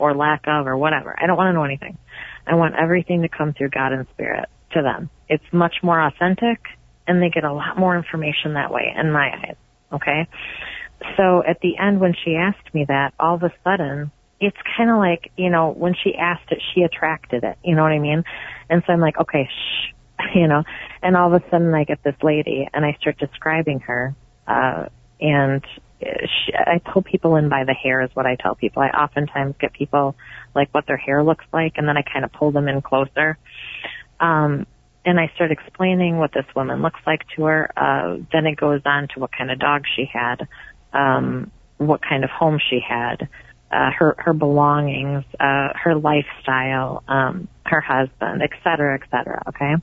or 0.00 0.14
lack 0.14 0.44
of 0.46 0.66
or 0.66 0.76
whatever. 0.76 1.14
I 1.16 1.26
don't 1.26 1.36
want 1.36 1.48
to 1.48 1.52
know 1.52 1.64
anything. 1.64 1.98
I 2.46 2.54
want 2.54 2.74
everything 2.74 3.22
to 3.22 3.28
come 3.28 3.52
through 3.52 3.70
God 3.70 3.92
and 3.92 4.06
Spirit 4.14 4.48
to 4.72 4.82
them. 4.82 5.10
It's 5.28 5.44
much 5.52 5.76
more 5.82 6.00
authentic 6.00 6.58
and 7.06 7.22
they 7.22 7.28
get 7.28 7.44
a 7.44 7.52
lot 7.52 7.78
more 7.78 7.96
information 7.96 8.54
that 8.54 8.72
way 8.72 8.94
in 8.98 9.12
my 9.12 9.30
eyes. 9.30 9.56
Okay? 9.92 10.26
So 11.16 11.42
at 11.46 11.60
the 11.60 11.76
end 11.78 12.00
when 12.00 12.14
she 12.24 12.34
asked 12.34 12.74
me 12.74 12.84
that, 12.88 13.14
all 13.20 13.34
of 13.34 13.42
a 13.42 13.52
sudden, 13.64 14.10
it's 14.40 14.56
kind 14.76 14.90
of 14.90 14.96
like, 14.96 15.30
you 15.36 15.50
know, 15.50 15.70
when 15.70 15.94
she 16.02 16.14
asked 16.14 16.50
it, 16.50 16.62
she 16.74 16.82
attracted 16.82 17.44
it. 17.44 17.58
You 17.62 17.74
know 17.76 17.82
what 17.82 17.92
I 17.92 17.98
mean? 17.98 18.24
And 18.70 18.82
so 18.86 18.92
I'm 18.92 19.00
like, 19.00 19.18
okay, 19.20 19.48
shh, 19.48 19.94
you 20.34 20.46
know, 20.46 20.62
and 21.02 21.16
all 21.16 21.34
of 21.34 21.42
a 21.42 21.50
sudden 21.50 21.74
I 21.74 21.84
get 21.84 22.02
this 22.02 22.16
lady 22.22 22.68
and 22.72 22.84
I 22.84 22.96
start 23.00 23.18
describing 23.18 23.80
her, 23.80 24.14
uh, 24.46 24.86
and 25.20 25.62
I 26.02 26.80
pull 26.92 27.02
people 27.02 27.36
in 27.36 27.48
by 27.48 27.64
the 27.64 27.74
hair 27.74 28.00
is 28.02 28.10
what 28.14 28.26
I 28.26 28.36
tell 28.36 28.54
people. 28.54 28.82
I 28.82 28.88
oftentimes 28.88 29.54
get 29.60 29.72
people 29.72 30.16
like 30.54 30.68
what 30.72 30.86
their 30.86 30.96
hair 30.96 31.22
looks 31.22 31.44
like 31.52 31.74
and 31.76 31.86
then 31.86 31.96
I 31.96 32.02
kind 32.02 32.24
of 32.24 32.32
pull 32.32 32.52
them 32.52 32.68
in 32.68 32.82
closer. 32.82 33.38
Um, 34.18 34.66
and 35.04 35.18
I 35.18 35.30
start 35.34 35.50
explaining 35.50 36.18
what 36.18 36.32
this 36.32 36.44
woman 36.54 36.82
looks 36.82 37.00
like 37.06 37.22
to 37.36 37.44
her. 37.44 37.70
Uh, 37.76 38.18
then 38.32 38.46
it 38.46 38.56
goes 38.56 38.82
on 38.84 39.08
to 39.14 39.20
what 39.20 39.30
kind 39.36 39.50
of 39.50 39.58
dog 39.58 39.84
she 39.96 40.04
had, 40.10 40.46
um, 40.92 41.50
what 41.78 42.02
kind 42.02 42.24
of 42.24 42.30
home 42.30 42.58
she 42.58 42.80
had, 42.86 43.28
uh, 43.72 43.90
her 43.98 44.16
her 44.18 44.32
belongings, 44.32 45.24
uh, 45.38 45.68
her 45.74 45.94
lifestyle, 45.94 47.02
um, 47.08 47.48
her 47.64 47.80
husband, 47.80 48.42
et 48.42 48.50
cetera, 48.62 48.98
et 49.00 49.08
cetera. 49.10 49.42
Okay, 49.48 49.74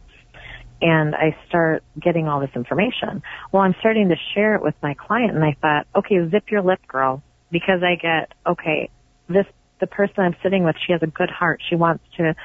and 0.82 1.16
I 1.16 1.36
start 1.48 1.84
getting 2.00 2.28
all 2.28 2.40
this 2.40 2.52
information. 2.56 3.24
Well, 3.52 3.64
I'm 3.64 3.76
starting 3.80 4.10
to 4.10 4.16
share 4.34 4.56
it 4.56 4.62
with 4.62 4.76
my 4.82 4.94
client, 4.94 5.36
and 5.36 5.44
I 5.44 5.56
thought, 5.62 5.88
okay, 5.96 6.30
zip 6.30 6.46
your 6.50 6.62
lip, 6.62 6.80
girl, 6.88 7.24
because 7.52 7.82
I 7.84 7.96
get 7.96 8.32
okay. 8.46 8.90
This 9.30 9.46
the 9.80 9.88
person 9.88 10.24
I'm 10.24 10.36
sitting 10.42 10.64
with, 10.64 10.76
she 10.86 10.94
has 10.94 11.02
a 11.04 11.08
good 11.08 11.30
heart. 11.30 11.62
She 11.68 11.76
wants 11.76 12.04
to 12.18 12.36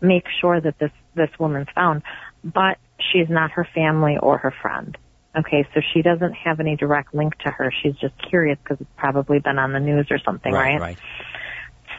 make 0.00 0.24
sure 0.40 0.60
that 0.60 0.78
this 0.78 0.90
this 1.14 1.30
woman's 1.38 1.68
found, 1.74 2.02
but 2.42 2.78
she's 2.98 3.28
not 3.28 3.50
her 3.52 3.66
family 3.74 4.16
or 4.20 4.38
her 4.38 4.54
friend. 4.62 4.96
Okay, 5.36 5.66
so 5.74 5.80
she 5.92 6.00
doesn't 6.00 6.32
have 6.32 6.60
any 6.60 6.76
direct 6.76 7.12
link 7.12 7.36
to 7.38 7.50
her. 7.50 7.72
She's 7.82 7.96
just 7.96 8.14
curious 8.28 8.56
because 8.62 8.80
it's 8.80 8.90
probably 8.96 9.40
been 9.40 9.58
on 9.58 9.72
the 9.72 9.80
news 9.80 10.06
or 10.10 10.18
something, 10.18 10.52
right? 10.52 10.74
right? 10.74 10.80
Right. 10.80 10.98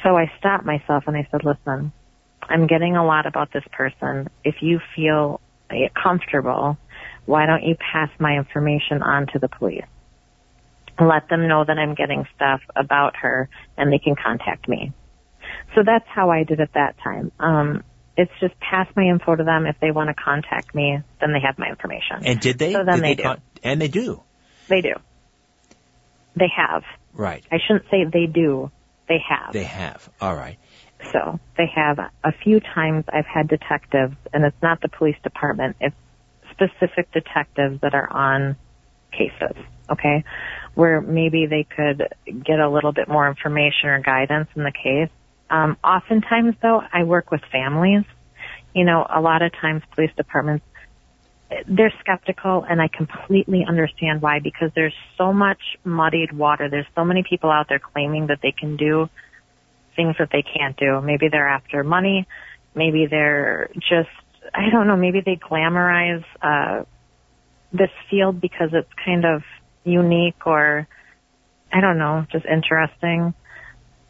So 0.04 0.16
I 0.18 0.32
stopped 0.40 0.66
myself 0.66 1.04
and 1.08 1.18
I 1.18 1.28
said, 1.32 1.42
listen, 1.44 1.92
I'm 2.44 2.68
getting 2.68 2.96
a 2.96 3.06
lot 3.06 3.26
about 3.26 3.52
this 3.52 3.64
person. 3.72 4.30
If 4.44 4.56
you 4.62 4.80
feel 4.96 5.42
comfortable, 6.02 6.78
why 7.26 7.46
don't 7.46 7.64
you 7.64 7.76
pass 7.76 8.10
my 8.20 8.38
information 8.38 9.02
on 9.02 9.28
to 9.34 9.40
the 9.40 9.50
police? 9.50 9.86
Let 11.00 11.28
them 11.30 11.48
know 11.48 11.66
that 11.66 11.78
I'm 11.78 11.96
getting 11.96 12.26
stuff 12.36 12.62
about 12.76 13.16
her 13.22 13.50
and 13.78 13.92
they 13.92 14.00
can 14.00 14.16
contact 14.16 14.68
me. 14.70 14.94
So 15.76 15.82
that's 15.86 16.06
how 16.08 16.30
I 16.30 16.44
did 16.44 16.60
it 16.60 16.70
that 16.74 16.96
time. 17.04 17.32
Um, 17.40 17.84
it's 18.18 18.32
just 18.40 18.54
pass 18.60 18.88
my 18.96 19.04
info 19.04 19.36
to 19.36 19.44
them. 19.44 19.66
If 19.66 19.76
they 19.82 19.92
want 19.92 20.10
to 20.10 20.14
contact 20.14 20.74
me, 20.74 21.00
then 21.20 21.34
they 21.34 21.42
have 21.42 21.60
my 21.60 21.68
information. 21.68 22.24
And 22.24 22.40
did 22.40 22.58
they? 22.58 22.72
So 22.74 22.84
then 22.86 23.02
Did 23.02 23.04
they 23.04 23.16
do. 23.16 23.24
con- 23.24 23.42
and 23.62 23.82
they 23.82 23.90
do. 23.90 24.24
They 24.70 24.82
do. 24.82 24.94
They 26.36 26.50
have. 26.56 26.84
Right. 27.14 27.46
I 27.52 27.58
shouldn't 27.66 27.86
say 27.92 28.06
they 28.06 28.26
do. 28.26 28.72
They 29.08 29.20
have. 29.28 29.54
They 29.54 29.64
have. 29.64 30.10
All 30.22 30.36
right. 30.36 30.58
So 31.12 31.40
they 31.58 31.68
have 31.76 32.00
a 32.00 32.32
few 32.44 32.60
times 32.60 33.06
I've 33.12 33.26
had 33.26 33.48
detectives, 33.48 34.16
and 34.34 34.44
it's 34.44 34.62
not 34.62 34.82
the 34.82 34.90
police 34.90 35.18
department, 35.24 35.76
it's 35.80 35.96
specific 36.52 37.12
detectives 37.12 37.82
that 37.82 37.94
are 37.94 38.12
on 38.12 38.56
cases, 39.12 39.56
okay? 39.90 40.24
Where 40.74 41.02
maybe 41.02 41.46
they 41.46 41.64
could 41.64 42.08
get 42.44 42.60
a 42.60 42.70
little 42.70 42.92
bit 42.92 43.08
more 43.08 43.28
information 43.28 43.90
or 43.90 44.02
guidance 44.02 44.50
in 44.56 44.64
the 44.64 44.72
case. 44.72 45.10
Um, 45.50 45.78
oftentimes 45.84 46.56
though, 46.62 46.82
I 46.92 47.04
work 47.04 47.32
with 47.32 47.42
families. 47.52 48.04
You 48.74 48.84
know, 48.84 49.06
a 49.10 49.22
lot 49.22 49.42
of 49.42 49.52
times 49.54 49.84
police 49.94 50.12
departments, 50.18 50.66
they're 51.68 51.94
skeptical 52.00 52.66
and 52.68 52.82
I 52.82 52.88
completely 52.88 53.64
understand 53.68 54.22
why 54.22 54.40
because 54.40 54.72
there's 54.76 54.96
so 55.18 55.32
much 55.32 55.62
muddied 55.84 56.34
water. 56.34 56.70
There's 56.70 56.88
so 56.96 57.06
many 57.06 57.24
people 57.24 57.52
out 57.52 57.68
there 57.70 57.80
claiming 57.80 58.28
that 58.28 58.40
they 58.42 58.52
can 58.52 58.76
do 58.76 59.10
things 59.96 60.16
that 60.20 60.30
they 60.32 60.44
can't 60.44 60.76
do. 60.78 61.02
Maybe 61.02 61.30
they're 61.30 61.48
after 61.48 61.84
money. 61.84 62.28
Maybe 62.74 63.08
they're 63.08 63.70
just, 63.76 64.10
I 64.54 64.70
don't 64.72 64.88
know, 64.88 64.98
maybe 64.98 65.22
they 65.26 65.38
glamorize, 65.38 66.24
uh, 66.42 66.84
this 67.72 67.90
field 68.10 68.40
because 68.42 68.70
it's 68.74 68.90
kind 69.06 69.26
of 69.26 69.44
unique 69.84 70.46
or, 70.46 70.88
I 71.72 71.82
don't 71.82 71.98
know, 71.98 72.26
just 72.32 72.46
interesting. 72.46 73.34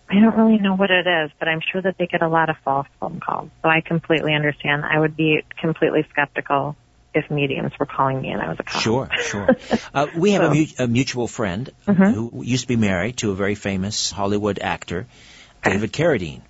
I 0.08 0.19
don't 0.19 0.36
really 0.38 0.60
know 0.60 0.76
what 0.76 0.91
it 0.91 1.08
is, 1.08 1.32
but 1.39 1.48
I'm 1.48 1.62
sure 1.71 1.82
that 1.82 1.95
they 1.98 2.06
get 2.06 2.21
a 2.21 2.28
lot 2.28 2.50
of 2.50 2.58
false 2.63 2.88
phone 3.00 3.19
calls. 3.19 3.50
So 3.63 3.69
I 3.69 3.82
completely 3.82 4.34
understand. 4.34 4.84
I 4.86 5.00
would 5.00 5.17
be 5.17 5.43
completely 5.60 6.06
skeptical 6.12 6.76
if 7.15 7.32
mediums 7.32 7.71
were 7.80 7.86
calling 7.88 8.21
me 8.21 8.30
and 8.30 8.41
I 8.41 8.50
was 8.50 8.58
a 8.60 8.63
cop. 8.63 8.82
Sure, 8.82 9.10
sure. 9.17 9.56
Uh, 9.93 10.08
we 10.15 10.34
have 10.34 10.43
a, 10.43 10.50
mu- 10.54 10.65
a 10.78 10.88
mutual 10.88 11.28
friend 11.28 11.71
Mhm. 11.88 12.13
who 12.13 12.43
used 12.43 12.63
to 12.63 12.67
be 12.67 12.76
married 12.76 13.17
to 13.17 13.32
a 13.32 13.36
very 13.36 13.56
famous 13.56 14.12
Hollywood 14.12 14.60
actor, 14.60 15.08
David 15.65 15.91
Carradine. 15.91 16.41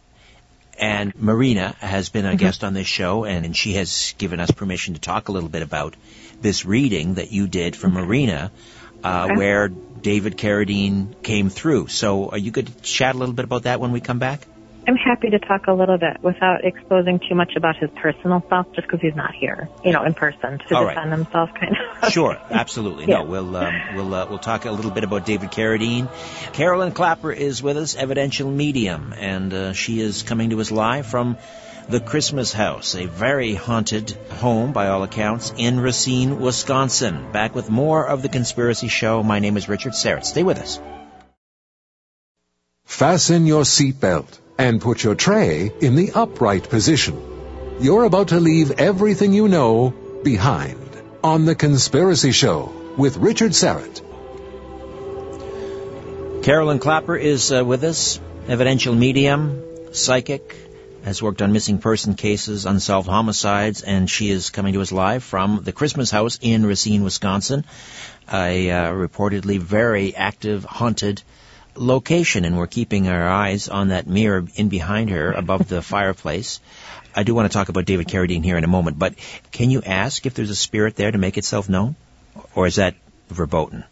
And 0.78 1.16
Marina 1.16 1.76
has 1.80 2.10
been 2.10 2.26
a 2.26 2.30
Mm-hmm. 2.30 2.38
guest 2.38 2.64
on 2.64 2.74
this 2.74 2.86
show, 2.88 3.24
and, 3.24 3.46
and 3.46 3.56
she 3.56 3.74
has 3.74 4.14
given 4.18 4.40
us 4.42 4.52
permission 4.52 4.94
to 4.96 5.00
talk 5.00 5.30
a 5.30 5.32
little 5.32 5.48
bit 5.50 5.62
about 5.62 5.96
this 6.42 6.66
reading 6.66 7.14
that 7.16 7.32
you 7.32 7.48
did 7.48 7.76
for 7.78 7.88
Marina, 7.88 8.52
uh, 9.04 9.24
Okay. 9.30 9.36
where 9.38 9.70
David 9.70 10.36
Carradine 10.38 11.22
came 11.24 11.50
through. 11.50 11.88
So, 11.88 12.30
are 12.30 12.38
you 12.38 12.52
going 12.52 12.66
to 12.66 12.74
chat 12.82 13.16
a 13.16 13.18
little 13.18 13.34
bit 13.34 13.46
about 13.46 13.64
that 13.64 13.80
when 13.80 13.92
we 13.94 14.02
come 14.02 14.20
back? 14.20 14.46
I'm 14.88 14.98
happy 14.98 15.32
to 15.32 15.40
talk 15.40 15.66
a 15.68 15.74
little 15.74 15.98
bit 15.98 16.18
without 16.22 16.64
exposing 16.64 17.20
too 17.28 17.34
much 17.34 17.54
about 17.56 17.76
his 17.76 17.90
personal 17.96 18.44
self 18.50 18.68
just 18.74 18.86
because 18.88 19.02
he's 19.02 19.16
not 19.16 19.34
here, 19.34 19.68
you 19.84 19.92
know, 19.92 20.04
in 20.04 20.14
person 20.14 20.60
to 20.60 20.76
All 20.76 20.86
right. 20.86 20.94
defend 20.94 21.12
himself 21.12 21.50
kind 21.60 21.76
of. 22.04 22.12
Sure, 22.12 22.38
absolutely. 22.52 23.06
Yeah. 23.06 23.18
No, 23.18 23.24
we'll 23.24 23.56
um, 23.56 23.74
we'll 23.96 24.14
uh, 24.14 24.28
we'll 24.30 24.38
talk 24.38 24.66
a 24.66 24.72
little 24.72 24.92
bit 24.92 25.04
about 25.04 25.26
David 25.26 25.50
Carradine. 25.52 26.08
Carolyn 26.54 26.92
Clapper 26.92 27.32
is 27.32 27.64
with 27.64 27.78
us, 27.78 27.96
evidential 27.96 28.50
medium, 28.52 29.14
and 29.18 29.52
uh, 29.54 29.74
she 29.74 30.00
is 30.00 30.22
coming 30.22 30.52
to 30.52 30.62
us 30.62 30.70
live 30.70 31.08
from 31.08 31.38
the 31.90 32.00
Christmas 32.00 32.54
House, 32.54 32.96
a 32.96 33.06
very 33.08 33.56
haunted 33.56 34.12
home 34.30 34.72
by 34.72 34.88
all 34.90 35.02
accounts 35.04 35.52
in 35.58 35.80
Racine, 35.80 36.40
Wisconsin. 36.40 37.32
Back 37.32 37.56
with 37.56 37.70
more 37.72 38.08
of 38.08 38.22
the 38.22 38.30
Conspiracy 38.30 38.88
Show. 38.88 39.24
My 39.24 39.40
name 39.40 39.58
is 39.58 39.68
Richard 39.68 39.94
Syrett. 39.94 40.26
Stay 40.26 40.44
with 40.44 40.60
us. 40.60 40.80
Fasten 42.86 43.46
your 43.48 43.64
seatbelt 43.64 44.40
and 44.58 44.82
put 44.82 45.04
your 45.04 45.16
tray 45.16 45.72
in 45.82 45.96
the 45.96 46.12
upright 46.14 46.70
position. 46.70 47.22
You're 47.80 48.06
about 48.06 48.30
to 48.30 48.40
leave 48.40 48.72
everything 48.72 49.34
you 49.34 49.48
know 49.48 49.94
behind 50.24 50.80
on 51.24 51.46
The 51.46 51.56
Conspiracy 51.56 52.32
Show 52.32 52.72
with 52.98 53.18
Richard 53.18 53.52
Syrett. 53.52 54.02
Carolyn 56.44 56.80
Clapper 56.80 57.18
is 57.18 57.52
uh, 57.52 57.66
with 57.66 57.84
us, 57.84 58.20
evidential 58.48 58.94
medium, 58.94 59.62
psychic, 59.92 60.56
has 61.04 61.22
worked 61.22 61.42
on 61.42 61.52
missing 61.54 61.80
person 61.80 62.16
cases, 62.16 62.66
unsolved 62.66 63.08
homicides, 63.08 63.82
and 63.82 64.10
she 64.10 64.32
is 64.32 64.50
coming 64.50 64.74
to 64.74 64.82
us 64.82 64.92
live 64.92 65.24
from 65.24 65.62
the 65.64 65.72
Christmas 65.72 66.10
house 66.10 66.40
in 66.42 66.66
Racine, 66.66 67.04
Wisconsin, 67.04 67.66
a 68.32 68.72
uh, 68.72 68.92
reportedly 68.92 69.60
very 69.60 70.16
active, 70.16 70.64
haunted 70.64 71.22
location, 71.76 72.46
and 72.46 72.58
we're 72.58 72.68
keeping 72.68 73.08
our 73.08 73.28
eyes 73.28 73.70
on 73.70 73.90
that 73.90 74.08
mirror 74.08 74.46
in 74.56 74.70
behind 74.70 75.10
her 75.10 75.32
above 75.44 75.68
the 75.68 75.82
fireplace. 75.82 76.60
I 77.16 77.24
do 77.24 77.34
want 77.34 77.50
to 77.50 77.54
talk 77.54 77.70
about 77.70 77.86
David 77.86 78.08
Carradine 78.08 78.44
here 78.44 78.58
in 78.58 78.64
a 78.64 78.68
moment, 78.68 79.00
but 79.00 79.16
can 79.52 79.70
you 79.70 79.82
ask 79.82 80.26
if 80.26 80.34
there's 80.34 80.50
a 80.50 80.56
spirit 80.56 80.96
there 80.96 81.12
to 81.12 81.18
make 81.18 81.38
itself 81.38 81.70
known? 81.70 81.96
Or 82.54 82.68
is 82.68 82.76
that 82.76 82.96
verboten? 83.30 83.86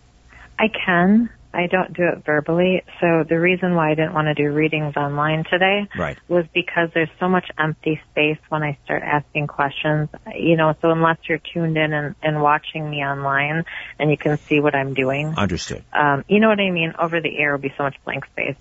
I 0.60 0.68
can. 0.68 1.30
I 1.54 1.68
don't 1.68 1.94
do 1.94 2.04
it 2.04 2.26
verbally. 2.26 2.84
So 3.00 3.24
the 3.28 3.40
reason 3.40 3.76
why 3.76 3.92
I 3.92 3.96
didn't 3.96 4.14
want 4.14 4.26
to 4.28 4.34
do 4.34 4.52
readings 4.52 4.96
online 4.98 5.44
today 5.50 5.88
Right. 5.98 6.18
was 6.28 6.46
because 6.54 6.90
there's 6.94 7.10
so 7.20 7.30
much 7.30 7.46
empty 7.60 8.02
space 8.12 8.40
when 8.50 8.64
I 8.64 8.78
start 8.86 9.04
asking 9.04 9.48
questions. 9.48 10.10
You 10.36 10.58
know, 10.58 10.74
so 10.82 10.90
unless 10.92 11.18
you're 11.30 11.40
tuned 11.54 11.78
in 11.78 11.94
and, 11.94 12.16
and 12.24 12.42
watching 12.42 12.90
me 12.90 12.98
online 12.98 13.64
and 14.00 14.10
you 14.10 14.18
can 14.18 14.40
see 14.50 14.60
what 14.60 14.74
I'm 14.76 14.94
doing, 14.94 15.34
Understood. 15.38 15.84
um, 15.94 16.24
you 16.28 16.40
know 16.40 16.50
what 16.50 16.60
I 16.60 16.72
mean? 16.72 16.94
Over 17.00 17.22
the 17.22 17.38
air 17.38 17.52
would 17.54 17.62
be 17.62 17.74
so 17.78 17.84
much 17.84 17.96
blank 18.04 18.26
space. 18.32 18.56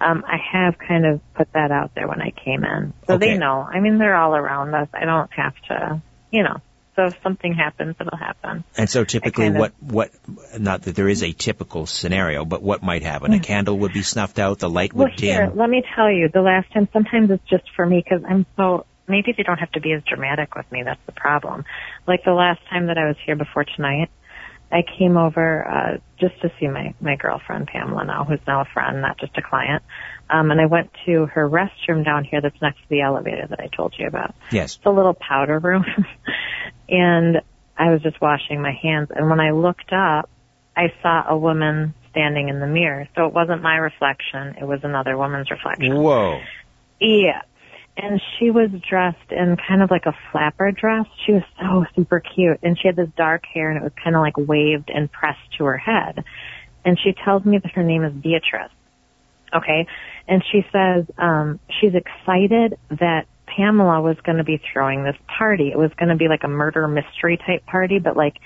Um, 0.00 0.24
I 0.26 0.36
have 0.52 0.74
kind 0.76 1.06
of 1.06 1.20
put 1.34 1.48
that 1.54 1.70
out 1.70 1.92
there 1.94 2.08
when 2.08 2.20
I 2.20 2.30
came 2.44 2.64
in. 2.64 2.92
So 3.06 3.14
Okay. 3.14 3.28
they 3.32 3.38
know. 3.38 3.60
I 3.62 3.80
mean, 3.80 3.98
they're 3.98 4.16
all 4.16 4.34
around 4.34 4.74
us. 4.74 4.88
I 4.92 5.04
don't 5.04 5.32
have 5.32 5.54
to, 5.68 6.02
you 6.30 6.42
know. 6.42 6.60
So 6.96 7.06
if 7.06 7.20
something 7.22 7.54
happens, 7.54 7.96
it'll 8.00 8.16
happen. 8.16 8.64
And 8.76 8.88
so 8.88 9.04
typically 9.04 9.50
what, 9.50 9.72
what, 9.80 10.10
not 10.58 10.82
that 10.82 10.94
there 10.94 11.08
is 11.08 11.22
a 11.22 11.32
typical 11.32 11.86
scenario, 11.86 12.44
but 12.44 12.62
what 12.62 12.82
might 12.82 13.02
happen? 13.02 13.32
A 13.32 13.38
mm. 13.38 13.42
candle 13.42 13.78
would 13.80 13.92
be 13.92 14.02
snuffed 14.02 14.38
out, 14.38 14.60
the 14.60 14.70
light 14.70 14.92
would 14.92 15.08
Well, 15.08 15.12
here, 15.16 15.52
let 15.54 15.68
me 15.68 15.82
tell 15.96 16.10
you, 16.10 16.28
the 16.32 16.40
last 16.40 16.72
time, 16.72 16.88
sometimes 16.92 17.30
it's 17.30 17.48
just 17.48 17.64
for 17.74 17.84
me 17.84 18.02
because 18.04 18.24
I'm 18.28 18.46
so, 18.56 18.86
maybe 19.08 19.34
they 19.36 19.42
don't 19.42 19.58
have 19.58 19.72
to 19.72 19.80
be 19.80 19.92
as 19.92 20.02
dramatic 20.04 20.54
with 20.54 20.70
me. 20.70 20.82
That's 20.84 21.00
the 21.06 21.12
problem. 21.12 21.64
Like 22.06 22.24
the 22.24 22.32
last 22.32 22.60
time 22.70 22.86
that 22.86 22.98
I 22.98 23.06
was 23.06 23.16
here 23.26 23.36
before 23.36 23.64
tonight, 23.64 24.10
I 24.72 24.82
came 24.98 25.16
over, 25.16 25.68
uh, 25.68 25.98
just 26.18 26.40
to 26.42 26.50
see 26.58 26.66
my, 26.68 26.94
my 27.00 27.16
girlfriend 27.16 27.68
Pamela 27.68 28.04
now, 28.04 28.24
who's 28.24 28.40
now 28.46 28.62
a 28.62 28.64
friend, 28.64 29.00
not 29.00 29.18
just 29.18 29.36
a 29.38 29.42
client. 29.42 29.82
Um, 30.28 30.50
and 30.50 30.60
I 30.60 30.66
went 30.66 30.90
to 31.06 31.26
her 31.26 31.48
restroom 31.48 32.04
down 32.04 32.24
here 32.24 32.40
that's 32.40 32.60
next 32.60 32.78
to 32.78 32.88
the 32.88 33.02
elevator 33.02 33.46
that 33.46 33.60
I 33.60 33.68
told 33.68 33.94
you 33.98 34.06
about. 34.06 34.34
Yes. 34.50 34.76
It's 34.76 34.86
a 34.86 34.90
little 34.90 35.14
powder 35.14 35.58
room. 35.58 35.84
and 36.88 37.40
I 37.76 37.90
was 37.90 38.02
just 38.02 38.20
washing 38.20 38.60
my 38.60 38.72
hands. 38.72 39.10
And 39.14 39.28
when 39.28 39.40
I 39.40 39.50
looked 39.50 39.92
up, 39.92 40.28
I 40.76 40.92
saw 41.02 41.24
a 41.28 41.36
woman 41.36 41.94
standing 42.10 42.48
in 42.48 42.60
the 42.60 42.66
mirror. 42.66 43.08
So 43.14 43.26
it 43.26 43.34
wasn't 43.34 43.62
my 43.62 43.76
reflection. 43.76 44.56
It 44.60 44.64
was 44.64 44.80
another 44.82 45.16
woman's 45.16 45.50
reflection. 45.50 45.96
Whoa. 45.96 46.40
Yeah. 47.00 47.42
And 47.96 48.20
she 48.38 48.50
was 48.50 48.70
dressed 48.88 49.30
in 49.30 49.56
kind 49.68 49.82
of 49.82 49.90
like 49.90 50.06
a 50.06 50.16
flapper 50.32 50.72
dress. 50.72 51.06
She 51.24 51.32
was 51.32 51.42
so 51.60 51.84
super 51.94 52.20
cute. 52.20 52.58
And 52.62 52.76
she 52.78 52.88
had 52.88 52.96
this 52.96 53.08
dark 53.16 53.44
hair 53.46 53.70
and 53.70 53.78
it 53.78 53.82
was 53.82 53.92
kind 54.02 54.16
of 54.16 54.20
like 54.20 54.36
waved 54.36 54.90
and 54.92 55.10
pressed 55.10 55.52
to 55.58 55.64
her 55.64 55.78
head. 55.78 56.24
And 56.84 56.98
she 56.98 57.14
tells 57.24 57.44
me 57.44 57.58
that 57.58 57.72
her 57.72 57.84
name 57.84 58.04
is 58.04 58.12
Beatrice. 58.12 58.72
Okay. 59.54 59.86
And 60.26 60.42
she 60.50 60.66
says, 60.72 61.04
um, 61.18 61.60
she's 61.80 61.92
excited 61.94 62.78
that 62.90 63.26
Pamela 63.46 64.00
was 64.02 64.16
going 64.24 64.38
to 64.38 64.44
be 64.44 64.60
throwing 64.72 65.04
this 65.04 65.16
party. 65.38 65.68
It 65.68 65.78
was 65.78 65.92
going 65.96 66.08
to 66.08 66.16
be 66.16 66.28
like 66.28 66.42
a 66.42 66.48
murder 66.48 66.88
mystery 66.88 67.36
type 67.36 67.64
party, 67.66 68.00
but 68.00 68.16
like 68.16 68.36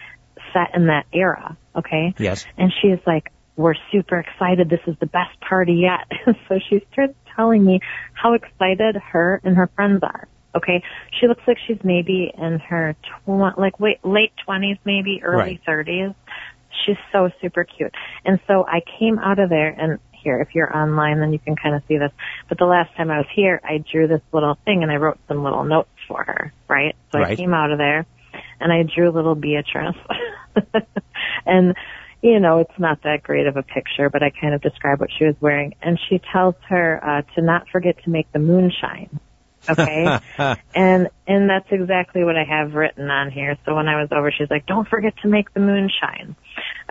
set 0.53 0.75
in 0.75 0.87
that 0.87 1.07
era. 1.13 1.57
Okay. 1.75 2.15
Yes. 2.19 2.45
And 2.59 2.73
she's 2.83 2.99
like, 3.07 3.33
we're 3.59 3.75
super 3.91 4.21
excited. 4.21 4.71
This 4.71 4.81
is 4.87 4.95
the 5.01 5.07
best 5.07 5.39
party 5.41 5.75
yet. 5.75 6.07
so 6.49 6.61
she 6.71 6.81
starts 6.93 7.15
telling 7.35 7.65
me 7.65 7.81
how 8.15 8.33
excited 8.35 8.97
her 8.97 9.41
and 9.43 9.57
her 9.57 9.67
friends 9.75 10.01
are. 10.03 10.29
Okay. 10.55 10.83
She 11.21 11.27
looks 11.27 11.43
like 11.47 11.59
she's 11.67 11.79
maybe 11.83 12.33
in 12.39 12.61
her 12.61 12.97
tw- 13.03 13.59
like 13.59 13.79
wait, 13.81 13.99
late 14.05 14.33
twenties, 14.45 14.79
maybe 14.85 15.21
early 15.23 15.37
Right. 15.37 15.61
thirties. 15.67 16.13
She's 16.87 16.97
so 17.13 17.31
super 17.41 17.65
cute. 17.65 17.93
And 18.25 18.39
so 18.47 18.65
I 18.65 18.81
came 18.99 19.19
out 19.19 19.41
of 19.41 19.51
there 19.51 19.69
and 19.69 19.99
here, 20.23 20.41
if 20.41 20.55
you're 20.55 20.75
online, 20.77 21.21
then 21.21 21.33
you 21.33 21.39
can 21.39 21.57
kind 21.57 21.75
of 21.75 21.83
see 21.89 21.99
this. 21.99 22.13
But 22.49 22.59
the 22.59 22.65
last 22.65 22.95
time 22.97 23.11
I 23.11 23.19
was 23.19 23.27
here, 23.35 23.61
I 23.65 23.79
drew 23.91 24.07
this 24.07 24.21
little 24.33 24.57
thing 24.65 24.83
and 24.83 24.91
I 24.91 24.97
wrote 24.97 25.19
some 25.29 25.43
little 25.43 25.65
notes 25.65 25.91
for 26.07 26.23
her, 26.25 26.53
right? 26.69 26.95
So 27.13 27.21
I 27.21 27.37
came 27.37 27.55
out 27.55 27.71
of 27.73 27.79
there 27.79 28.07
and 28.61 28.73
I 28.73 28.83
drew 28.83 29.11
little 29.11 29.35
Beatrice. 29.35 29.97
and, 31.47 31.75
you 32.23 32.41
know, 32.41 32.59
it's 32.59 32.79
not 32.79 33.03
that 33.03 33.23
great 33.23 33.47
of 33.47 33.57
a 33.57 33.63
picture, 33.63 34.11
but 34.11 34.23
I 34.23 34.31
kind 34.31 34.55
of 34.55 34.61
describe 34.61 35.01
what 35.01 35.11
she 35.17 35.25
was 35.25 35.37
wearing. 35.41 35.75
And 35.83 35.99
she 36.09 36.21
tells 36.33 36.55
her, 36.69 37.01
uh, 37.03 37.35
to 37.35 37.43
not 37.43 37.69
forget 37.71 38.03
to 38.05 38.11
make 38.11 38.31
the 38.33 38.39
moon 38.39 38.73
shine. 38.81 39.21
Okay. 39.69 40.19
and, 40.75 41.09
and 41.27 41.51
that's 41.51 41.69
exactly 41.71 42.25
what 42.25 42.37
I 42.37 42.45
have 42.45 42.75
written 42.75 43.11
on 43.11 43.31
here. 43.31 43.57
So 43.65 43.75
when 43.75 43.89
I 43.89 44.01
was 44.01 44.09
over, 44.11 44.33
she's 44.33 44.51
like, 44.51 44.67
don't 44.67 44.89
forget 44.89 45.15
to 45.23 45.29
make 45.29 45.53
the 45.55 45.61
moon 45.61 45.91
shine. 46.01 46.35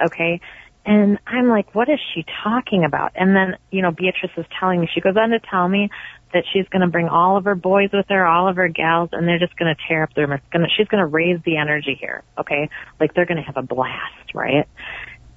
Okay. 0.04 0.40
And 0.86 1.20
I'm 1.28 1.50
like, 1.50 1.76
what 1.76 1.90
is 1.90 2.00
she 2.14 2.24
talking 2.44 2.86
about? 2.86 3.12
And 3.16 3.36
then, 3.36 3.58
you 3.72 3.82
know, 3.82 3.92
Beatrice 3.92 4.32
is 4.38 4.46
telling 4.58 4.80
me, 4.80 4.90
she 4.94 5.02
goes 5.02 5.18
on 5.18 5.32
to 5.32 5.40
tell 5.40 5.68
me 5.68 5.90
that 6.34 6.46
she's 6.54 6.68
going 6.70 6.82
to 6.82 6.88
bring 6.88 7.10
all 7.10 7.36
of 7.36 7.44
her 7.44 7.56
boys 7.56 7.90
with 7.92 8.06
her, 8.08 8.26
all 8.26 8.48
of 8.48 8.56
her 8.56 8.70
gals, 8.70 9.10
and 9.12 9.28
they're 9.28 9.40
just 9.40 9.58
going 9.58 9.74
to 9.74 9.82
tear 9.88 10.04
up 10.04 10.14
their, 10.14 10.28
gonna, 10.28 10.68
she's 10.78 10.88
going 10.88 11.02
to 11.02 11.06
raise 11.06 11.42
the 11.44 11.58
energy 11.58 11.98
here. 12.00 12.24
Okay. 12.38 12.70
Like 13.02 13.14
they're 13.14 13.26
going 13.26 13.38
to 13.38 13.44
have 13.44 13.58
a 13.58 13.62
blast, 13.62 14.34
right? 14.34 14.66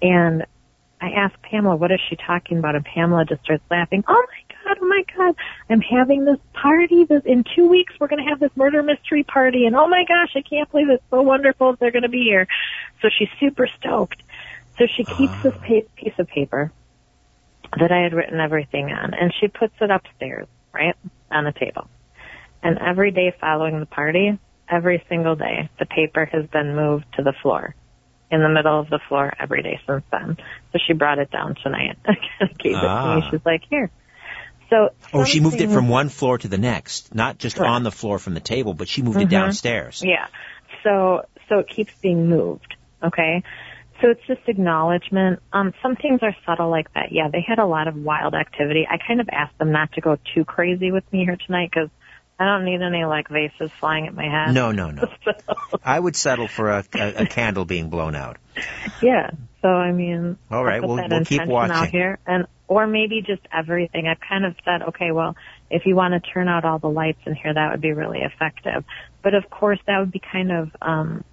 And 0.02 0.46
I 1.00 1.10
asked 1.10 1.40
Pamela, 1.42 1.76
what 1.76 1.90
is 1.90 2.00
she 2.08 2.16
talking 2.16 2.58
about? 2.58 2.74
And 2.74 2.84
Pamela 2.84 3.24
just 3.24 3.42
starts 3.42 3.64
laughing. 3.70 4.04
Oh 4.06 4.26
my 4.26 4.54
God, 4.54 4.78
oh 4.82 4.86
my 4.86 5.04
God, 5.16 5.34
I'm 5.70 5.80
having 5.80 6.24
this 6.24 6.38
party. 6.52 7.04
This, 7.04 7.22
in 7.24 7.44
two 7.56 7.68
weeks, 7.68 7.94
we're 7.98 8.08
going 8.08 8.22
to 8.22 8.28
have 8.28 8.38
this 8.38 8.50
murder 8.54 8.82
mystery 8.82 9.24
party. 9.24 9.64
And 9.64 9.74
oh 9.74 9.88
my 9.88 10.04
gosh, 10.06 10.32
I 10.36 10.42
can't 10.42 10.70
believe 10.70 10.90
it's 10.90 11.02
so 11.10 11.22
wonderful 11.22 11.74
they're 11.76 11.90
going 11.90 12.02
to 12.02 12.10
be 12.10 12.24
here. 12.24 12.46
So 13.00 13.08
she's 13.18 13.28
super 13.38 13.66
stoked. 13.78 14.22
So 14.78 14.86
she 14.94 15.04
keeps 15.04 15.42
this 15.42 15.54
ah. 15.56 15.60
pa- 15.66 15.88
piece 15.96 16.18
of 16.18 16.28
paper 16.28 16.70
that 17.78 17.92
I 17.92 18.02
had 18.02 18.12
written 18.12 18.40
everything 18.40 18.90
on 18.90 19.14
and 19.14 19.32
she 19.40 19.48
puts 19.48 19.74
it 19.80 19.90
upstairs, 19.90 20.48
right, 20.72 20.96
on 21.30 21.44
the 21.44 21.52
table. 21.52 21.88
And 22.62 22.78
every 22.78 23.10
day 23.10 23.34
following 23.40 23.80
the 23.80 23.86
party, 23.86 24.38
every 24.68 25.02
single 25.08 25.34
day, 25.34 25.70
the 25.78 25.86
paper 25.86 26.26
has 26.26 26.46
been 26.46 26.76
moved 26.76 27.06
to 27.16 27.22
the 27.22 27.32
floor 27.42 27.74
in 28.30 28.42
the 28.42 28.48
middle 28.48 28.78
of 28.80 28.88
the 28.88 29.00
floor 29.08 29.32
every 29.38 29.62
day 29.62 29.80
since 29.86 30.04
then. 30.10 30.36
So 30.72 30.78
she 30.86 30.92
brought 30.92 31.18
it 31.18 31.30
down 31.30 31.56
tonight 31.62 31.98
and 32.04 32.16
gave 32.58 32.72
it 32.76 32.80
to 32.80 32.86
Ah. 32.86 33.16
me. 33.16 33.22
She's 33.30 33.44
like, 33.44 33.62
here. 33.68 33.90
So 34.68 34.90
Oh, 35.12 35.24
she 35.24 35.40
moved 35.40 35.60
it 35.60 35.70
from 35.70 35.88
one 35.88 36.08
floor 36.08 36.38
to 36.38 36.46
the 36.48 36.58
next, 36.58 37.12
not 37.14 37.38
just 37.38 37.56
Correct. 37.56 37.70
on 37.70 37.82
the 37.82 37.90
floor 37.90 38.18
from 38.20 38.34
the 38.34 38.40
table, 38.40 38.72
but 38.74 38.88
she 38.88 39.02
moved 39.02 39.20
it 39.20 39.26
Mhm. 39.26 39.30
downstairs. 39.30 40.02
Yeah. 40.06 40.26
So 40.84 41.24
so 41.48 41.58
it 41.58 41.68
keeps 41.68 41.92
being 42.00 42.28
moved. 42.28 42.76
Okay. 43.02 43.42
So 44.00 44.08
it's 44.10 44.24
just 44.26 44.40
acknowledgement. 44.46 45.40
Um, 45.52 45.74
some 45.82 45.96
things 45.96 46.20
are 46.22 46.34
subtle 46.46 46.70
like 46.70 46.90
that. 46.94 47.10
Yeah, 47.10 47.28
they 47.30 47.44
had 47.46 47.58
a 47.58 47.66
lot 47.66 47.88
of 47.88 47.96
wild 47.96 48.34
activity. 48.34 48.86
I 48.88 48.96
kind 48.96 49.20
of 49.20 49.28
asked 49.30 49.58
them 49.58 49.72
not 49.72 49.92
to 49.94 50.00
go 50.00 50.16
too 50.34 50.44
crazy 50.44 50.90
with 50.92 51.04
me 51.12 51.24
here 51.24 51.36
tonight 51.44 51.70
because 51.74 51.90
I 52.40 52.46
don't 52.46 52.64
need 52.64 52.80
any 52.82 53.04
like 53.04 53.28
vases 53.28 53.70
flying 53.78 54.06
at 54.06 54.14
my 54.14 54.24
head. 54.24 54.54
No, 54.54 54.72
no, 54.72 54.90
no. 54.90 55.02
So, 55.24 55.32
I 55.84 56.00
would 56.00 56.16
settle 56.16 56.48
for 56.48 56.70
a, 56.70 56.84
a, 56.94 57.14
a 57.22 57.26
candle 57.26 57.64
being 57.66 57.90
blown 57.90 58.14
out. 58.16 58.38
yeah. 59.02 59.30
So 59.62 59.68
I 59.68 59.92
mean, 59.92 60.38
All 60.50 60.64
right, 60.64 60.80
we'll- 60.82 60.96
we'll 60.96 61.24
keep 61.24 61.40
intention 61.42 61.50
out 61.50 61.68
watching. 61.68 61.90
here, 61.92 62.18
and 62.26 62.46
or 62.66 62.86
maybe 62.86 63.20
just 63.20 63.42
everything. 63.52 64.06
I've 64.06 64.20
kind 64.26 64.44
of 64.46 64.54
said, 64.64 64.82
okay, 64.88 65.10
well, 65.12 65.36
if 65.70 65.84
you 65.86 65.94
want 65.96 66.14
to 66.14 66.30
turn 66.30 66.48
out 66.48 66.64
all 66.64 66.78
the 66.78 66.88
lights 66.88 67.18
in 67.26 67.34
here, 67.34 67.52
that 67.52 67.72
would 67.72 67.80
be 67.82 67.92
really 67.92 68.20
effective. 68.22 68.84
But 69.22 69.34
of 69.34 69.50
course, 69.50 69.78
that 69.86 69.98
would 69.98 70.12
be 70.12 70.20
kind 70.32 70.50
of, 70.52 70.70
um, 70.80 71.24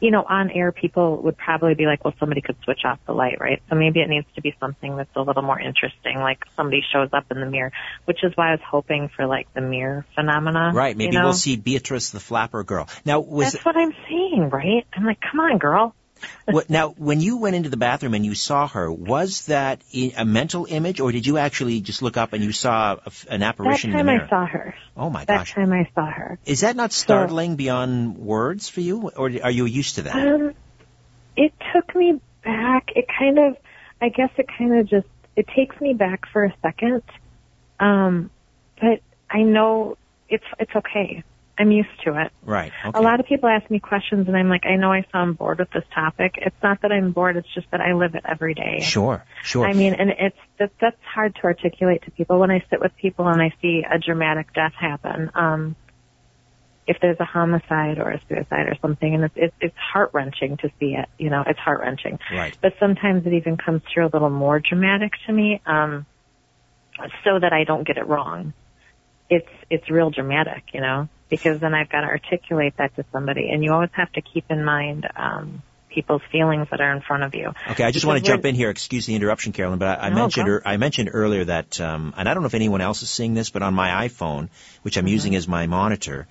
you 0.00 0.10
know, 0.10 0.24
on 0.28 0.50
air. 0.50 0.72
People 0.72 1.22
would 1.22 1.36
probably 1.36 1.74
be 1.74 1.86
like, 1.86 2.04
well, 2.04 2.14
somebody 2.18 2.40
could 2.40 2.56
switch 2.64 2.80
off 2.84 2.98
the 3.06 3.12
light, 3.12 3.40
right? 3.40 3.62
So 3.68 3.76
maybe 3.76 4.00
it 4.00 4.08
needs 4.08 4.26
to 4.34 4.42
be 4.42 4.54
something 4.60 4.96
that's 4.96 5.14
a 5.16 5.20
little 5.20 5.42
more 5.42 5.58
interesting, 5.60 6.18
like 6.18 6.38
somebody 6.56 6.82
shows 6.92 7.10
up 7.12 7.24
in 7.30 7.40
the 7.40 7.46
mirror, 7.46 7.72
which 8.04 8.22
is 8.22 8.32
why 8.34 8.48
I 8.48 8.50
was 8.52 8.60
hoping 8.68 9.08
for 9.14 9.26
like 9.26 9.52
the 9.54 9.60
mirror 9.60 10.04
phenomena. 10.14 10.72
Right, 10.74 10.96
maybe 10.96 11.14
you 11.14 11.18
know? 11.18 11.26
we'll 11.26 11.34
see 11.34 11.56
Beatrice 11.56 12.10
the 12.10 12.20
Flapper 12.20 12.64
Girl. 12.64 12.88
Now, 13.04 13.20
was 13.20 13.52
That's 13.52 13.64
what 13.64 13.76
I'm 13.76 13.94
saying, 14.08 14.50
right? 14.50 14.86
I'm 14.92 15.04
like, 15.04 15.20
come 15.20 15.40
on, 15.40 15.58
girl. 15.58 15.94
What, 16.46 16.70
now 16.70 16.90
when 16.90 17.20
you 17.20 17.38
went 17.38 17.56
into 17.56 17.68
the 17.68 17.76
bathroom 17.76 18.14
and 18.14 18.24
you 18.24 18.34
saw 18.34 18.66
her, 18.68 18.90
was 18.90 19.46
that 19.46 19.82
a 19.92 20.24
mental 20.24 20.66
image, 20.68 21.00
or 21.00 21.12
did 21.12 21.26
you 21.26 21.38
actually 21.38 21.80
just 21.80 22.02
look 22.02 22.16
up 22.16 22.32
and 22.32 22.42
you 22.42 22.52
saw 22.52 22.94
a 22.94 23.00
f 23.06 23.26
an 23.28 23.40
That 23.40 23.48
apparition 23.50 23.90
in 23.90 24.06
time? 24.06 24.08
I 24.08 24.28
saw 24.28 24.46
her. 24.46 24.74
oh 24.96 25.10
my 25.10 25.24
gosh! 25.24 25.26
That 25.26 25.36
gosh, 25.38 25.54
time 25.54 25.72
I 25.72 25.88
saw 25.94 26.10
her. 26.10 26.38
is 26.44 26.60
that 26.60 26.76
not 26.76 26.92
startling 26.92 27.56
beyond 27.56 28.16
words 28.18 28.68
for 28.68 28.80
you, 28.80 29.10
or 29.10 29.30
are 29.42 29.50
you 29.50 29.64
used 29.66 29.96
to 29.96 30.02
that? 30.02 30.14
Um, 30.14 30.54
it 31.36 31.52
took 31.74 31.94
me 31.94 32.20
back. 32.44 32.90
It 32.96 33.06
kind 33.18 33.38
of, 33.38 33.56
I 34.00 34.08
guess 34.08 34.30
it 34.38 34.46
kind 34.56 34.78
of 34.78 34.88
just, 34.88 35.06
it 35.36 35.46
takes 35.54 35.78
me 35.80 35.92
back 35.92 36.26
for 36.32 36.44
a 36.44 36.54
second. 36.62 37.02
Um, 37.78 38.30
but 38.80 39.00
I 39.28 39.42
know 39.42 39.98
it's, 40.28 40.44
it's 40.58 40.74
okay. 40.74 41.24
I'm 41.58 41.70
used 41.70 41.88
to 42.04 42.20
it. 42.20 42.32
Right. 42.42 42.72
Okay. 42.84 42.98
A 42.98 43.02
lot 43.02 43.18
of 43.20 43.26
people 43.26 43.48
ask 43.48 43.70
me 43.70 43.78
questions 43.78 44.28
and 44.28 44.36
I'm 44.36 44.48
like, 44.48 44.66
I 44.66 44.76
know 44.76 44.92
I 44.92 45.06
sound 45.10 45.38
bored 45.38 45.58
with 45.58 45.70
this 45.70 45.84
topic. 45.94 46.34
It's 46.36 46.56
not 46.62 46.82
that 46.82 46.92
I'm 46.92 47.12
bored, 47.12 47.36
it's 47.36 47.52
just 47.54 47.70
that 47.70 47.80
I 47.80 47.94
live 47.94 48.14
it 48.14 48.22
every 48.28 48.54
day. 48.54 48.80
Sure. 48.82 49.24
Sure. 49.42 49.66
I 49.66 49.72
mean, 49.72 49.94
and 49.94 50.10
it's 50.10 50.36
that, 50.58 50.72
that's 50.80 51.00
hard 51.02 51.34
to 51.36 51.44
articulate 51.44 52.02
to 52.02 52.10
people. 52.10 52.38
When 52.38 52.50
I 52.50 52.62
sit 52.70 52.80
with 52.80 52.92
people 52.96 53.26
and 53.28 53.40
I 53.40 53.54
see 53.62 53.82
a 53.90 53.98
dramatic 53.98 54.52
death 54.52 54.74
happen, 54.78 55.30
um, 55.34 55.76
if 56.86 56.98
there's 57.00 57.18
a 57.18 57.24
homicide 57.24 57.98
or 57.98 58.10
a 58.10 58.20
suicide 58.28 58.68
or 58.68 58.76
something, 58.80 59.14
and 59.14 59.24
it's 59.24 59.34
it's, 59.36 59.54
it's 59.60 59.76
heart 59.76 60.10
wrenching 60.12 60.56
to 60.58 60.70
see 60.78 60.94
it. 60.94 61.08
You 61.18 61.30
know, 61.30 61.42
it's 61.46 61.58
heart 61.58 61.80
wrenching. 61.80 62.18
Right. 62.30 62.56
But 62.60 62.74
sometimes 62.78 63.26
it 63.26 63.32
even 63.32 63.56
comes 63.56 63.82
through 63.92 64.06
a 64.06 64.12
little 64.12 64.30
more 64.30 64.60
dramatic 64.60 65.12
to 65.26 65.32
me, 65.32 65.60
um, 65.66 66.06
so 67.24 67.38
that 67.40 67.52
I 67.52 67.64
don't 67.64 67.86
get 67.86 67.96
it 67.96 68.06
wrong. 68.06 68.52
It's 69.28 69.48
it's 69.68 69.90
real 69.90 70.10
dramatic, 70.10 70.62
you 70.72 70.80
know, 70.80 71.08
because 71.30 71.60
then 71.60 71.74
I've 71.74 71.88
got 71.88 72.02
to 72.02 72.06
articulate 72.06 72.74
that 72.78 72.94
to 72.96 73.04
somebody, 73.12 73.50
and 73.50 73.64
you 73.64 73.72
always 73.72 73.90
have 73.92 74.12
to 74.12 74.22
keep 74.22 74.44
in 74.50 74.64
mind. 74.64 75.06
Um, 75.16 75.62
people's 75.88 76.20
feelings 76.30 76.68
that 76.70 76.78
are 76.78 76.92
in 76.92 77.00
front 77.00 77.22
of 77.22 77.34
you. 77.34 77.54
Okay, 77.70 77.82
I 77.82 77.90
just 77.90 78.04
want 78.04 78.18
to 78.18 78.24
jump 78.24 78.44
in 78.44 78.54
here. 78.54 78.68
Excuse 78.68 79.06
the 79.06 79.14
interruption, 79.14 79.52
Carolyn, 79.54 79.78
but 79.78 79.98
I, 79.98 80.08
I 80.08 80.10
No, 80.10 80.16
mentioned 80.16 80.46
er, 80.48 80.62
I 80.62 80.76
mentioned 80.76 81.08
earlier 81.10 81.44
that, 81.46 81.80
um, 81.80 82.12
and 82.18 82.28
I 82.28 82.34
don't 82.34 82.42
know 82.42 82.48
if 82.48 82.54
anyone 82.54 82.82
else 82.82 83.02
is 83.02 83.08
seeing 83.08 83.32
this, 83.32 83.48
but 83.48 83.62
on 83.62 83.72
my 83.72 84.06
iPhone, 84.06 84.50
which 84.82 84.98
I'm 84.98 85.06
Mm-hmm. 85.06 85.12
using 85.14 85.34
as 85.36 85.48
my 85.48 85.66
monitor, 85.66 86.26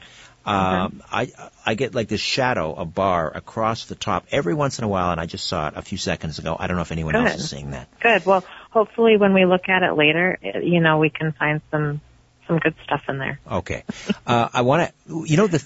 um, 0.46 1.02
I 1.12 1.32
I 1.66 1.74
get 1.74 1.96
like 1.96 2.08
this 2.08 2.22
shadow, 2.22 2.76
a 2.76 2.86
bar 2.86 3.32
across 3.36 3.86
the 3.86 3.96
top 3.96 4.28
every 4.32 4.54
once 4.54 4.78
in 4.78 4.86
a 4.86 4.88
while, 4.88 5.12
and 5.12 5.20
I 5.20 5.26
just 5.26 5.48
saw 5.48 5.70
it 5.70 5.74
a 5.76 5.82
few 5.82 5.98
seconds 5.98 6.38
ago. 6.38 6.56
I 6.60 6.68
don't 6.68 6.76
know 6.76 6.84
if 6.84 6.91
anyone 6.91 7.16
else 7.16 7.36
is 7.36 7.50
seeing 7.50 7.72
that. 7.72 7.88
Good. 8.02 8.24
Well, 8.26 8.43
hopefully 8.70 9.18
when 9.18 9.34
we 9.34 9.46
look 9.46 9.68
at 9.68 9.82
it 9.82 9.93
later, 9.98 10.38
eh, 10.43 10.60
you 10.60 10.80
know, 10.80 11.00
we 11.00 11.10
can 11.10 11.32
find 11.34 11.62
some 11.72 12.02
some 12.48 12.60
good 12.60 12.76
stuff 12.84 13.02
in 13.10 13.18
there. 13.18 13.39
Okay, 13.50 13.84
uh, 14.28 14.50
I 14.54 14.62
want 14.62 14.91
to, 15.08 15.26
you 15.26 15.38
know, 15.38 15.48
the 15.48 15.64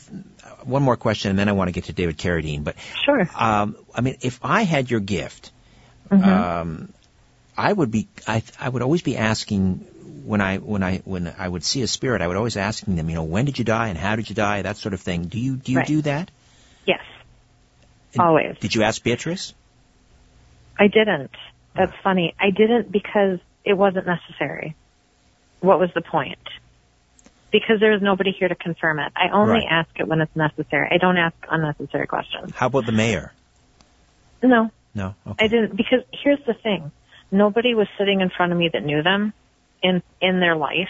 one 0.63 0.83
more 0.83 0.97
question, 0.97 1.29
and 1.29 1.39
then 1.39 1.49
I 1.49 1.53
want 1.53 1.67
to 1.69 1.71
get 1.71 1.85
to 1.85 1.93
David 1.93 2.17
Carradine, 2.17 2.63
but 2.63 2.75
Sure. 3.05 3.29
um, 3.35 3.75
I 3.95 4.01
mean, 4.01 4.17
if 4.21 4.39
I 4.43 4.63
had 4.63 4.89
your 4.89 4.99
gift, 4.99 5.51
Mm-hmm. 6.09 6.27
um, 6.27 6.93
I 7.55 7.71
would 7.71 7.91
be, 7.91 8.07
I, 8.27 8.41
I 8.59 8.67
would 8.67 8.81
always 8.81 9.03
be 9.03 9.15
asking 9.15 9.75
when 10.25 10.41
I, 10.41 10.57
when 10.57 10.81
I, 10.81 10.97
when 11.05 11.31
I 11.37 11.47
would 11.47 11.63
see 11.63 11.83
a 11.83 11.87
spirit, 11.87 12.21
I 12.23 12.27
would 12.27 12.35
always 12.37 12.57
asking 12.57 12.95
them, 12.95 13.09
you 13.09 13.15
know, 13.15 13.23
when 13.25 13.45
did 13.45 13.59
you 13.59 13.65
die 13.65 13.89
and 13.89 13.97
how 13.97 14.15
did 14.15 14.27
you 14.27 14.33
die, 14.35 14.63
that 14.63 14.77
sort 14.77 14.93
of 14.95 15.01
thing. 15.01 15.25
Do 15.25 15.39
you, 15.39 15.55
do 15.55 15.71
you 15.71 15.77
Right. 15.79 15.87
do 15.87 16.01
that? 16.01 16.31
Yes. 16.85 17.01
And 18.13 18.23
Always. 18.23 18.57
Did 18.59 18.73
you 18.73 18.81
ask 18.81 19.03
Beatrice? 19.03 19.53
I 20.79 20.87
didn't. 20.87 21.31
That's 21.75 21.93
funny. 22.03 22.33
I 22.39 22.49
didn't 22.49 22.91
because 22.91 23.39
it 23.63 23.73
wasn't 23.73 24.07
necessary. 24.07 24.75
What 25.59 25.79
was 25.79 25.91
the 25.93 26.01
point? 26.01 26.39
Because 27.51 27.79
there 27.79 27.91
was 27.91 28.01
nobody 28.01 28.31
here 28.31 28.47
to 28.47 28.55
confirm 28.55 28.99
it. 28.99 29.11
I 29.15 29.29
only 29.29 29.53
Right. 29.53 29.67
ask 29.69 29.89
it 29.99 30.07
when 30.07 30.21
it's 30.21 30.35
necessary. 30.35 30.87
I 30.91 30.97
don't 30.97 31.17
ask 31.17 31.35
unnecessary 31.49 32.05
questions. 32.07 32.53
How 32.55 32.67
about 32.67 32.85
the 32.85 32.91
mayor? 32.91 33.31
No, 34.41 34.71
No. 34.95 35.15
Okay. 35.27 35.45
I 35.45 35.47
didn't 35.47 35.75
because 35.75 36.01
here's 36.11 36.43
the 36.45 36.53
thing. 36.53 36.91
Nobody 37.31 37.75
was 37.75 37.87
sitting 37.97 38.21
in 38.21 38.29
front 38.29 38.51
of 38.51 38.57
me 38.57 38.69
that 38.73 38.83
knew 38.83 39.03
them 39.03 39.33
in 39.83 40.01
in 40.21 40.39
their 40.39 40.55
life. 40.55 40.89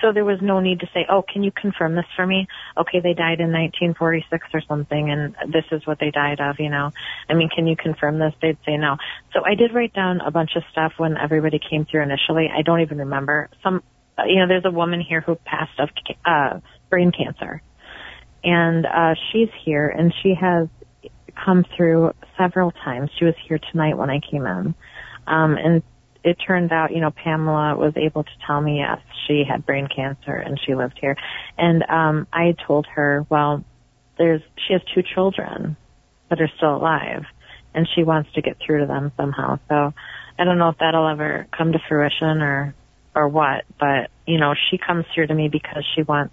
So 0.00 0.10
there 0.12 0.24
was 0.24 0.40
no 0.42 0.58
need 0.60 0.80
to 0.80 0.86
say, 0.92 1.06
"Oh, 1.08 1.22
can 1.22 1.42
you 1.44 1.52
confirm 1.52 1.94
this 1.94 2.06
for 2.16 2.26
me?" 2.26 2.48
Okay, 2.76 3.00
they 3.00 3.14
died 3.14 3.40
in 3.40 3.52
1946 3.52 4.48
or 4.52 4.60
something 4.62 5.10
and 5.10 5.34
this 5.48 5.64
is 5.70 5.86
what 5.86 5.98
they 5.98 6.10
died 6.10 6.40
of, 6.40 6.58
you 6.60 6.70
know. 6.70 6.92
I 7.28 7.34
mean, 7.34 7.48
can 7.48 7.66
you 7.66 7.76
confirm 7.76 8.18
this? 8.18 8.34
They'd 8.40 8.58
say 8.64 8.76
no. 8.76 8.96
So 9.32 9.44
I 9.44 9.54
did 9.54 9.72
write 9.74 9.92
down 9.92 10.20
a 10.20 10.30
bunch 10.30 10.56
of 10.56 10.64
stuff 10.72 10.94
when 10.98 11.16
everybody 11.16 11.58
came 11.58 11.84
through 11.84 12.02
initially. 12.02 12.50
I 12.52 12.62
don't 12.62 12.80
even 12.80 12.98
remember. 12.98 13.48
Some 13.62 13.82
you 14.26 14.36
know, 14.36 14.48
there's 14.48 14.64
a 14.64 14.70
woman 14.70 15.00
here 15.00 15.20
who 15.20 15.36
passed 15.36 15.78
of 15.78 15.88
uh 16.24 16.60
brain 16.90 17.12
cancer. 17.12 17.62
And 18.44 18.86
uh 18.86 19.14
she's 19.30 19.48
here 19.64 19.88
and 19.88 20.12
she 20.22 20.34
has 20.34 20.68
come 21.44 21.64
through 21.76 22.12
several 22.36 22.70
times. 22.70 23.10
She 23.18 23.24
was 23.24 23.34
here 23.46 23.58
tonight 23.70 23.96
when 23.96 24.10
I 24.10 24.20
came 24.20 24.46
in. 24.46 24.74
Um, 25.26 25.56
and 25.56 25.82
it 26.24 26.36
turned 26.46 26.72
out, 26.72 26.92
you 26.92 27.00
know, 27.00 27.10
Pamela 27.10 27.76
was 27.76 27.94
able 27.96 28.24
to 28.24 28.30
tell 28.46 28.60
me, 28.60 28.78
yes, 28.78 28.98
she 29.26 29.44
had 29.48 29.66
brain 29.66 29.88
cancer 29.94 30.34
and 30.34 30.60
she 30.64 30.74
lived 30.74 30.98
here. 31.00 31.16
And, 31.58 31.82
um, 31.88 32.26
I 32.32 32.54
told 32.66 32.86
her, 32.94 33.26
well, 33.28 33.64
there's, 34.18 34.42
she 34.66 34.72
has 34.72 34.82
two 34.94 35.02
children 35.02 35.76
that 36.30 36.40
are 36.40 36.50
still 36.56 36.76
alive 36.76 37.24
and 37.74 37.88
she 37.94 38.04
wants 38.04 38.32
to 38.34 38.42
get 38.42 38.58
through 38.64 38.80
to 38.80 38.86
them 38.86 39.12
somehow. 39.16 39.58
So 39.68 39.94
I 40.38 40.44
don't 40.44 40.58
know 40.58 40.68
if 40.68 40.78
that'll 40.78 41.08
ever 41.08 41.46
come 41.56 41.72
to 41.72 41.78
fruition 41.88 42.42
or, 42.42 42.74
or 43.14 43.28
what, 43.28 43.64
but, 43.78 44.10
you 44.26 44.38
know, 44.38 44.54
she 44.70 44.78
comes 44.78 45.04
through 45.14 45.26
to 45.26 45.34
me 45.34 45.48
because 45.48 45.84
she 45.94 46.02
wants 46.02 46.32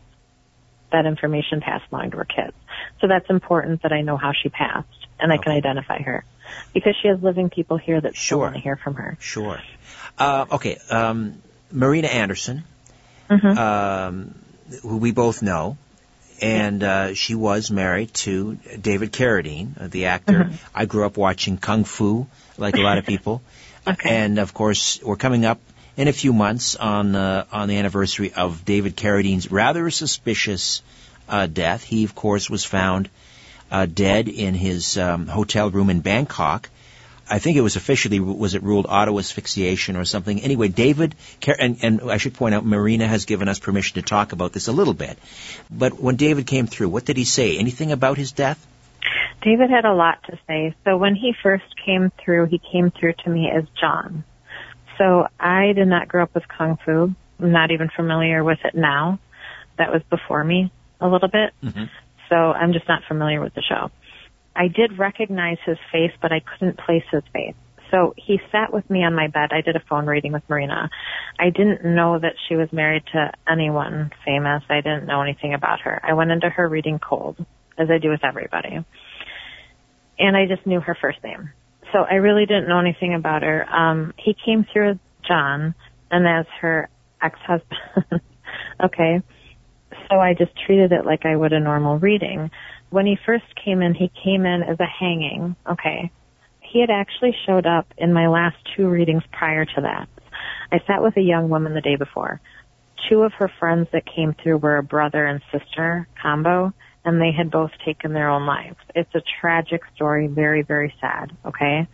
that 0.92 1.06
information 1.06 1.62
passed 1.62 1.86
along 1.92 2.12
to 2.12 2.18
her 2.18 2.26
kids. 2.26 2.56
So 3.02 3.08
that's 3.08 3.30
important 3.30 3.84
that 3.84 3.92
I 3.92 4.02
know 4.02 4.18
how 4.18 4.32
she 4.34 4.50
passed 4.50 4.88
and 5.20 5.32
I 5.32 5.38
can 5.38 5.52
identify 5.52 6.02
her 6.02 6.24
because 6.74 6.96
she 7.02 7.10
has 7.10 7.22
living 7.22 7.50
people 7.50 7.78
here 7.78 8.00
that 8.02 8.16
still 8.16 8.38
Sure. 8.38 8.38
want 8.40 8.56
to 8.56 8.62
hear 8.62 8.76
from 8.76 8.96
her. 8.96 9.18
Sure. 9.20 9.60
Uh, 10.18 10.46
okay. 10.54 10.78
Um, 10.90 11.42
Marina 11.72 12.08
Anderson, 12.08 12.64
Mhm. 13.30 13.58
um, 13.58 14.36
who 14.82 14.98
we 14.98 15.12
both 15.12 15.44
know, 15.44 15.78
and 16.42 16.82
uh, 16.84 17.14
she 17.14 17.36
was 17.36 17.70
married 17.70 18.14
to 18.14 18.56
David 18.82 19.12
Carradine, 19.12 19.80
uh, 19.80 19.88
the 19.88 20.06
actor. 20.06 20.50
I 20.74 20.86
grew 20.86 21.06
up 21.06 21.18
watching 21.18 21.58
Kung 21.58 21.84
Fu, 21.84 22.28
like 22.58 22.78
a 22.78 22.82
lot 22.82 22.98
of 22.98 23.06
people, 23.06 23.42
Okay. 23.88 24.10
and 24.10 24.40
of 24.40 24.54
course, 24.54 25.00
we're 25.04 25.18
coming 25.18 25.46
up 25.46 25.60
in 25.98 26.08
a 26.08 26.14
few 26.14 26.34
months 26.34 26.76
on 26.76 27.16
uh, 27.16 27.46
on 27.52 27.68
the 27.68 27.78
anniversary 27.78 28.34
of 28.34 28.66
David 28.66 28.96
Carradine's 28.96 29.52
rather 29.52 29.90
suspicious 29.90 30.82
uh, 31.28 31.48
death. 31.48 31.84
He, 31.84 32.04
of 32.04 32.16
course, 32.16 32.50
was 32.50 32.64
found 32.66 33.10
uh, 33.72 33.86
dead 33.86 34.28
in 34.28 34.54
his 34.54 34.98
um, 34.98 35.28
hotel 35.28 35.70
room 35.70 35.90
in 35.90 36.02
Bangkok. 36.02 36.70
I 37.32 37.38
think 37.38 37.58
it 37.58 37.62
was 37.62 37.76
officially 37.76 38.20
was 38.20 38.56
it 38.56 38.64
ruled 38.64 38.88
auto 38.90 39.20
asphyxiation 39.20 39.96
or 39.96 40.06
something. 40.06 40.42
Anyway, 40.42 40.68
David 40.68 41.14
Car- 41.42 41.58
and, 41.60 41.78
and 41.84 42.02
I 42.10 42.18
should 42.18 42.34
point 42.34 42.56
out 42.56 42.66
Marina 42.66 43.08
has 43.08 43.26
given 43.26 43.48
us 43.48 43.60
permission 43.60 43.96
to 43.96 44.02
talk 44.02 44.32
about 44.32 44.52
this 44.52 44.68
a 44.68 44.72
little 44.72 44.96
bit. 44.96 45.18
But 45.70 46.00
when 46.00 46.16
David 46.16 46.48
came 46.48 46.66
through, 46.66 46.90
what 46.90 47.06
did 47.06 47.18
he 47.18 47.26
say? 47.26 47.58
Anything 47.58 47.92
about 47.92 48.18
his 48.18 48.32
death? 48.32 48.66
David 49.44 49.70
had 49.70 49.86
a 49.86 49.94
lot 49.94 50.24
to 50.24 50.40
say. 50.48 50.76
So 50.84 50.98
when 50.98 51.16
he 51.16 51.34
first 51.44 51.66
came 51.86 52.12
through, 52.24 52.48
he 52.48 52.60
came 52.72 52.92
through 52.92 53.14
to 53.24 53.30
me 53.30 53.50
as 53.50 53.64
John. 53.80 54.24
So 55.00 55.26
I 55.40 55.74
did 55.74 55.88
not 55.88 56.08
grow 56.08 56.24
up 56.24 56.36
with 56.36 56.44
Kung 56.48 56.78
Fu. 56.86 57.16
I'm 57.40 57.52
not 57.52 57.72
even 57.72 57.90
familiar 57.96 58.44
with 58.44 58.60
it 58.64 58.76
now. 58.76 59.20
That 59.78 59.92
was 59.92 60.04
before 60.10 60.44
me 60.44 60.72
a 61.02 61.08
little 61.08 61.30
bit. 61.30 61.54
Mm-hmm. 61.64 61.86
So 62.30 62.36
I'm 62.36 62.74
just 62.74 62.88
not 62.88 63.02
familiar 63.08 63.42
with 63.42 63.56
the 63.56 63.64
show. 63.64 63.90
I 64.56 64.68
did 64.68 65.00
recognize 65.00 65.58
his 65.66 65.78
face, 65.92 66.12
but 66.22 66.32
I 66.32 66.42
couldn't 66.42 66.78
place 66.78 67.06
his 67.12 67.24
face. 67.34 67.56
So 67.92 68.14
he 68.18 68.40
sat 68.52 68.72
with 68.72 68.88
me 68.90 69.04
on 69.04 69.16
my 69.16 69.28
bed. 69.28 69.50
I 69.52 69.62
did 69.62 69.76
a 69.76 69.80
phone 69.90 70.06
reading 70.06 70.34
with 70.34 70.44
Marina. 70.50 70.90
I 71.40 71.50
didn't 71.50 71.84
know 71.84 72.20
that 72.20 72.34
she 72.48 72.56
was 72.56 72.72
married 72.72 73.04
to 73.14 73.32
anyone 73.50 74.12
famous. 74.26 74.64
I 74.70 74.82
didn't 74.82 75.06
know 75.08 75.22
anything 75.22 75.54
about 75.54 75.80
her. 75.82 76.00
I 76.04 76.14
went 76.14 76.32
into 76.32 76.50
her 76.50 76.68
reading 76.68 77.00
cold, 77.00 77.44
as 77.78 77.90
I 77.90 77.98
do 77.98 78.10
with 78.10 78.24
everybody. 78.24 78.86
And 80.20 80.38
I 80.38 80.46
just 80.46 80.68
knew 80.68 80.82
her 80.82 80.96
first 81.00 81.24
name. 81.24 81.52
So 81.92 82.00
I 82.00 82.16
really 82.16 82.46
didn't 82.46 82.68
know 82.68 82.80
anything 82.80 83.14
about 83.14 83.42
her. 83.44 83.68
Um, 83.70 84.14
he 84.18 84.36
came 84.46 84.66
through 84.72 84.92
as 84.92 84.98
John 85.28 85.74
and 86.12 86.28
as 86.28 86.46
her 86.62 86.90
ex-husband. 87.22 88.22
okay. 88.84 89.22
So 90.10 90.20
I 90.20 90.34
just 90.34 90.52
treated 90.66 90.92
it 90.92 91.06
like 91.06 91.26
I 91.26 91.36
would 91.36 91.54
a 91.54 91.60
normal 91.60 91.98
reading. 91.98 92.52
When 92.90 93.06
he 93.06 93.18
first 93.26 93.46
came 93.64 93.82
in, 93.82 93.94
he 93.94 94.12
came 94.24 94.46
in 94.46 94.64
as 94.64 94.80
a 94.80 94.86
hanging. 94.86 95.56
Okay. 95.70 96.12
He 96.62 96.82
had 96.82 96.90
actually 96.90 97.36
showed 97.46 97.66
up 97.66 97.88
in 97.98 98.14
my 98.14 98.28
last 98.28 98.58
two 98.76 98.88
readings 98.88 99.24
prior 99.32 99.66
to 99.66 99.82
that. 99.82 100.08
I 100.72 100.80
sat 100.86 101.02
with 101.02 101.18
a 101.18 101.22
young 101.22 101.50
woman 101.50 101.74
the 101.74 101.82
day 101.82 101.96
before. 101.96 102.40
Two 103.10 103.24
of 103.24 103.34
her 103.34 103.52
friends 103.60 103.88
that 103.94 104.04
came 104.06 104.36
through 104.36 104.58
were 104.58 104.78
a 104.78 104.84
brother 104.84 105.26
and 105.26 105.42
sister 105.52 106.08
combo, 106.22 106.74
and 107.06 107.22
they 107.22 107.32
had 107.32 107.50
both 107.50 107.72
taken 107.86 108.14
their 108.14 108.30
own 108.30 108.46
lives. 108.46 108.78
It's 108.94 109.14
a 109.16 109.22
tragic 109.40 109.82
story, 109.96 110.28
very, 110.28 110.64
very 110.64 110.94
sad, 111.00 111.32
okay? 111.46 111.88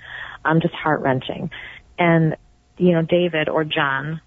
Um, 0.44 0.62
just 0.62 0.74
heart 0.74 1.02
wrenching. 1.02 1.50
And, 1.98 2.36
you 2.78 2.94
know, 2.94 3.02
David 3.02 3.50
or 3.50 3.64
John, 3.64 4.22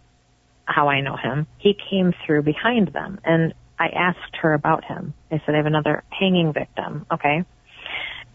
how 0.65 0.89
I 0.89 1.01
know 1.01 1.17
him, 1.17 1.47
he 1.59 1.77
came 1.91 2.13
through 2.25 2.43
behind 2.43 2.89
them 2.93 3.21
and 3.25 3.55
I 3.79 3.89
asked 3.89 4.37
her 4.43 4.55
about 4.55 4.85
him. 4.85 5.15
I 5.31 5.41
said, 5.45 5.55
I 5.55 5.59
have 5.59 5.67
another 5.67 6.03
hanging 6.11 6.53
victim, 6.53 7.07
okay? 7.13 7.45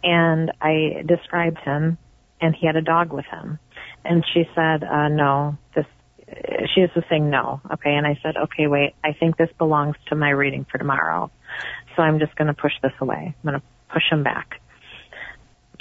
And 0.03 0.51
I 0.61 1.03
described 1.05 1.59
him 1.59 1.97
and 2.41 2.55
he 2.55 2.67
had 2.67 2.75
a 2.75 2.81
dog 2.81 3.13
with 3.13 3.25
him. 3.25 3.59
And 4.03 4.23
she 4.33 4.43
said, 4.53 4.83
uh, 4.83 5.07
no, 5.07 5.57
this, 5.75 5.85
she 6.73 6.81
was 6.81 6.89
saying 7.09 7.29
no, 7.29 7.61
okay? 7.73 7.93
And 7.93 8.05
I 8.05 8.17
said, 8.21 8.35
okay, 8.35 8.67
wait, 8.67 8.95
I 9.03 9.13
think 9.13 9.37
this 9.37 9.49
belongs 9.57 9.95
to 10.09 10.15
my 10.15 10.29
reading 10.29 10.65
for 10.69 10.77
tomorrow. 10.77 11.31
So 11.95 12.01
I'm 12.01 12.19
just 12.19 12.35
going 12.35 12.47
to 12.47 12.53
push 12.53 12.73
this 12.81 12.93
away. 12.99 13.35
I'm 13.35 13.49
going 13.49 13.59
to 13.59 13.65
push 13.91 14.03
him 14.11 14.23
back. 14.23 14.59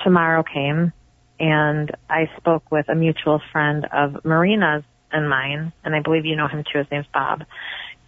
Tomorrow 0.04 0.42
came 0.42 0.92
and 1.38 1.90
I 2.08 2.30
spoke 2.36 2.70
with 2.70 2.88
a 2.88 2.94
mutual 2.94 3.40
friend 3.52 3.86
of 3.92 4.24
Marina's 4.24 4.84
and 5.10 5.28
mine, 5.28 5.72
and 5.84 5.94
I 5.94 6.00
believe 6.00 6.24
you 6.24 6.36
know 6.36 6.48
him 6.48 6.64
too. 6.64 6.78
His 6.78 6.86
name's 6.90 7.06
Bob. 7.12 7.44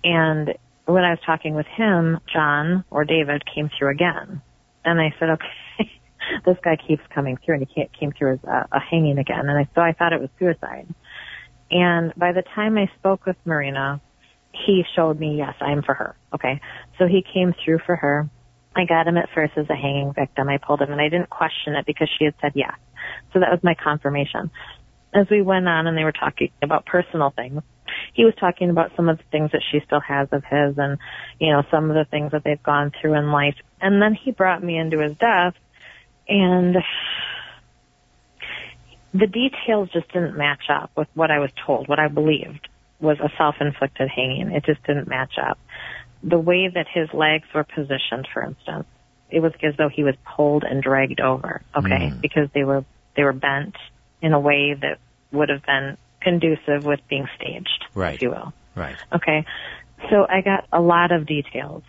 And 0.03 0.55
when 0.87 1.05
I 1.05 1.11
was 1.11 1.19
talking 1.25 1.55
with 1.55 1.67
him, 1.67 2.21
John 2.33 2.85
or 2.91 3.05
David 3.05 3.43
came 3.53 3.71
through 3.77 3.91
again. 3.91 4.43
And 4.85 5.01
I 5.01 5.15
said, 5.19 5.31
okay, 5.31 5.91
this 6.47 6.57
guy 6.63 6.77
keeps 6.77 7.03
coming 7.15 7.39
through 7.45 7.57
and 7.57 7.69
he 7.69 7.89
came 7.99 8.13
through 8.13 8.35
as 8.35 8.45
a, 8.45 8.69
a 8.73 8.81
hanging 8.81 9.19
again. 9.19 9.49
And 9.49 9.59
I, 9.59 9.69
so 9.75 9.81
I 9.81 9.93
thought 9.93 10.13
it 10.13 10.21
was 10.21 10.31
suicide. 10.39 10.87
And 11.71 12.13
by 12.17 12.33
the 12.33 12.43
time 12.55 12.77
I 12.77 12.91
spoke 12.99 13.27
with 13.27 13.37
Marina, 13.45 14.01
he 14.67 14.85
showed 14.95 15.19
me, 15.19 15.37
yes, 15.37 15.55
I'm 15.61 15.83
for 15.83 15.95
her. 15.95 16.17
Okay. 16.35 16.61
So 16.99 17.07
he 17.07 17.23
came 17.23 17.55
through 17.65 17.81
for 17.85 17.97
her 17.97 18.29
I 18.77 18.85
got 18.85 19.07
him 19.07 19.17
at 19.17 19.29
first 19.35 19.53
as 19.57 19.67
a 19.71 19.75
hanging 19.75 20.13
victim. 20.13 20.49
I 20.49 20.59
pulled 20.59 20.83
him 20.83 20.91
and 20.91 21.01
I 21.01 21.09
didn't 21.09 21.31
question 21.31 21.75
it 21.75 21.87
because 21.87 22.09
she 22.19 22.25
had 22.25 22.35
said 22.41 22.53
yes. 22.55 22.75
So 23.33 23.41
that 23.41 23.51
was 23.51 23.61
my 23.63 23.75
confirmation. 23.75 24.51
As 25.15 25.27
we 25.31 25.43
went 25.43 25.69
on 25.69 25.87
and 25.87 25.97
they 25.97 26.05
were 26.05 26.13
talking 26.13 26.51
about 26.61 26.87
personal 26.87 27.31
things, 27.31 27.63
he 28.15 28.25
was 28.25 28.35
talking 28.41 28.71
about 28.71 28.91
some 28.97 29.09
of 29.09 29.19
the 29.19 29.25
things 29.31 29.53
that 29.53 29.63
she 29.71 29.81
still 29.87 30.01
has 30.01 30.29
of 30.33 30.43
his 30.43 30.77
and, 30.77 30.99
you 31.39 31.53
know, 31.53 31.63
some 31.71 31.91
of 31.91 31.95
the 31.95 32.07
things 32.11 32.33
that 32.33 32.43
they've 32.43 32.63
gone 32.63 32.91
through 33.01 33.15
in 33.15 33.31
life. 33.31 33.55
And 33.81 34.03
then 34.03 34.15
he 34.15 34.33
brought 34.33 34.63
me 34.63 34.77
into 34.77 34.99
his 34.99 35.17
death 35.19 35.55
and 36.27 36.77
the 39.13 39.27
details 39.29 39.91
just 39.93 40.13
didn't 40.13 40.37
match 40.37 40.65
up 40.69 40.91
with 40.97 41.07
what 41.15 41.31
I 41.31 41.39
was 41.39 41.51
told, 41.65 41.89
what 41.89 42.01
I 42.01 42.09
believed 42.09 42.69
was 43.05 43.21
a 43.21 43.31
self-inflicted 43.39 44.09
hanging. 44.09 44.51
It 44.51 44.65
just 44.65 44.83
didn't 44.85 45.09
match 45.09 45.35
up. 45.41 45.59
The 46.23 46.39
way 46.39 46.69
that 46.69 46.87
his 46.93 47.09
legs 47.13 47.47
were 47.55 47.65
positioned, 47.65 48.27
for 48.33 48.43
instance, 48.43 48.87
it 49.31 49.41
was 49.41 49.53
as 49.63 49.77
though 49.77 49.89
he 49.89 50.05
was 50.05 50.15
pulled 50.25 50.65
and 50.65 50.83
dragged 50.83 51.21
over, 51.21 51.63
okay, 51.77 52.11
mm. 52.11 52.21
because 52.21 52.49
they 52.55 52.65
were, 52.65 52.85
they 53.17 53.25
were 53.25 53.33
bent 53.33 53.77
in 54.23 54.33
a 54.33 54.41
way 54.41 54.75
that 54.75 54.99
would 55.33 55.49
have 55.49 55.65
been 55.65 55.97
conducive 56.21 56.85
with 56.85 57.01
being 57.09 57.29
staged, 57.37 57.85
right. 57.95 58.15
if 58.15 58.23
you 58.23 58.31
will. 58.31 58.53
Right. 58.75 58.97
Okay. 59.13 59.45
So 60.11 60.27
I 60.29 60.41
got 60.41 60.67
a 60.73 60.81
lot 60.81 61.13
of 61.13 61.27
details, 61.27 61.83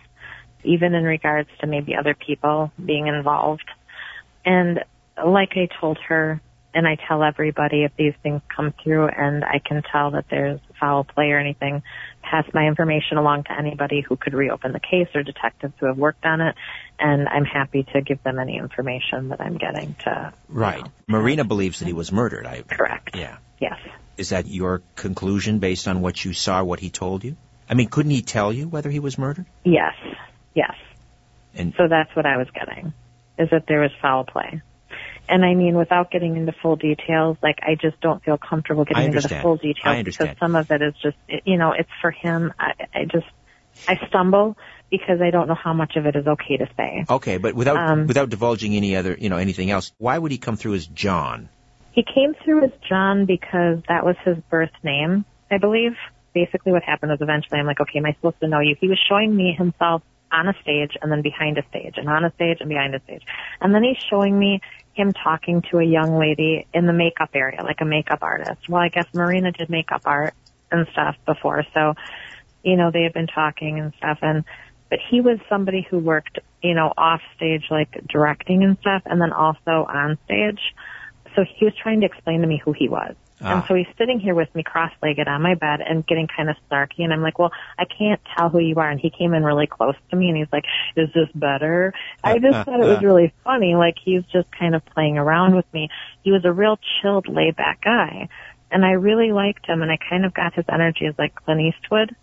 even 0.64 0.94
in 0.94 1.04
regards 1.04 1.48
to 1.60 1.66
maybe 1.66 1.94
other 1.94 2.14
people 2.14 2.70
being 2.84 3.06
involved. 3.06 3.68
And 4.44 4.84
like 5.24 5.52
I 5.56 5.68
told 5.80 5.98
her, 6.08 6.40
and 6.76 6.86
I 6.86 6.96
tell 7.08 7.24
everybody 7.24 7.84
if 7.84 7.96
these 7.96 8.12
things 8.22 8.42
come 8.54 8.74
through 8.84 9.08
and 9.08 9.42
I 9.42 9.60
can 9.64 9.82
tell 9.82 10.10
that 10.10 10.26
there's 10.28 10.60
foul 10.78 11.04
play 11.04 11.30
or 11.30 11.38
anything, 11.38 11.82
pass 12.22 12.44
my 12.52 12.66
information 12.66 13.16
along 13.16 13.44
to 13.44 13.58
anybody 13.58 14.02
who 14.02 14.14
could 14.14 14.34
reopen 14.34 14.72
the 14.72 14.80
case 14.80 15.08
or 15.14 15.22
detectives 15.22 15.72
who 15.80 15.86
have 15.86 15.96
worked 15.96 16.26
on 16.26 16.42
it. 16.42 16.54
And 16.98 17.28
I'm 17.28 17.46
happy 17.46 17.84
to 17.94 18.02
give 18.02 18.22
them 18.22 18.38
any 18.38 18.58
information 18.58 19.30
that 19.30 19.40
I'm 19.40 19.56
getting 19.56 19.96
to. 20.04 20.34
Right. 20.50 20.82
Know. 20.82 20.90
Marina 21.08 21.44
believes 21.44 21.78
that 21.78 21.86
he 21.86 21.94
was 21.94 22.12
murdered. 22.12 22.44
I, 22.44 22.60
Correct. 22.60 23.16
Yeah. 23.16 23.38
Yes. 23.58 23.78
Is 24.18 24.28
that 24.28 24.46
your 24.46 24.82
conclusion 24.96 25.60
based 25.60 25.88
on 25.88 26.02
what 26.02 26.22
you 26.22 26.34
saw, 26.34 26.62
what 26.62 26.78
he 26.78 26.90
told 26.90 27.24
you? 27.24 27.38
I 27.70 27.74
mean, 27.74 27.88
couldn't 27.88 28.12
he 28.12 28.20
tell 28.20 28.52
you 28.52 28.68
whether 28.68 28.90
he 28.90 29.00
was 29.00 29.16
murdered? 29.16 29.46
Yes. 29.64 29.94
Yes. 30.54 30.74
And 31.54 31.72
so 31.78 31.88
that's 31.88 32.14
what 32.14 32.26
I 32.26 32.36
was 32.36 32.48
getting, 32.50 32.92
is 33.38 33.48
that 33.50 33.64
there 33.66 33.80
was 33.80 33.92
foul 34.02 34.24
play. 34.24 34.60
And 35.28 35.44
I 35.44 35.54
mean, 35.54 35.76
without 35.76 36.10
getting 36.10 36.36
into 36.36 36.52
full 36.62 36.76
details, 36.76 37.36
like 37.42 37.58
I 37.62 37.74
just 37.74 38.00
don't 38.00 38.22
feel 38.22 38.38
comfortable 38.38 38.84
getting 38.84 39.12
into 39.12 39.20
the 39.20 39.40
full 39.40 39.56
details 39.56 40.04
because 40.04 40.36
some 40.38 40.54
of 40.54 40.70
it 40.70 40.82
is 40.82 40.94
just, 41.02 41.16
you 41.44 41.56
know, 41.56 41.72
it's 41.72 41.90
for 42.00 42.10
him. 42.10 42.52
I, 42.58 42.72
I 42.94 43.04
just, 43.04 43.26
I 43.88 43.98
stumble 44.08 44.56
because 44.90 45.20
I 45.20 45.30
don't 45.30 45.48
know 45.48 45.56
how 45.56 45.72
much 45.72 45.96
of 45.96 46.06
it 46.06 46.16
is 46.16 46.26
okay 46.26 46.58
to 46.58 46.68
say. 46.76 47.04
Okay, 47.08 47.38
but 47.38 47.54
without 47.54 47.76
um, 47.76 48.06
without 48.06 48.28
divulging 48.28 48.74
any 48.74 48.96
other, 48.96 49.16
you 49.18 49.28
know, 49.28 49.36
anything 49.36 49.70
else, 49.70 49.92
why 49.98 50.16
would 50.16 50.30
he 50.30 50.38
come 50.38 50.56
through 50.56 50.74
as 50.74 50.86
John? 50.86 51.48
He 51.92 52.04
came 52.04 52.34
through 52.44 52.64
as 52.64 52.70
John 52.88 53.24
because 53.24 53.78
that 53.88 54.04
was 54.04 54.16
his 54.24 54.36
birth 54.50 54.70
name, 54.82 55.24
I 55.50 55.58
believe. 55.58 55.92
Basically 56.34 56.70
what 56.70 56.82
happened 56.82 57.10
was 57.10 57.20
eventually 57.20 57.58
I'm 57.58 57.66
like, 57.66 57.80
okay, 57.80 57.98
am 57.98 58.06
I 58.06 58.12
supposed 58.12 58.38
to 58.40 58.48
know 58.48 58.60
you? 58.60 58.76
He 58.78 58.88
was 58.88 59.00
showing 59.08 59.34
me 59.34 59.54
himself 59.56 60.02
on 60.30 60.48
a 60.48 60.54
stage 60.60 60.90
and 61.00 61.10
then 61.10 61.22
behind 61.22 61.56
a 61.56 61.66
stage 61.70 61.94
and 61.96 62.08
on 62.08 62.24
a 62.24 62.32
stage 62.34 62.58
and 62.60 62.68
behind 62.68 62.94
a 62.94 63.00
stage. 63.04 63.22
And 63.60 63.74
then 63.74 63.82
he's 63.82 63.96
showing 64.10 64.38
me 64.38 64.60
him 64.96 65.12
talking 65.12 65.62
to 65.70 65.78
a 65.78 65.84
young 65.84 66.18
lady 66.18 66.66
in 66.72 66.86
the 66.86 66.92
makeup 66.92 67.30
area, 67.34 67.62
like 67.62 67.80
a 67.80 67.84
makeup 67.84 68.20
artist. 68.22 68.68
Well, 68.68 68.80
I 68.80 68.88
guess 68.88 69.06
Marina 69.12 69.52
did 69.52 69.68
makeup 69.68 70.02
art 70.06 70.34
and 70.72 70.86
stuff 70.92 71.16
before. 71.26 71.64
So, 71.74 71.94
you 72.64 72.76
know, 72.76 72.90
they 72.90 73.02
had 73.02 73.12
been 73.12 73.26
talking 73.26 73.78
and 73.78 73.92
stuff 73.98 74.18
and, 74.22 74.44
but 74.88 74.98
he 75.10 75.20
was 75.20 75.38
somebody 75.48 75.86
who 75.88 75.98
worked, 75.98 76.38
you 76.62 76.74
know, 76.74 76.92
off 76.96 77.20
stage, 77.36 77.64
like 77.70 78.00
directing 78.08 78.62
and 78.62 78.78
stuff 78.78 79.02
and 79.04 79.20
then 79.20 79.32
also 79.32 79.86
on 79.88 80.16
stage. 80.24 80.60
So 81.34 81.44
he 81.44 81.66
was 81.66 81.74
trying 81.74 82.00
to 82.00 82.06
explain 82.06 82.40
to 82.40 82.46
me 82.46 82.60
who 82.64 82.72
he 82.72 82.88
was. 82.88 83.14
Ah. 83.40 83.54
And 83.54 83.64
so 83.68 83.74
he's 83.74 83.86
sitting 83.98 84.18
here 84.18 84.34
with 84.34 84.52
me 84.54 84.62
cross-legged 84.62 85.28
on 85.28 85.42
my 85.42 85.54
bed 85.54 85.80
and 85.86 86.06
getting 86.06 86.26
kind 86.34 86.48
of 86.48 86.56
snarky 86.70 87.00
and 87.00 87.12
I'm 87.12 87.20
like, 87.20 87.38
well, 87.38 87.52
I 87.78 87.84
can't 87.84 88.20
tell 88.36 88.48
who 88.48 88.60
you 88.60 88.76
are. 88.76 88.88
And 88.88 88.98
he 88.98 89.10
came 89.10 89.34
in 89.34 89.44
really 89.44 89.66
close 89.66 89.94
to 90.10 90.16
me 90.16 90.28
and 90.28 90.36
he's 90.36 90.48
like, 90.52 90.64
is 90.96 91.08
this 91.14 91.28
better? 91.34 91.92
I 92.24 92.38
just 92.38 92.64
thought 92.64 92.80
it 92.80 92.86
was 92.86 93.02
really 93.02 93.32
funny. 93.44 93.74
Like 93.74 93.96
he's 94.02 94.22
just 94.32 94.48
kind 94.58 94.74
of 94.74 94.84
playing 94.86 95.18
around 95.18 95.54
with 95.54 95.66
me. 95.74 95.90
He 96.22 96.32
was 96.32 96.44
a 96.44 96.52
real 96.52 96.78
chilled, 97.02 97.28
laid 97.28 97.56
back 97.56 97.82
guy. 97.82 98.28
And 98.70 98.84
I 98.84 98.92
really 98.92 99.32
liked 99.32 99.66
him 99.66 99.82
and 99.82 99.90
I 99.90 99.98
kind 100.08 100.24
of 100.24 100.32
got 100.32 100.54
his 100.54 100.64
energy 100.72 101.06
as 101.06 101.14
like 101.18 101.34
Clint 101.34 101.60
Eastwood, 101.60 102.16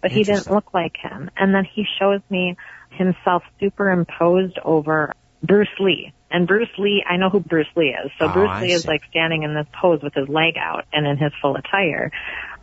but 0.00 0.12
he 0.12 0.24
didn't 0.24 0.50
look 0.50 0.72
like 0.72 0.96
him. 0.96 1.30
And 1.36 1.54
then 1.54 1.64
he 1.64 1.84
shows 1.98 2.20
me 2.30 2.56
himself 2.90 3.42
superimposed 3.60 4.58
over 4.64 5.12
Bruce 5.42 5.68
Lee 5.78 6.12
and 6.34 6.48
Bruce 6.48 6.68
Lee, 6.78 7.04
I 7.08 7.16
know 7.16 7.30
who 7.30 7.38
Bruce 7.38 7.68
Lee 7.76 7.96
is. 8.04 8.10
So 8.18 8.26
oh, 8.26 8.32
Bruce 8.32 8.60
Lee 8.60 8.72
is 8.72 8.86
like 8.86 9.02
standing 9.08 9.44
in 9.44 9.54
this 9.54 9.68
pose 9.80 10.02
with 10.02 10.14
his 10.14 10.28
leg 10.28 10.56
out 10.58 10.84
and 10.92 11.06
in 11.06 11.16
his 11.16 11.32
full 11.40 11.54
attire. 11.54 12.10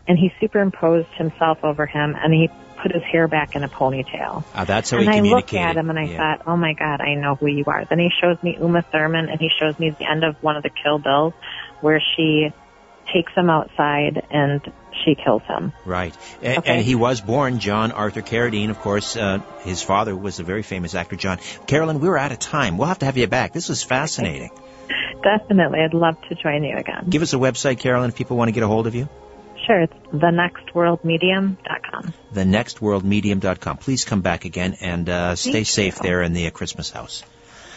And 0.09 0.19
he 0.19 0.33
superimposed 0.41 1.07
himself 1.13 1.59
over 1.63 1.85
him 1.85 2.13
and 2.21 2.33
he 2.33 2.49
put 2.81 2.91
his 2.91 3.01
hair 3.03 3.29
back 3.29 3.55
in 3.55 3.63
a 3.63 3.69
ponytail. 3.69 4.43
Oh, 4.53 4.65
that's 4.65 4.89
how 4.89 4.97
and 4.97 5.09
he 5.09 5.19
I 5.19 5.21
looked 5.21 5.53
at 5.53 5.77
him 5.77 5.89
and 5.89 5.97
I 5.97 6.03
yeah. 6.03 6.17
thought, 6.17 6.47
oh 6.47 6.57
my 6.57 6.73
God, 6.73 6.99
I 6.99 7.15
know 7.15 7.35
who 7.35 7.47
you 7.47 7.63
are. 7.67 7.85
Then 7.85 7.99
he 7.99 8.09
shows 8.21 8.35
me 8.43 8.57
Uma 8.59 8.81
Thurman 8.81 9.29
and 9.29 9.39
he 9.39 9.47
shows 9.57 9.79
me 9.79 9.91
the 9.97 10.09
end 10.09 10.25
of 10.25 10.35
one 10.43 10.57
of 10.57 10.63
the 10.63 10.71
Kill 10.83 10.99
Bills 10.99 11.33
where 11.79 12.03
she 12.17 12.51
takes 13.13 13.31
him 13.33 13.49
outside 13.49 14.21
and 14.29 14.61
she 15.03 15.15
kills 15.15 15.41
him. 15.43 15.73
Right. 15.85 16.15
And, 16.41 16.59
okay. 16.59 16.71
and 16.71 16.85
he 16.85 16.95
was 16.95 17.21
born 17.21 17.59
John 17.59 17.91
Arthur 17.91 18.21
Carradine. 18.21 18.69
Of 18.69 18.79
course, 18.79 19.17
uh, 19.17 19.39
his 19.61 19.81
father 19.81 20.15
was 20.15 20.39
a 20.39 20.43
very 20.43 20.63
famous 20.63 20.95
actor, 20.95 21.15
John. 21.15 21.39
Carolyn, 21.67 21.99
we 21.99 22.07
are 22.07 22.17
out 22.17 22.31
of 22.31 22.39
time. 22.39 22.77
We'll 22.77 22.87
have 22.87 22.99
to 22.99 23.05
have 23.05 23.17
you 23.17 23.27
back. 23.27 23.53
This 23.53 23.69
was 23.69 23.83
fascinating. 23.83 24.51
Definitely. 25.23 25.79
I'd 25.79 25.93
love 25.93 26.15
to 26.29 26.35
join 26.35 26.63
you 26.63 26.77
again. 26.77 27.07
Give 27.09 27.21
us 27.21 27.33
a 27.33 27.37
website, 27.37 27.79
Carolyn, 27.79 28.09
if 28.09 28.15
people 28.15 28.37
want 28.37 28.49
to 28.49 28.53
get 28.53 28.63
a 28.63 28.67
hold 28.67 28.87
of 28.87 28.95
you. 28.95 29.07
Sure. 29.65 29.81
It's 29.81 29.93
thenextworldmedium.com. 30.13 32.13
Thenextworldmedium.com. 32.33 33.77
Please 33.77 34.05
come 34.05 34.21
back 34.21 34.45
again 34.45 34.77
and 34.81 35.07
uh, 35.07 35.35
stay 35.35 35.51
Thank 35.51 35.67
safe 35.67 35.97
you. 35.97 36.03
there 36.03 36.23
in 36.23 36.33
the 36.33 36.47
uh, 36.47 36.49
Christmas 36.49 36.89
house. 36.89 37.23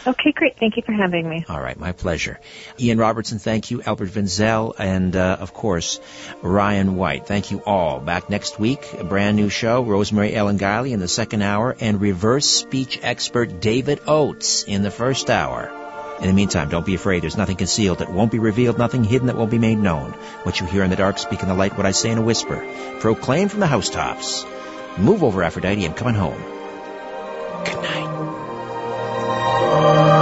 Okay, 0.07 0.31
great. 0.33 0.57
Thank 0.59 0.77
you 0.77 0.83
for 0.83 0.91
having 0.91 1.27
me. 1.27 1.45
All 1.49 1.59
right, 1.59 1.79
my 1.79 1.91
pleasure. 1.91 2.39
Ian 2.79 2.99
Robertson, 2.99 3.39
thank 3.39 3.71
you. 3.71 3.81
Albert 3.81 4.09
Vinzel, 4.09 4.73
and 4.77 5.15
uh, 5.15 5.37
of 5.39 5.53
course, 5.53 5.99
Ryan 6.43 6.95
White. 6.95 7.25
Thank 7.25 7.49
you 7.49 7.63
all. 7.65 7.99
Back 7.99 8.29
next 8.29 8.59
week, 8.59 8.85
a 8.99 9.03
brand 9.03 9.35
new 9.35 9.49
show. 9.49 9.83
Rosemary 9.83 10.35
Ellen 10.35 10.59
Guiley 10.59 10.91
in 10.91 10.99
the 10.99 11.07
second 11.07 11.41
hour, 11.41 11.75
and 11.79 11.99
reverse 11.99 12.45
speech 12.45 12.99
expert 13.01 13.59
David 13.59 13.99
Oates 14.05 14.63
in 14.63 14.83
the 14.83 14.91
first 14.91 15.29
hour. 15.31 15.71
In 16.19 16.27
the 16.27 16.33
meantime, 16.33 16.69
don't 16.69 16.85
be 16.85 16.95
afraid. 16.95 17.23
There's 17.23 17.35
nothing 17.35 17.57
concealed 17.57 17.99
that 17.99 18.13
won't 18.13 18.31
be 18.31 18.39
revealed, 18.39 18.77
nothing 18.77 19.03
hidden 19.03 19.27
that 19.27 19.35
won't 19.35 19.51
be 19.51 19.59
made 19.59 19.79
known. 19.79 20.11
What 20.43 20.59
you 20.59 20.67
hear 20.67 20.83
in 20.83 20.89
the 20.89 20.95
dark, 20.95 21.17
speak 21.17 21.41
in 21.41 21.49
the 21.49 21.55
light, 21.55 21.75
what 21.75 21.85
I 21.85 21.91
say 21.91 22.11
in 22.11 22.17
a 22.17 22.21
whisper. 22.21 22.65
Proclaim 22.99 23.49
from 23.49 23.59
the 23.59 23.67
housetops. 23.67 24.45
Move 24.97 25.23
over, 25.23 25.43
Aphrodite. 25.43 25.83
I'm 25.83 25.93
coming 25.93 26.15
home. 26.15 26.41
Oh. 29.77 30.14